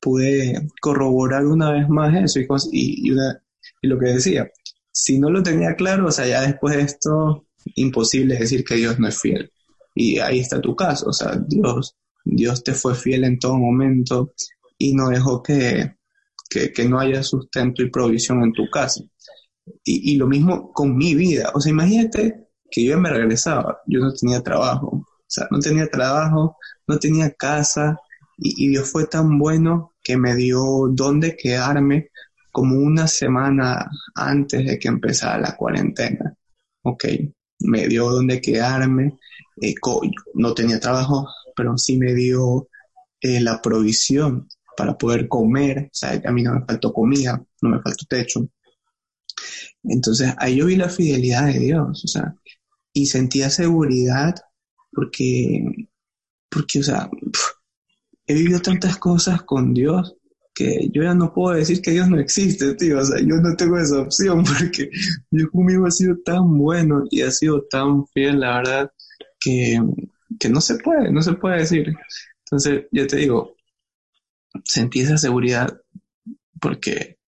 pude 0.00 0.68
corroborar 0.80 1.44
una 1.46 1.72
vez 1.72 1.88
más 1.88 2.14
eso 2.14 2.38
y, 2.70 3.08
y, 3.08 3.10
una, 3.10 3.42
y 3.82 3.88
lo 3.88 3.98
que 3.98 4.06
decía, 4.06 4.50
si 4.92 5.18
no 5.18 5.30
lo 5.30 5.42
tenía 5.42 5.74
claro, 5.74 6.06
o 6.06 6.10
sea, 6.10 6.26
ya 6.26 6.42
después 6.42 6.76
de 6.76 6.82
esto, 6.82 7.46
imposible 7.76 8.38
decir 8.38 8.64
que 8.64 8.76
Dios 8.76 8.98
no 8.98 9.08
es 9.08 9.18
fiel. 9.18 9.50
Y 9.94 10.18
ahí 10.18 10.40
está 10.40 10.60
tu 10.60 10.74
caso, 10.76 11.08
o 11.08 11.12
sea, 11.12 11.36
Dios, 11.46 11.96
Dios 12.24 12.62
te 12.62 12.74
fue 12.74 12.94
fiel 12.94 13.24
en 13.24 13.38
todo 13.38 13.56
momento 13.56 14.32
y 14.78 14.94
no 14.94 15.08
dejó 15.08 15.42
que, 15.42 15.96
que, 16.48 16.72
que 16.72 16.88
no 16.88 17.00
haya 17.00 17.22
sustento 17.22 17.82
y 17.82 17.90
provisión 17.90 18.42
en 18.42 18.52
tu 18.52 18.68
casa. 18.70 19.02
Y, 19.84 20.12
y, 20.12 20.16
lo 20.16 20.26
mismo 20.26 20.72
con 20.72 20.96
mi 20.96 21.14
vida. 21.14 21.52
O 21.54 21.60
sea, 21.60 21.70
imagínate 21.70 22.48
que 22.70 22.84
yo 22.84 22.98
me 22.98 23.10
regresaba, 23.10 23.80
yo 23.86 24.00
no 24.00 24.12
tenía 24.12 24.42
trabajo, 24.42 24.88
o 24.88 25.06
sea, 25.26 25.46
no 25.50 25.58
tenía 25.60 25.88
trabajo, 25.88 26.56
no 26.86 26.98
tenía 26.98 27.30
casa, 27.32 27.98
y, 28.42 28.68
Dios 28.68 28.90
fue 28.90 29.06
tan 29.06 29.38
bueno 29.38 29.92
que 30.02 30.16
me 30.16 30.34
dio 30.34 30.88
donde 30.90 31.36
quedarme 31.36 32.08
como 32.50 32.76
una 32.76 33.06
semana 33.06 33.90
antes 34.14 34.64
de 34.64 34.78
que 34.78 34.88
empezara 34.88 35.38
la 35.38 35.56
cuarentena. 35.56 36.34
Ok, 36.82 37.04
me 37.60 37.86
dio 37.88 38.10
donde 38.10 38.40
quedarme, 38.40 39.18
eh, 39.60 39.74
no 40.34 40.54
tenía 40.54 40.80
trabajo, 40.80 41.28
pero 41.54 41.76
sí 41.76 41.96
me 41.96 42.14
dio 42.14 42.68
eh, 43.20 43.40
la 43.40 43.60
provisión 43.60 44.48
para 44.76 44.96
poder 44.96 45.28
comer, 45.28 45.88
o 45.92 45.94
sea, 45.94 46.20
a 46.24 46.32
mí 46.32 46.42
no 46.42 46.54
me 46.54 46.64
faltó 46.64 46.92
comida, 46.92 47.42
no 47.60 47.68
me 47.68 47.82
faltó 47.82 48.06
techo. 48.08 48.48
Entonces 49.82 50.34
ahí 50.38 50.56
yo 50.56 50.66
vi 50.66 50.76
la 50.76 50.88
fidelidad 50.88 51.46
de 51.46 51.58
Dios, 51.58 52.04
o 52.04 52.08
sea, 52.08 52.34
y 52.92 53.06
sentía 53.06 53.50
seguridad 53.50 54.34
porque, 54.92 55.64
porque, 56.48 56.80
o 56.80 56.82
sea, 56.82 57.10
he 58.26 58.34
vivido 58.34 58.60
tantas 58.60 58.96
cosas 58.96 59.42
con 59.42 59.74
Dios 59.74 60.16
que 60.60 60.90
yo 60.92 61.02
ya 61.02 61.14
no 61.14 61.32
puedo 61.32 61.56
decir 61.56 61.80
que 61.80 61.92
Dios 61.92 62.10
no 62.10 62.18
existe, 62.18 62.74
tío. 62.74 62.98
O 62.98 63.04
sea, 63.04 63.18
yo 63.20 63.36
no 63.36 63.56
tengo 63.56 63.78
esa 63.78 64.00
opción 64.00 64.44
porque 64.58 64.90
Dios 65.30 65.48
conmigo 65.50 65.86
ha 65.86 65.90
sido 65.90 66.18
tan 66.22 66.58
bueno 66.58 67.04
y 67.10 67.22
ha 67.22 67.30
sido 67.30 67.62
tan 67.62 68.06
fiel, 68.08 68.40
la 68.40 68.58
verdad, 68.58 68.92
que, 69.38 69.80
que 70.38 70.48
no 70.50 70.60
se 70.60 70.76
puede, 70.76 71.10
no 71.10 71.22
se 71.22 71.32
puede 71.32 71.60
decir. 71.60 71.94
Entonces, 72.44 72.84
yo 72.92 73.06
te 73.06 73.16
digo, 73.16 73.56
sentí 74.64 75.00
esa 75.00 75.16
seguridad 75.16 75.80
porque 76.60 77.18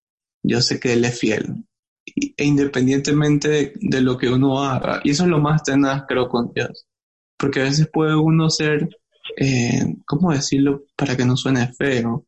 yo 0.42 0.61
sé 0.61 0.79
que 0.79 0.92
Él 0.92 1.05
es 1.07 1.18
fiel 1.18 1.64
e 2.05 2.45
independientemente 2.45 3.73
de, 3.81 4.01
lo 4.03 4.18
que 4.18 4.29
uno 4.29 4.62
haga. 4.62 5.01
Y 5.05 5.12
eso 5.12 5.23
es 5.23 5.31
lo 5.31 5.40
más 5.40 5.62
tenaz, 5.62 6.05
creo, 6.07 6.29
con 6.29 6.53
Dios. 6.53 6.87
Porque 7.38 7.61
a 7.61 7.64
veces 7.64 7.88
puede 7.90 8.14
uno 8.14 8.51
ser, 8.51 8.90
eh, 9.38 9.97
¿cómo 10.05 10.33
decirlo 10.33 10.85
para 10.97 11.16
que 11.16 11.25
no 11.25 11.37
suene 11.37 11.73
feo? 11.73 12.27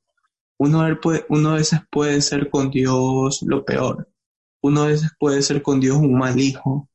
Uno, 0.59 0.85
uno 1.29 1.51
a 1.51 1.55
veces 1.57 1.81
puede 1.91 2.21
ser 2.21 2.51
con 2.51 2.71
Dios 2.71 3.43
lo 3.47 3.65
peor. 3.65 4.09
Uno 4.63 4.83
a 4.83 4.87
veces 4.87 5.11
puede 5.19 5.43
ser 5.43 5.63
con 5.63 5.81
Dios 5.81 5.97
un 5.97 6.19
mal 6.19 6.39
hijo. 6.39 6.89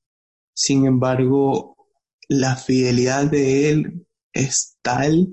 Sin 0.53 0.85
embargo, 0.85 1.75
la 2.27 2.55
fidelidad 2.55 3.29
de 3.29 3.71
Él 3.71 4.05
es 4.33 4.77
tal 4.81 5.27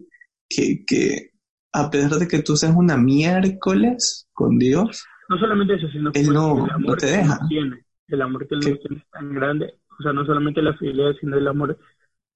que, 0.49 0.85
que 0.87 1.31
a 1.73 1.91
pesar 1.91 2.19
de 2.19 2.29
que 2.29 2.43
tú 2.43 2.57
seas 2.57 2.75
una 2.77 2.97
miércoles 2.97 4.29
con 4.33 4.59
Dios, 4.59 5.05
no 5.29 5.39
solamente 5.39 5.75
eso, 5.75 5.89
sino 5.89 6.13
que 6.13 6.21
el 6.21 6.37
amor 6.37 6.99
te 6.99 7.07
deja. 7.07 7.39
Que 7.41 7.49
tiene, 7.49 7.85
el 8.09 8.23
amor 8.23 8.47
que 8.47 8.55
él 8.55 8.61
nos 8.61 8.81
tiene 8.81 8.97
es 8.97 9.11
tan 9.11 9.35
grande, 9.35 9.75
o 9.99 10.03
sea, 10.03 10.13
no 10.13 10.25
solamente 10.25 10.63
la 10.63 10.77
fidelidad, 10.77 11.13
sino 11.21 11.37
el 11.37 11.49
amor, 11.49 11.79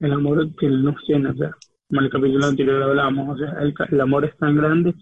el 0.01 0.13
amor 0.13 0.55
que 0.57 0.67
él 0.67 0.83
nos 0.83 0.97
tiene, 1.05 1.31
o 1.31 1.35
sea, 1.35 1.51
como 1.89 2.01
en 2.01 2.07
el 2.07 2.11
capítulo 2.11 2.47
anterior 2.47 2.83
hablábamos, 2.83 3.37
o 3.37 3.39
sea, 3.39 3.55
el, 3.61 4.01
amor 4.01 4.25
es 4.25 4.37
tan 4.39 4.57
grande 4.57 4.95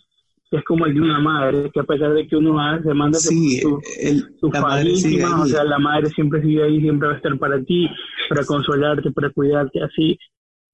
es 0.50 0.64
como 0.64 0.86
el 0.86 0.94
de 0.94 1.00
una 1.00 1.20
madre, 1.20 1.70
que 1.72 1.80
a 1.80 1.84
pesar 1.84 2.14
de 2.14 2.26
que 2.26 2.36
uno 2.36 2.58
se 2.82 2.94
manda 2.94 3.18
sí, 3.18 3.60
su, 3.60 3.74
o 3.76 5.46
sea, 5.46 5.64
la 5.64 5.78
madre 5.78 6.08
siempre 6.10 6.42
sigue 6.42 6.64
ahí, 6.64 6.80
siempre 6.80 7.08
va 7.08 7.14
a 7.14 7.16
estar 7.18 7.38
para 7.38 7.62
ti, 7.62 7.86
para 8.28 8.44
consolarte, 8.44 9.10
para 9.12 9.30
cuidarte, 9.30 9.82
así. 9.82 10.18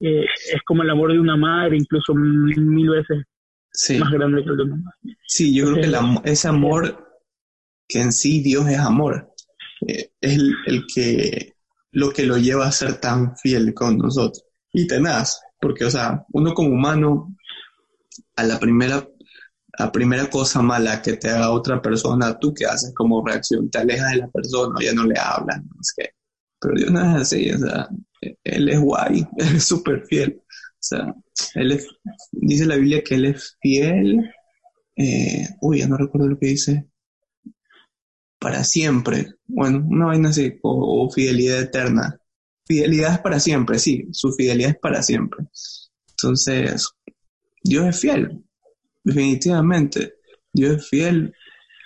Eh, 0.00 0.24
es 0.24 0.62
como 0.66 0.82
el 0.82 0.90
amor 0.90 1.12
de 1.12 1.18
una 1.18 1.36
madre, 1.36 1.76
incluso 1.76 2.14
mil 2.14 2.90
veces 2.90 3.24
más 3.98 4.10
grande 4.10 4.44
que 4.44 4.50
el 4.50 4.56
de 4.56 4.62
una 4.62 4.76
madre. 4.76 5.18
Sí, 5.26 5.54
yo 5.54 5.72
creo 5.72 5.82
que 6.22 6.30
ese 6.30 6.48
amor 6.48 7.04
que 7.88 8.00
en 8.00 8.12
sí 8.12 8.42
Dios 8.42 8.68
es 8.68 8.78
amor. 8.78 9.30
Eh, 9.86 10.10
es 10.20 10.38
el, 10.66 10.84
que 10.92 11.54
lo 11.92 12.10
que 12.10 12.26
lo 12.26 12.38
lleva 12.38 12.66
a 12.66 12.72
ser 12.72 13.00
tan 13.00 13.36
fiel 13.36 13.74
con 13.74 13.98
nosotros. 13.98 14.44
Y 14.72 14.86
tenaz, 14.86 15.40
porque, 15.60 15.84
o 15.84 15.90
sea, 15.90 16.24
uno 16.32 16.52
como 16.54 16.70
humano, 16.70 17.36
a 18.36 18.42
la 18.44 18.58
primera, 18.58 19.06
la 19.78 19.90
primera 19.90 20.28
cosa 20.30 20.62
mala 20.62 21.02
que 21.02 21.14
te 21.14 21.30
haga 21.30 21.50
otra 21.50 21.80
persona, 21.82 22.38
tú 22.38 22.54
qué 22.54 22.66
haces 22.66 22.92
como 22.94 23.24
reacción, 23.26 23.70
te 23.70 23.78
alejas 23.78 24.12
de 24.12 24.18
la 24.18 24.28
persona, 24.28 24.74
ya 24.80 24.92
no 24.92 25.04
le 25.04 25.18
hablas, 25.18 25.58
no 25.58 25.80
que, 25.96 26.10
pero 26.60 26.74
Dios 26.76 26.90
no 26.90 27.00
es 27.00 27.22
así, 27.22 27.50
o 27.50 27.58
sea, 27.58 27.88
Él 28.44 28.68
es 28.68 28.80
guay, 28.80 29.26
Él 29.38 29.56
es 29.56 29.64
súper 29.64 30.04
fiel. 30.06 30.40
O 30.40 30.86
sea, 30.86 31.14
él 31.54 31.72
es, 31.72 31.88
dice 32.30 32.66
la 32.66 32.76
Biblia 32.76 33.02
que 33.02 33.14
Él 33.14 33.24
es 33.24 33.56
fiel. 33.60 34.30
Eh, 34.96 35.48
uy, 35.62 35.78
ya 35.78 35.88
no 35.88 35.96
recuerdo 35.96 36.28
lo 36.28 36.38
que 36.38 36.48
dice 36.48 36.86
para 38.44 38.62
siempre. 38.62 39.36
Bueno, 39.46 39.82
una 39.88 40.06
vaina 40.06 40.28
así, 40.28 40.58
o, 40.62 41.10
fidelidad 41.10 41.60
eterna. 41.60 42.20
Fidelidad 42.66 43.14
es 43.14 43.18
para 43.20 43.40
siempre, 43.40 43.78
sí, 43.78 44.06
su 44.12 44.32
fidelidad 44.32 44.72
es 44.72 44.78
para 44.78 45.02
siempre. 45.02 45.46
Entonces, 46.10 46.90
Dios 47.62 47.86
es 47.86 48.00
fiel, 48.00 48.44
definitivamente. 49.04 50.14
Dios 50.52 50.78
es 50.78 50.88
fiel. 50.88 51.34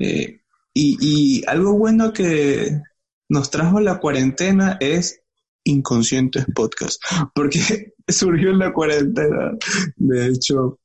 Eh, 0.01 0.41
y, 0.75 1.43
algo 1.47 1.77
bueno 1.77 2.12
que 2.12 2.81
nos 3.29 3.51
trajo 3.51 3.81
la 3.81 3.99
cuarentena 3.99 4.77
es 4.81 5.23
Inconscientes 5.64 6.47
Podcast, 6.55 7.03
porque 7.35 7.95
surgió 8.07 8.51
en 8.51 8.59
la 8.61 8.73
cuarentena. 8.73 9.59
De 9.97 10.29
hecho, 10.29 10.79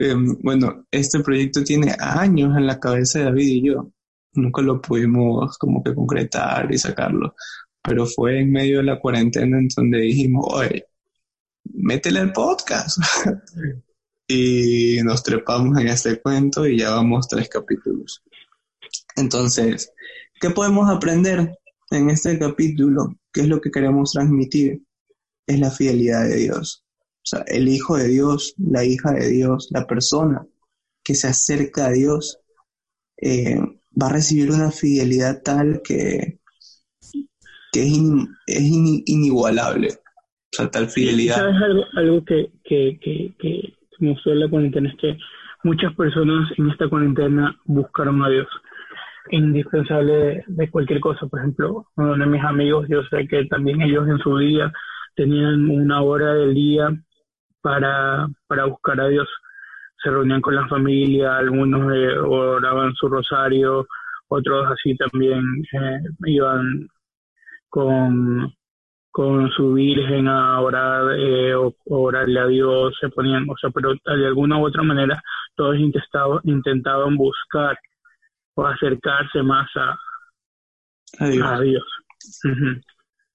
em, 0.00 0.36
bueno, 0.42 0.86
este 0.90 1.20
proyecto 1.20 1.62
tiene 1.62 1.94
años 2.00 2.56
en 2.56 2.66
la 2.66 2.80
cabeza 2.80 3.20
de 3.20 3.24
David 3.26 3.48
y 3.48 3.66
yo 3.68 3.92
nunca 4.34 4.62
lo 4.62 4.80
pudimos 4.80 5.56
como 5.58 5.82
que 5.82 5.94
concretar 5.94 6.72
y 6.72 6.78
sacarlo. 6.78 7.34
Pero 7.82 8.06
fue 8.06 8.40
en 8.40 8.50
medio 8.50 8.78
de 8.78 8.84
la 8.84 9.00
cuarentena 9.00 9.58
en 9.58 9.68
donde 9.74 9.98
dijimos, 9.98 10.46
oye, 10.48 10.84
métele 11.64 12.20
al 12.20 12.32
podcast. 12.32 12.98
Y 14.28 15.00
nos 15.02 15.22
trepamos 15.22 15.78
en 15.78 15.88
este 15.88 16.20
cuento 16.20 16.66
y 16.66 16.78
ya 16.78 16.90
vamos 16.90 17.26
tres 17.28 17.48
capítulos. 17.48 18.22
Entonces, 19.16 19.90
¿qué 20.38 20.50
podemos 20.50 20.88
aprender 20.90 21.58
en 21.90 22.10
este 22.10 22.38
capítulo? 22.38 23.16
¿Qué 23.32 23.40
es 23.40 23.48
lo 23.48 23.60
que 23.60 23.70
queremos 23.70 24.12
transmitir? 24.12 24.82
Es 25.46 25.58
la 25.58 25.70
fidelidad 25.70 26.28
de 26.28 26.36
Dios. 26.36 26.84
O 27.00 27.24
sea, 27.24 27.40
el 27.46 27.68
Hijo 27.68 27.96
de 27.96 28.08
Dios, 28.08 28.54
la 28.58 28.84
hija 28.84 29.12
de 29.12 29.28
Dios, 29.28 29.68
la 29.70 29.86
persona 29.86 30.46
que 31.02 31.14
se 31.14 31.28
acerca 31.28 31.86
a 31.86 31.92
Dios, 31.92 32.38
eh, 33.16 33.58
va 34.00 34.08
a 34.08 34.12
recibir 34.12 34.50
una 34.50 34.70
fidelidad 34.70 35.42
tal 35.42 35.80
que, 35.82 36.38
que 37.72 37.82
es, 37.82 37.92
es 38.46 38.62
inigualable. 38.62 39.88
O 39.90 40.56
sea, 40.56 40.70
tal 40.70 40.88
fidelidad. 40.90 41.36
¿Sabes 41.36 41.62
algo, 41.62 41.82
algo 41.96 42.24
que, 42.24 42.52
que, 42.64 42.98
que, 43.02 43.34
que 43.38 43.77
mostró 44.00 44.34
la 44.34 44.48
cuarentena? 44.48 44.88
Es 44.88 44.96
que 44.96 45.18
muchas 45.64 45.94
personas 45.94 46.50
en 46.56 46.70
esta 46.70 46.88
cuarentena 46.88 47.56
buscaron 47.64 48.22
a 48.22 48.28
Dios 48.28 48.46
indispensable 49.30 50.44
de, 50.46 50.70
cualquier 50.70 51.00
cosa. 51.00 51.26
Por 51.26 51.40
ejemplo, 51.40 51.86
uno 51.96 52.16
de 52.16 52.26
mis 52.26 52.44
amigos, 52.44 52.86
yo 52.88 53.02
sé 53.04 53.26
que 53.28 53.44
también 53.46 53.82
ellos 53.82 54.08
en 54.08 54.18
su 54.18 54.36
día 54.38 54.72
tenían 55.14 55.68
una 55.68 56.02
hora 56.02 56.34
del 56.34 56.54
día 56.54 56.90
para, 57.60 58.28
para 58.46 58.64
buscar 58.66 59.00
a 59.00 59.08
Dios. 59.08 59.28
Se 60.02 60.10
reunían 60.10 60.40
con 60.40 60.54
la 60.54 60.68
familia, 60.68 61.36
algunos 61.36 61.92
eh, 61.92 62.16
oraban 62.18 62.94
su 62.94 63.08
rosario, 63.08 63.86
otros 64.28 64.66
así 64.70 64.96
también 64.96 65.42
eh, 65.72 66.00
iban 66.26 66.88
con, 67.68 68.52
con 69.18 69.50
su 69.50 69.72
virgen 69.72 70.28
a 70.28 70.60
orar 70.60 71.18
eh, 71.18 71.52
o, 71.52 71.74
orarle 71.86 72.38
a 72.38 72.46
Dios, 72.46 72.96
se 73.00 73.08
ponían, 73.08 73.50
o 73.50 73.56
sea, 73.56 73.68
pero 73.70 73.92
de 73.92 74.26
alguna 74.28 74.58
u 74.58 74.66
otra 74.66 74.84
manera 74.84 75.20
todos 75.56 75.76
intentaban, 75.76 76.38
intentaban 76.44 77.16
buscar 77.16 77.76
o 78.54 78.64
acercarse 78.64 79.42
más 79.42 79.68
a, 79.74 79.98
a 81.18 81.60
Dios. 81.60 81.84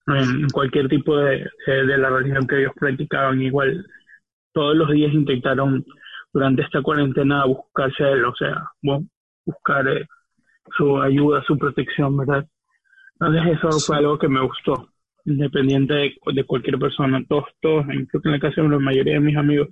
En 0.07 0.47
cualquier 0.53 0.87
tipo 0.87 1.17
de, 1.17 1.49
de, 1.67 1.97
la 1.97 2.09
religión 2.09 2.47
que 2.47 2.61
ellos 2.61 2.71
practicaban, 2.79 3.41
igual 3.41 3.85
todos 4.53 4.77
los 4.77 4.89
días 4.89 5.13
intentaron 5.13 5.83
durante 6.31 6.61
esta 6.61 6.81
cuarentena 6.81 7.43
buscarse 7.43 8.05
a 8.05 8.11
él, 8.11 8.23
o 8.23 8.33
sea, 8.35 8.71
buscar 9.45 9.85
eh, 9.89 10.07
su 10.77 11.01
ayuda, 11.01 11.43
su 11.45 11.57
protección, 11.57 12.15
¿verdad? 12.15 12.47
Entonces 13.19 13.57
eso 13.57 13.79
fue 13.85 13.97
algo 13.97 14.17
que 14.17 14.29
me 14.29 14.39
gustó, 14.39 14.92
independiente 15.25 15.93
de, 15.93 16.43
cualquier 16.45 16.79
persona. 16.79 17.23
Todos, 17.27 17.45
todos, 17.61 17.85
creo 17.85 18.21
que 18.21 18.29
en 18.29 18.31
la 18.31 18.39
casa 18.39 18.61
de 18.61 18.69
la 18.69 18.79
mayoría 18.79 19.13
de 19.13 19.19
mis 19.19 19.37
amigos 19.37 19.69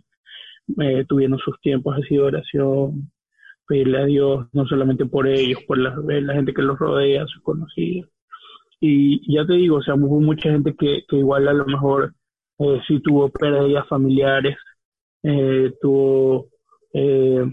eh, 0.80 1.06
tuvieron 1.08 1.38
sus 1.40 1.60
tiempos 1.62 1.98
así 1.98 2.16
de 2.16 2.22
oración, 2.22 3.12
pedirle 3.68 4.02
a 4.02 4.06
Dios, 4.06 4.48
no 4.54 4.66
solamente 4.66 5.06
por 5.06 5.28
ellos, 5.28 5.62
por 5.68 5.78
la, 5.78 5.96
la 5.96 6.34
gente 6.34 6.54
que 6.54 6.62
los 6.62 6.78
rodea, 6.80 7.26
sus 7.28 7.42
conocidos. 7.44 8.10
Y 8.80 9.22
ya 9.34 9.46
te 9.46 9.54
digo, 9.54 9.78
o 9.78 9.84
sea, 9.84 9.96
hubo 9.96 10.20
mucha 10.20 10.52
gente 10.52 10.76
que, 10.76 11.04
que 11.08 11.18
igual 11.18 11.48
a 11.48 11.54
lo 11.54 11.66
mejor 11.66 12.14
eh, 12.60 12.82
sí 12.88 13.00
tuvo 13.00 13.30
pérdidas 13.30 13.88
familiares, 13.88 14.58
eh, 15.24 15.72
tuvo, 15.82 16.48
eh, 16.94 17.46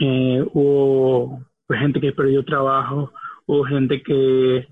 eh, 0.00 0.44
hubo 0.52 1.40
pues, 1.66 1.80
gente 1.80 2.00
que 2.00 2.12
perdió 2.12 2.44
trabajo, 2.44 3.12
hubo 3.46 3.64
gente 3.64 4.02
que 4.02 4.68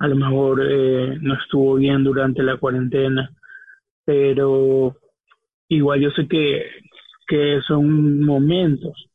a 0.00 0.08
lo 0.08 0.16
mejor 0.16 0.66
eh, 0.68 1.18
no 1.20 1.34
estuvo 1.34 1.76
bien 1.76 2.02
durante 2.02 2.42
la 2.42 2.56
cuarentena, 2.56 3.30
pero 4.04 4.96
igual 5.68 6.00
yo 6.00 6.10
sé 6.10 6.26
que 6.26 6.64
que 7.30 7.60
son 7.66 8.24
momentos, 8.24 9.08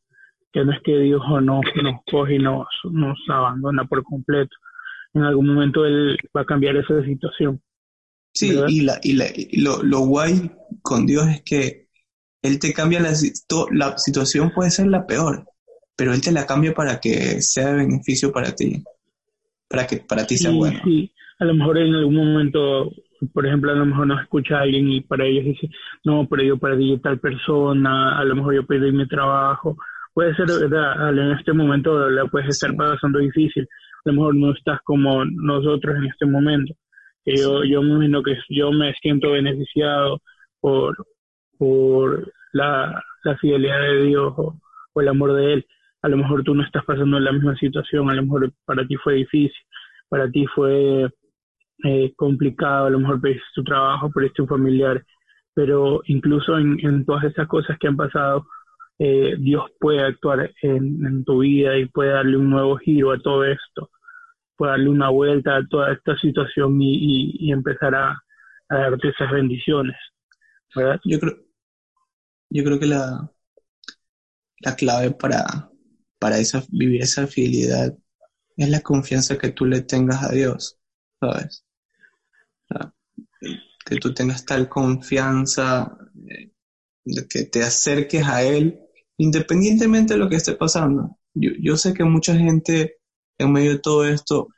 que 0.50 0.64
no 0.64 0.72
es 0.72 0.80
que 0.82 0.98
Dios 0.98 1.20
no, 1.42 1.60
nos 1.82 2.00
coge 2.10 2.36
y 2.36 2.38
nos, 2.38 2.66
nos 2.90 3.18
abandona 3.28 3.84
por 3.84 4.02
completo. 4.02 4.56
En 5.12 5.22
algún 5.22 5.48
momento 5.48 5.84
Él 5.84 6.16
va 6.34 6.40
a 6.40 6.46
cambiar 6.46 6.76
esa 6.76 7.04
situación. 7.04 7.60
Sí, 8.32 8.58
y, 8.68 8.80
la, 8.80 8.98
y, 9.02 9.12
la, 9.12 9.26
lo, 9.52 9.82
lo, 9.82 10.00
guay 10.00 10.50
con 10.82 11.06
Dios 11.06 11.26
es 11.28 11.42
que 11.42 11.88
Él 12.42 12.58
te 12.58 12.72
cambia 12.72 13.00
la, 13.00 13.12
la 13.72 13.98
situación, 13.98 14.52
puede 14.54 14.70
ser 14.70 14.88
la 14.88 15.06
peor, 15.06 15.46
pero 15.94 16.12
Él 16.12 16.20
te 16.20 16.32
la 16.32 16.46
cambia 16.46 16.74
para 16.74 17.00
que 17.00 17.40
sea 17.40 17.68
de 17.68 17.76
beneficio 17.76 18.32
para 18.32 18.54
ti, 18.54 18.82
para 19.68 19.86
que 19.86 19.98
para 19.98 20.26
ti 20.26 20.36
sea 20.36 20.50
bueno. 20.50 20.80
Sí, 20.84 21.12
a 21.38 21.44
lo 21.44 21.54
mejor 21.54 21.78
en 21.78 21.94
algún 21.94 22.14
momento 22.14 22.92
por 23.32 23.46
ejemplo, 23.46 23.72
a 23.72 23.74
lo 23.74 23.86
mejor 23.86 24.06
nos 24.06 24.22
escucha 24.22 24.60
alguien 24.60 24.90
y 24.90 25.00
para 25.00 25.24
ellos 25.24 25.44
dice, 25.44 25.70
no, 26.04 26.26
pero 26.28 26.42
yo 26.42 26.58
perdí 26.58 26.98
tal 26.98 27.18
persona, 27.18 28.18
a 28.18 28.24
lo 28.24 28.36
mejor 28.36 28.54
yo 28.54 28.66
perdí 28.66 28.92
mi 28.92 29.06
trabajo. 29.06 29.76
Puede 30.12 30.34
ser, 30.34 30.46
¿verdad? 30.46 31.10
En 31.10 31.32
este 31.32 31.52
momento 31.52 32.08
la 32.10 32.26
puedes 32.26 32.48
estar 32.48 32.74
pasando 32.74 33.18
difícil. 33.18 33.64
A 33.64 34.10
lo 34.10 34.12
mejor 34.14 34.34
no 34.36 34.52
estás 34.52 34.80
como 34.84 35.24
nosotros 35.24 35.96
en 35.96 36.04
este 36.06 36.26
momento. 36.26 36.74
Yo, 37.24 37.64
yo 37.64 37.82
me 37.82 37.94
imagino 37.94 38.22
que 38.22 38.36
yo 38.48 38.70
me 38.70 38.94
siento 38.94 39.32
beneficiado 39.32 40.22
por, 40.60 40.96
por 41.58 42.32
la, 42.52 43.02
la 43.24 43.36
fidelidad 43.38 43.80
de 43.80 44.04
Dios 44.04 44.32
o, 44.36 44.58
o 44.92 45.00
el 45.00 45.08
amor 45.08 45.34
de 45.34 45.54
Él. 45.54 45.66
A 46.06 46.08
lo 46.08 46.18
mejor 46.18 46.44
tú 46.44 46.54
no 46.54 46.62
estás 46.62 46.84
pasando 46.84 47.18
la 47.18 47.32
misma 47.32 47.56
situación, 47.56 48.08
a 48.08 48.14
lo 48.14 48.22
mejor 48.22 48.52
para 48.64 48.86
ti 48.86 48.94
fue 48.94 49.14
difícil, 49.14 49.60
para 50.08 50.30
ti 50.30 50.46
fue 50.54 51.10
eh, 51.82 52.12
complicado, 52.14 52.86
a 52.86 52.90
lo 52.90 53.00
mejor 53.00 53.20
perdiste 53.20 53.44
tu 53.56 53.64
trabajo, 53.64 54.12
perdiste 54.12 54.40
un 54.40 54.46
familiar, 54.46 55.04
pero 55.52 56.02
incluso 56.06 56.58
en, 56.58 57.04
todas 57.04 57.24
esas 57.24 57.48
cosas 57.48 57.76
que 57.80 57.88
han 57.88 57.96
pasado, 57.96 58.46
eh, 59.00 59.34
Dios 59.40 59.64
puede 59.80 60.00
actuar 60.00 60.52
en, 60.62 61.24
tu 61.24 61.40
vida 61.40 61.76
y 61.76 61.86
puede 61.86 62.10
darle 62.10 62.36
un 62.36 62.50
nuevo 62.50 62.76
giro 62.76 63.10
a 63.10 63.18
todo 63.18 63.44
esto, 63.44 63.90
puede 64.56 64.70
darle 64.74 64.90
una 64.90 65.08
vuelta 65.08 65.56
a 65.56 65.66
toda 65.66 65.92
esta 65.92 66.16
situación 66.18 66.80
y, 66.80 67.50
empezar 67.50 67.96
a, 67.96 68.22
darte 68.68 69.08
esas 69.08 69.32
bendiciones. 69.32 69.96
Yo 71.04 71.18
creo, 71.18 71.36
yo 72.50 72.62
creo 72.62 72.78
que 72.78 72.86
la, 72.86 73.28
la 74.60 74.76
clave 74.76 75.10
para, 75.10 75.68
para 76.18 76.38
esa, 76.38 76.64
vivir 76.70 77.02
esa 77.02 77.26
fidelidad 77.26 77.96
es 78.56 78.68
la 78.68 78.80
confianza 78.80 79.38
que 79.38 79.50
tú 79.50 79.66
le 79.66 79.82
tengas 79.82 80.22
a 80.22 80.32
Dios, 80.32 80.78
¿sabes? 81.20 81.64
que 83.86 83.96
tú 83.96 84.12
tengas 84.12 84.44
tal 84.44 84.68
confianza, 84.68 85.96
eh, 86.28 86.50
de 87.04 87.28
que 87.28 87.44
te 87.44 87.62
acerques 87.62 88.26
a 88.26 88.42
Él, 88.42 88.80
independientemente 89.16 90.14
de 90.14 90.18
lo 90.18 90.28
que 90.28 90.36
esté 90.36 90.54
pasando. 90.54 91.16
Yo, 91.34 91.76
sé 91.76 91.94
que 91.94 92.02
mucha 92.02 92.34
gente 92.34 92.96
en 93.38 93.52
medio 93.52 93.72
de 93.72 93.78
todo 93.78 94.04
esto 94.04 94.48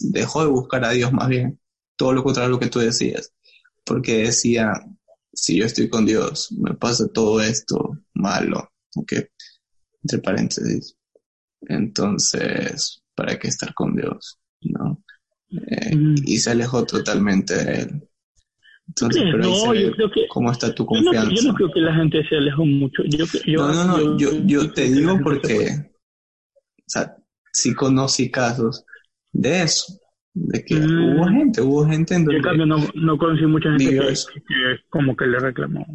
dejó 0.00 0.44
de 0.44 0.50
buscar 0.50 0.84
a 0.84 0.90
Dios 0.90 1.12
más 1.12 1.28
bien, 1.28 1.58
todo 1.96 2.12
lo 2.12 2.22
contrario 2.22 2.48
a 2.48 2.50
lo 2.50 2.60
que 2.60 2.68
tú 2.68 2.78
decías, 2.78 3.32
porque 3.84 4.18
decía, 4.18 4.74
si 5.32 5.56
yo 5.56 5.64
estoy 5.64 5.88
con 5.88 6.06
Dios, 6.06 6.52
me 6.52 6.74
pasa 6.74 7.08
todo 7.08 7.40
esto 7.40 7.98
malo, 8.14 8.70
¿ok? 8.94 9.12
Entre 10.02 10.18
paréntesis. 10.18 10.96
Entonces, 11.62 13.02
¿para 13.14 13.38
qué 13.38 13.48
estar 13.48 13.72
con 13.74 13.94
Dios? 13.94 14.38
¿No? 14.62 15.02
Eh, 15.50 15.96
mm. 15.96 16.14
y 16.24 16.38
se 16.38 16.50
alejó 16.50 16.84
totalmente 16.84 17.54
de 17.64 17.72
él. 17.82 18.08
Entonces, 18.88 19.22
pero 19.30 19.38
no, 19.38 19.74
yo 19.74 19.92
creo 19.92 20.10
que, 20.10 20.26
¿cómo 20.28 20.50
está 20.50 20.74
tu 20.74 20.84
confianza? 20.84 21.30
Yo 21.34 21.48
no, 21.48 21.54
creo 21.54 21.72
que 21.72 21.80
la 21.80 21.94
gente 21.94 22.26
se 22.28 22.36
alejó 22.36 22.66
mucho. 22.66 23.02
Yo, 23.04 23.24
no, 23.56 23.72
no, 23.72 23.84
no, 23.84 24.18
yo, 24.18 24.30
yo, 24.44 24.72
te 24.72 24.90
digo 24.90 25.18
porque, 25.22 25.68
o 26.78 26.84
sea, 26.86 27.16
sí 27.52 27.74
conocí 27.74 28.30
casos 28.30 28.84
de 29.32 29.62
eso, 29.62 29.98
de 30.34 30.64
que 30.64 30.74
mm. 30.74 31.16
hubo 31.16 31.28
gente, 31.28 31.62
hubo 31.62 31.86
gente 31.86 32.14
en 32.14 32.24
donde... 32.24 32.38
en 32.38 32.42
cambio 32.42 32.66
no, 32.66 32.76
no 32.94 33.18
conocí 33.18 33.46
mucha 33.46 33.70
gente 33.70 33.98
que, 33.98 34.14
como 34.90 35.16
que 35.16 35.26
le 35.26 35.38
reclamó, 35.38 35.86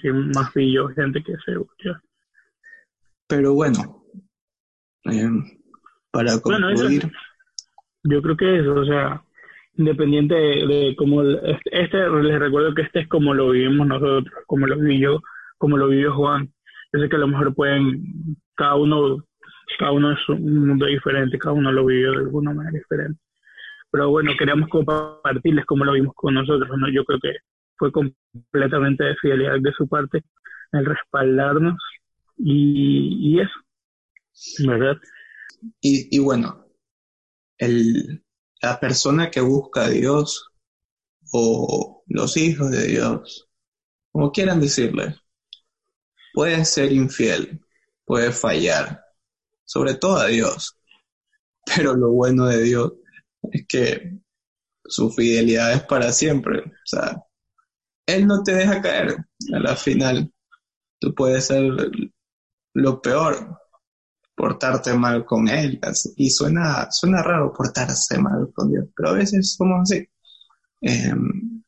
sí, 0.00 0.08
más 0.08 0.52
vi 0.54 0.72
yo 0.72 0.88
gente 0.88 1.22
que 1.22 1.32
se... 1.44 1.56
Pero 3.28 3.54
bueno, 3.54 4.04
eh, 5.04 5.28
para 6.10 6.40
concluir 6.40 7.10
yo 8.08 8.22
creo 8.22 8.36
que 8.36 8.58
eso, 8.60 8.74
o 8.74 8.84
sea, 8.84 9.22
independiente 9.76 10.34
de, 10.34 10.94
cómo, 10.96 11.22
este, 11.22 12.08
les 12.22 12.38
recuerdo 12.38 12.74
que 12.74 12.82
este 12.82 13.00
es 13.00 13.08
como 13.08 13.34
lo 13.34 13.50
vivimos 13.50 13.86
nosotros, 13.86 14.32
como 14.46 14.66
lo 14.66 14.78
viví 14.78 15.00
yo, 15.00 15.20
como 15.58 15.76
lo 15.76 15.88
vivió 15.88 16.14
Juan. 16.14 16.48
Yo 16.92 17.00
sé 17.00 17.08
que 17.08 17.16
a 17.16 17.20
lo 17.20 17.28
mejor 17.28 17.54
pueden, 17.54 18.36
cada 18.54 18.76
uno, 18.76 19.24
cada 19.78 19.92
uno 19.92 20.12
es 20.12 20.28
un 20.28 20.68
mundo 20.68 20.86
diferente, 20.86 21.38
cada 21.38 21.54
uno 21.54 21.72
lo 21.72 21.84
vivió 21.84 22.12
de 22.12 22.18
alguna 22.18 22.52
manera 22.52 22.78
diferente. 22.78 23.20
Pero 23.90 24.10
bueno, 24.10 24.32
queríamos 24.38 24.68
compartirles 24.68 25.64
cómo 25.66 25.84
lo 25.84 25.92
vimos 25.92 26.14
con 26.14 26.34
nosotros, 26.34 26.70
¿no? 26.78 26.88
Yo 26.90 27.04
creo 27.04 27.18
que 27.20 27.32
fue 27.76 27.90
completamente 27.92 29.04
de 29.04 29.16
fidelidad 29.16 29.58
de 29.60 29.72
su 29.72 29.88
parte 29.88 30.22
el 30.72 30.84
respaldarnos 30.84 31.76
y, 32.38 33.40
eso, 33.40 34.68
¿verdad? 34.68 34.96
Y, 35.80 36.16
y 36.16 36.18
bueno, 36.18 36.66
el, 37.58 38.24
la 38.60 38.78
persona 38.80 39.30
que 39.30 39.40
busca 39.40 39.84
a 39.84 39.88
Dios 39.88 40.50
o 41.32 42.02
los 42.06 42.36
hijos 42.36 42.70
de 42.70 42.86
Dios, 42.86 43.48
como 44.12 44.32
quieran 44.32 44.60
decirle, 44.60 45.16
puede 46.32 46.64
ser 46.64 46.92
infiel, 46.92 47.60
puede 48.04 48.32
fallar, 48.32 49.02
sobre 49.64 49.94
todo 49.94 50.16
a 50.18 50.26
Dios. 50.26 50.76
Pero 51.64 51.94
lo 51.94 52.12
bueno 52.12 52.46
de 52.46 52.62
Dios 52.62 52.92
es 53.52 53.66
que 53.66 54.18
su 54.84 55.10
fidelidad 55.10 55.72
es 55.72 55.82
para 55.82 56.12
siempre. 56.12 56.60
O 56.60 56.86
sea, 56.86 57.22
Él 58.06 58.26
no 58.26 58.42
te 58.42 58.54
deja 58.54 58.80
caer 58.82 59.16
a 59.54 59.58
la 59.58 59.76
final. 59.76 60.32
Tú 61.00 61.14
puedes 61.14 61.46
ser 61.46 61.64
lo 62.76 63.00
peor, 63.00 63.58
portarte 64.34 64.94
mal 64.94 65.24
con 65.24 65.48
Él. 65.48 65.80
Y 66.16 66.30
suena, 66.30 66.90
suena 66.90 67.22
raro 67.22 67.52
portarse 67.52 68.18
mal 68.18 68.50
con 68.54 68.70
Dios, 68.70 68.86
pero 68.94 69.10
a 69.10 69.14
veces 69.14 69.54
somos 69.54 69.80
así. 69.82 70.06
Em, 70.80 71.62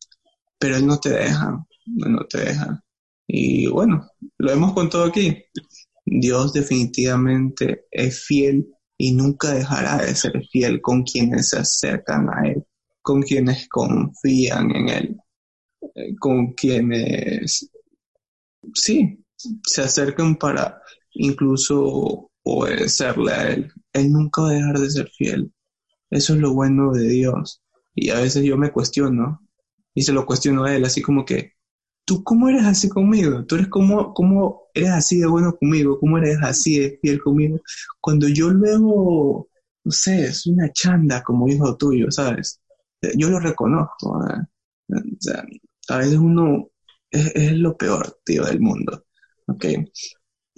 pero 0.58 0.76
Él 0.76 0.86
no 0.86 0.98
te 0.98 1.10
deja, 1.10 1.66
no 1.86 2.26
te 2.26 2.38
deja. 2.38 2.82
Y 3.26 3.66
bueno, 3.68 4.06
lo 4.38 4.52
hemos 4.52 4.74
contado 4.74 5.04
aquí. 5.04 5.44
Dios 6.04 6.52
definitivamente 6.52 7.86
es 7.90 8.24
fiel 8.24 8.68
y 8.98 9.12
nunca 9.12 9.52
dejará 9.52 9.98
de 9.98 10.14
ser 10.14 10.42
fiel 10.50 10.80
con 10.80 11.04
quienes 11.04 11.50
se 11.50 11.58
acercan 11.58 12.28
a 12.28 12.48
Él, 12.48 12.64
con 13.00 13.22
quienes 13.22 13.68
confían 13.68 14.74
en 14.74 14.88
Él, 14.88 15.16
eh, 15.94 16.16
con 16.18 16.52
quienes, 16.52 17.70
sí, 18.74 19.24
se 19.64 19.82
acercan 19.82 20.36
para 20.36 20.82
incluso 21.18 22.30
obedecerle 22.44 23.32
a 23.32 23.50
Él. 23.50 23.72
Él 23.92 24.12
nunca 24.12 24.42
va 24.42 24.50
a 24.50 24.54
dejar 24.54 24.78
de 24.78 24.90
ser 24.90 25.10
fiel. 25.10 25.52
Eso 26.10 26.34
es 26.34 26.40
lo 26.40 26.54
bueno 26.54 26.92
de 26.92 27.08
Dios. 27.08 27.62
Y 27.94 28.10
a 28.10 28.20
veces 28.20 28.44
yo 28.44 28.56
me 28.56 28.72
cuestiono 28.72 29.40
y 29.94 30.02
se 30.02 30.12
lo 30.12 30.24
cuestiono 30.24 30.64
a 30.64 30.74
Él, 30.74 30.84
así 30.84 31.02
como 31.02 31.24
que, 31.24 31.52
¿tú 32.04 32.22
cómo 32.22 32.48
eres 32.48 32.64
así 32.64 32.88
conmigo? 32.88 33.44
¿Tú 33.44 33.56
eres 33.56 33.68
como, 33.68 34.14
cómo 34.14 34.68
eres 34.72 34.90
así 34.90 35.18
de 35.18 35.26
bueno 35.26 35.56
conmigo? 35.56 35.98
¿Cómo 35.98 36.18
eres 36.18 36.38
así 36.42 36.78
de 36.78 36.98
fiel 37.02 37.20
conmigo? 37.20 37.60
Cuando 38.00 38.28
yo 38.28 38.50
luego, 38.50 39.48
no 39.84 39.92
sé, 39.92 40.26
es 40.26 40.46
una 40.46 40.72
chanda 40.72 41.22
como 41.22 41.48
hijo 41.48 41.76
tuyo, 41.76 42.10
¿sabes? 42.10 42.60
Yo 43.16 43.28
lo 43.28 43.40
reconozco. 43.40 44.20
Sea, 45.18 45.44
a 45.88 45.98
veces 45.98 46.16
uno 46.16 46.70
es, 47.10 47.52
lo 47.54 47.76
peor, 47.76 48.18
tío, 48.24 48.44
del 48.44 48.60
mundo. 48.60 49.04
¿Ok? 49.48 49.64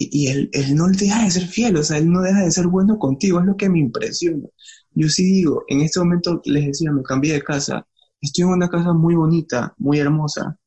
Y, 0.01 0.09
y 0.11 0.27
él, 0.27 0.49
él, 0.53 0.75
no 0.75 0.87
deja 0.87 1.23
de 1.23 1.31
ser 1.31 1.47
fiel, 1.47 1.77
o 1.77 1.83
sea, 1.83 1.97
él 1.97 2.11
no 2.11 2.21
deja 2.21 2.43
de 2.43 2.51
ser 2.51 2.67
bueno 2.67 2.97
contigo, 2.97 3.39
es 3.39 3.45
lo 3.45 3.55
que 3.55 3.69
me 3.69 3.79
impresiona. 3.79 4.47
Yo 4.93 5.07
sí 5.09 5.23
digo, 5.23 5.63
en 5.67 5.81
este 5.81 5.99
momento 5.99 6.41
les 6.45 6.65
decía, 6.65 6.91
me 6.91 7.03
cambié 7.03 7.33
de 7.33 7.43
casa, 7.43 7.85
estoy 8.19 8.43
en 8.43 8.49
una 8.49 8.69
casa 8.69 8.93
muy 8.93 9.15
bonita, 9.15 9.75
muy 9.77 9.99
hermosa, 9.99 10.57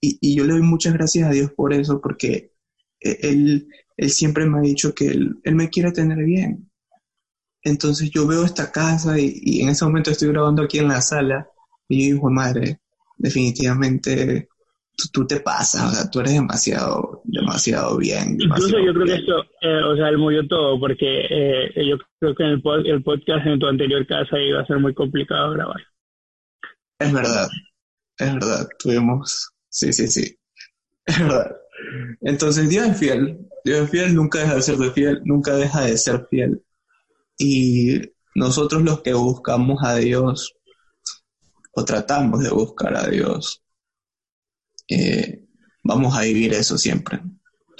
y, 0.00 0.34
yo 0.34 0.44
le 0.44 0.54
doy 0.54 0.62
muchas 0.62 0.94
gracias 0.94 1.28
a 1.28 1.32
Dios 1.32 1.52
por 1.52 1.72
eso, 1.74 2.00
porque 2.00 2.52
e, 3.00 3.18
él, 3.22 3.68
él 3.96 4.10
siempre 4.10 4.46
me 4.46 4.58
ha 4.58 4.62
dicho 4.62 4.94
que 4.94 5.08
él, 5.08 5.40
me 5.44 5.68
quiere 5.68 5.92
tener 5.92 6.24
bien. 6.24 6.70
Entonces 7.62 8.10
yo 8.10 8.26
veo 8.26 8.44
esta 8.44 8.72
casa 8.72 9.18
y, 9.18 9.60
en 9.60 9.68
ese 9.68 9.84
momento 9.84 10.10
estoy 10.10 10.28
grabando 10.28 10.62
aquí 10.62 10.78
en 10.78 10.88
la 10.88 11.02
sala 11.02 11.48
y 11.88 12.08
yo 12.08 12.14
digo, 12.14 12.30
madre, 12.30 12.80
definitivamente 13.18 14.48
tú, 15.12 15.26
te 15.26 15.40
pasas, 15.40 15.92
o 15.92 15.94
sea, 15.94 16.10
tú 16.10 16.20
eres 16.20 16.34
demasiado, 16.34 17.22
demasiado 17.24 17.96
bien. 17.98 18.36
Incluso 18.38 18.78
yo 18.78 18.92
creo 18.92 19.06
que 19.06 19.14
esto, 19.14 19.42
eh, 19.62 19.82
o 19.82 19.96
sea, 19.96 20.08
él 20.08 20.18
murió 20.18 20.46
todo, 20.48 20.78
porque 20.78 21.26
eh, 21.30 21.88
yo 21.88 21.96
creo 22.18 22.34
que 22.34 22.42
en 22.44 22.50
el, 22.50 22.86
el 22.86 23.02
podcast 23.02 23.46
en 23.46 23.58
tu 23.58 23.66
anterior 23.66 24.06
casa 24.06 24.38
iba 24.38 24.60
a 24.60 24.66
ser 24.66 24.78
muy 24.78 24.94
complicado 24.94 25.52
grabar. 25.52 25.80
Es 26.98 27.12
verdad, 27.12 27.48
es 28.18 28.34
verdad, 28.34 28.68
tuvimos 28.78 29.50
Sí, 29.70 29.92
sí, 29.92 30.08
sí. 30.08 30.36
Es 31.06 31.18
verdad. 31.18 31.56
Entonces 32.20 32.68
Dios 32.68 32.88
es 32.88 32.98
fiel. 32.98 33.38
Dios 33.64 33.84
es 33.84 33.90
fiel, 33.90 34.14
nunca 34.14 34.40
deja 34.40 34.56
de 34.56 34.62
ser 34.62 34.92
fiel, 34.92 35.20
nunca 35.24 35.54
deja 35.54 35.82
de 35.82 35.96
ser 35.96 36.26
fiel. 36.28 36.62
Y 37.38 38.00
nosotros 38.34 38.82
los 38.82 39.00
que 39.02 39.14
buscamos 39.14 39.82
a 39.82 39.96
Dios, 39.96 40.54
o 41.72 41.84
tratamos 41.84 42.42
de 42.42 42.50
buscar 42.50 42.96
a 42.96 43.06
Dios, 43.06 43.62
eh, 44.90 45.44
vamos 45.82 46.16
a 46.16 46.22
vivir 46.22 46.52
eso 46.52 46.76
siempre. 46.76 47.20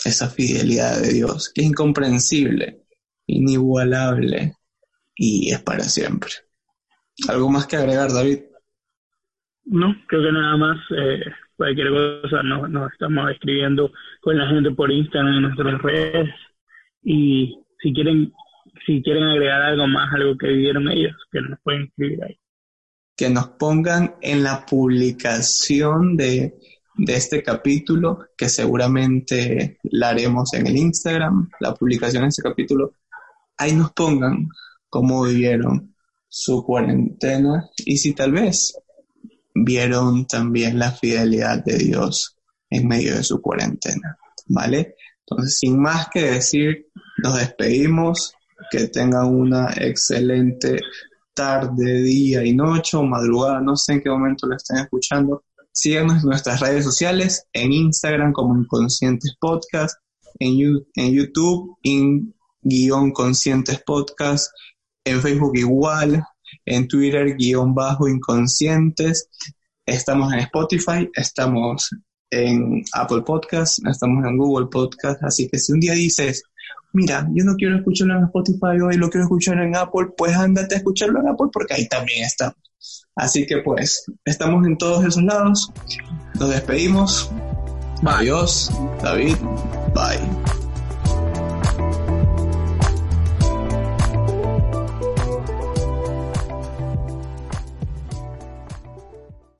Esa 0.05 0.29
fidelidad 0.29 1.01
de 1.01 1.13
Dios, 1.13 1.53
que 1.55 1.61
es 1.61 1.67
incomprensible, 1.67 2.83
inigualable 3.27 4.55
y 5.15 5.51
es 5.51 5.61
para 5.61 5.85
siempre. 5.85 6.31
¿Algo 7.29 7.51
más 7.51 7.67
que 7.67 7.77
agregar, 7.77 8.11
David? 8.13 8.41
No, 9.65 9.95
creo 10.07 10.23
que 10.23 10.33
nada 10.33 10.57
más. 10.57 10.79
Eh, 10.97 11.23
cualquier 11.57 11.91
cosa 12.23 12.43
nos, 12.43 12.71
nos 12.71 12.91
estamos 12.93 13.31
escribiendo 13.31 13.93
con 14.23 14.39
la 14.39 14.49
gente 14.49 14.71
por 14.71 14.91
Instagram 14.91 15.35
en 15.35 15.43
nuestras 15.43 15.83
redes 15.83 16.31
y 17.03 17.55
si 17.83 17.93
quieren 17.93 18.33
si 18.87 19.03
quieren 19.03 19.25
agregar 19.25 19.61
algo 19.61 19.87
más 19.87 20.11
algo 20.15 20.39
que 20.39 20.49
vivieron 20.49 20.89
ellos 20.91 21.15
que 21.31 21.43
nos 21.43 21.61
pueden 21.61 21.83
escribir 21.83 22.25
ahí 22.25 22.41
que 23.21 23.29
nos 23.29 23.49
pongan 23.49 24.15
en 24.23 24.43
la 24.43 24.65
publicación 24.65 26.17
de, 26.17 26.55
de 27.03 27.16
este 27.16 27.42
capítulo 27.42 28.26
que 28.36 28.48
seguramente 28.48 29.78
la 29.84 30.11
haremos 30.11 30.53
en 30.55 30.66
el 30.66 30.76
Instagram 30.76 31.51
la 31.61 31.74
publicación 31.74 32.24
de 32.24 32.28
este 32.28 32.42
capítulo 32.42 32.94
ahí 33.57 33.72
nos 33.72 33.92
pongan 33.92 34.48
cómo 34.88 35.22
vivieron 35.24 35.94
su 36.28 36.64
cuarentena 36.64 37.68
y 37.76 37.96
si 37.96 38.14
tal 38.14 38.32
vez 38.32 38.74
vieron 39.55 40.26
también 40.26 40.78
la 40.78 40.92
fidelidad 40.92 41.64
de 41.64 41.76
Dios 41.76 42.36
en 42.70 42.86
medio 42.86 43.16
de 43.16 43.24
su 43.24 43.42
cuarentena, 43.42 44.16
¿vale? 44.46 44.94
Entonces, 45.20 45.59
sin 45.59 45.80
más 45.80 46.09
que 46.12 46.22
decir, 46.22 46.86
nos 47.22 47.36
despedimos, 47.36 48.34
que 48.70 48.88
tengan 48.88 49.26
una 49.26 49.72
excelente 49.76 50.78
tarde, 51.34 52.03
día 52.03 52.44
y 52.44 52.55
noche 52.55 52.96
o 52.96 53.03
madrugada, 53.03 53.61
no 53.61 53.76
sé 53.76 53.94
en 53.94 54.03
qué 54.03 54.11
momento 54.11 54.46
lo 54.46 54.57
estén 54.57 54.78
escuchando. 54.78 55.44
Síganos 55.73 56.23
en 56.23 56.29
nuestras 56.29 56.61
redes 56.61 56.85
sociales, 56.85 57.47
en 57.53 57.73
Instagram 57.73 58.33
como 58.33 58.57
Inconscientes 58.57 59.37
Podcast, 59.41 59.97
en, 60.39 60.85
en 60.95 61.12
YouTube, 61.12 61.77
en 61.83 62.35
guion 62.62 63.12
Conscientes 63.12 63.83
Podcast, 63.85 64.51
en 65.05 65.21
Facebook 65.21 65.57
igual, 65.57 66.23
en 66.66 66.89
Twitter 66.89 67.37
guion 67.37 67.75
bajo 67.75 68.09
inconscientes, 68.09 69.29
estamos 69.87 70.33
en 70.33 70.41
Spotify, 70.41 71.11
estamos 71.14 71.91
en 72.31 72.83
Apple 72.93 73.23
Podcast, 73.23 73.79
estamos 73.87 74.25
en 74.25 74.37
Google 74.37 74.66
Podcast, 74.66 75.23
así 75.23 75.49
que 75.49 75.59
si 75.59 75.73
un 75.73 75.81
día 75.81 75.95
dices, 75.95 76.45
mira, 76.93 77.29
yo 77.33 77.45
no 77.45 77.55
quiero 77.57 77.77
escucharlo 77.77 78.18
en 78.18 78.25
Spotify 78.25 78.81
hoy, 78.85 78.97
lo 78.97 79.09
quiero 79.09 79.25
escuchar 79.25 79.59
en 79.59 79.77
Apple, 79.77 80.09
pues 80.16 80.37
ándate 80.37 80.75
a 80.75 80.79
escucharlo 80.79 81.21
en 81.21 81.29
Apple 81.29 81.49
porque 81.53 81.75
ahí 81.75 81.89
también 81.89 82.25
estamos. 82.25 82.70
Así 83.21 83.47
que 83.47 83.59
pues, 83.59 84.11
estamos 84.25 84.66
en 84.66 84.79
todos 84.79 85.05
esos 85.05 85.23
lados, 85.23 85.71
nos 86.39 86.49
despedimos, 86.49 87.31
adiós, 88.03 88.73
David, 89.03 89.37
bye. 89.95 90.60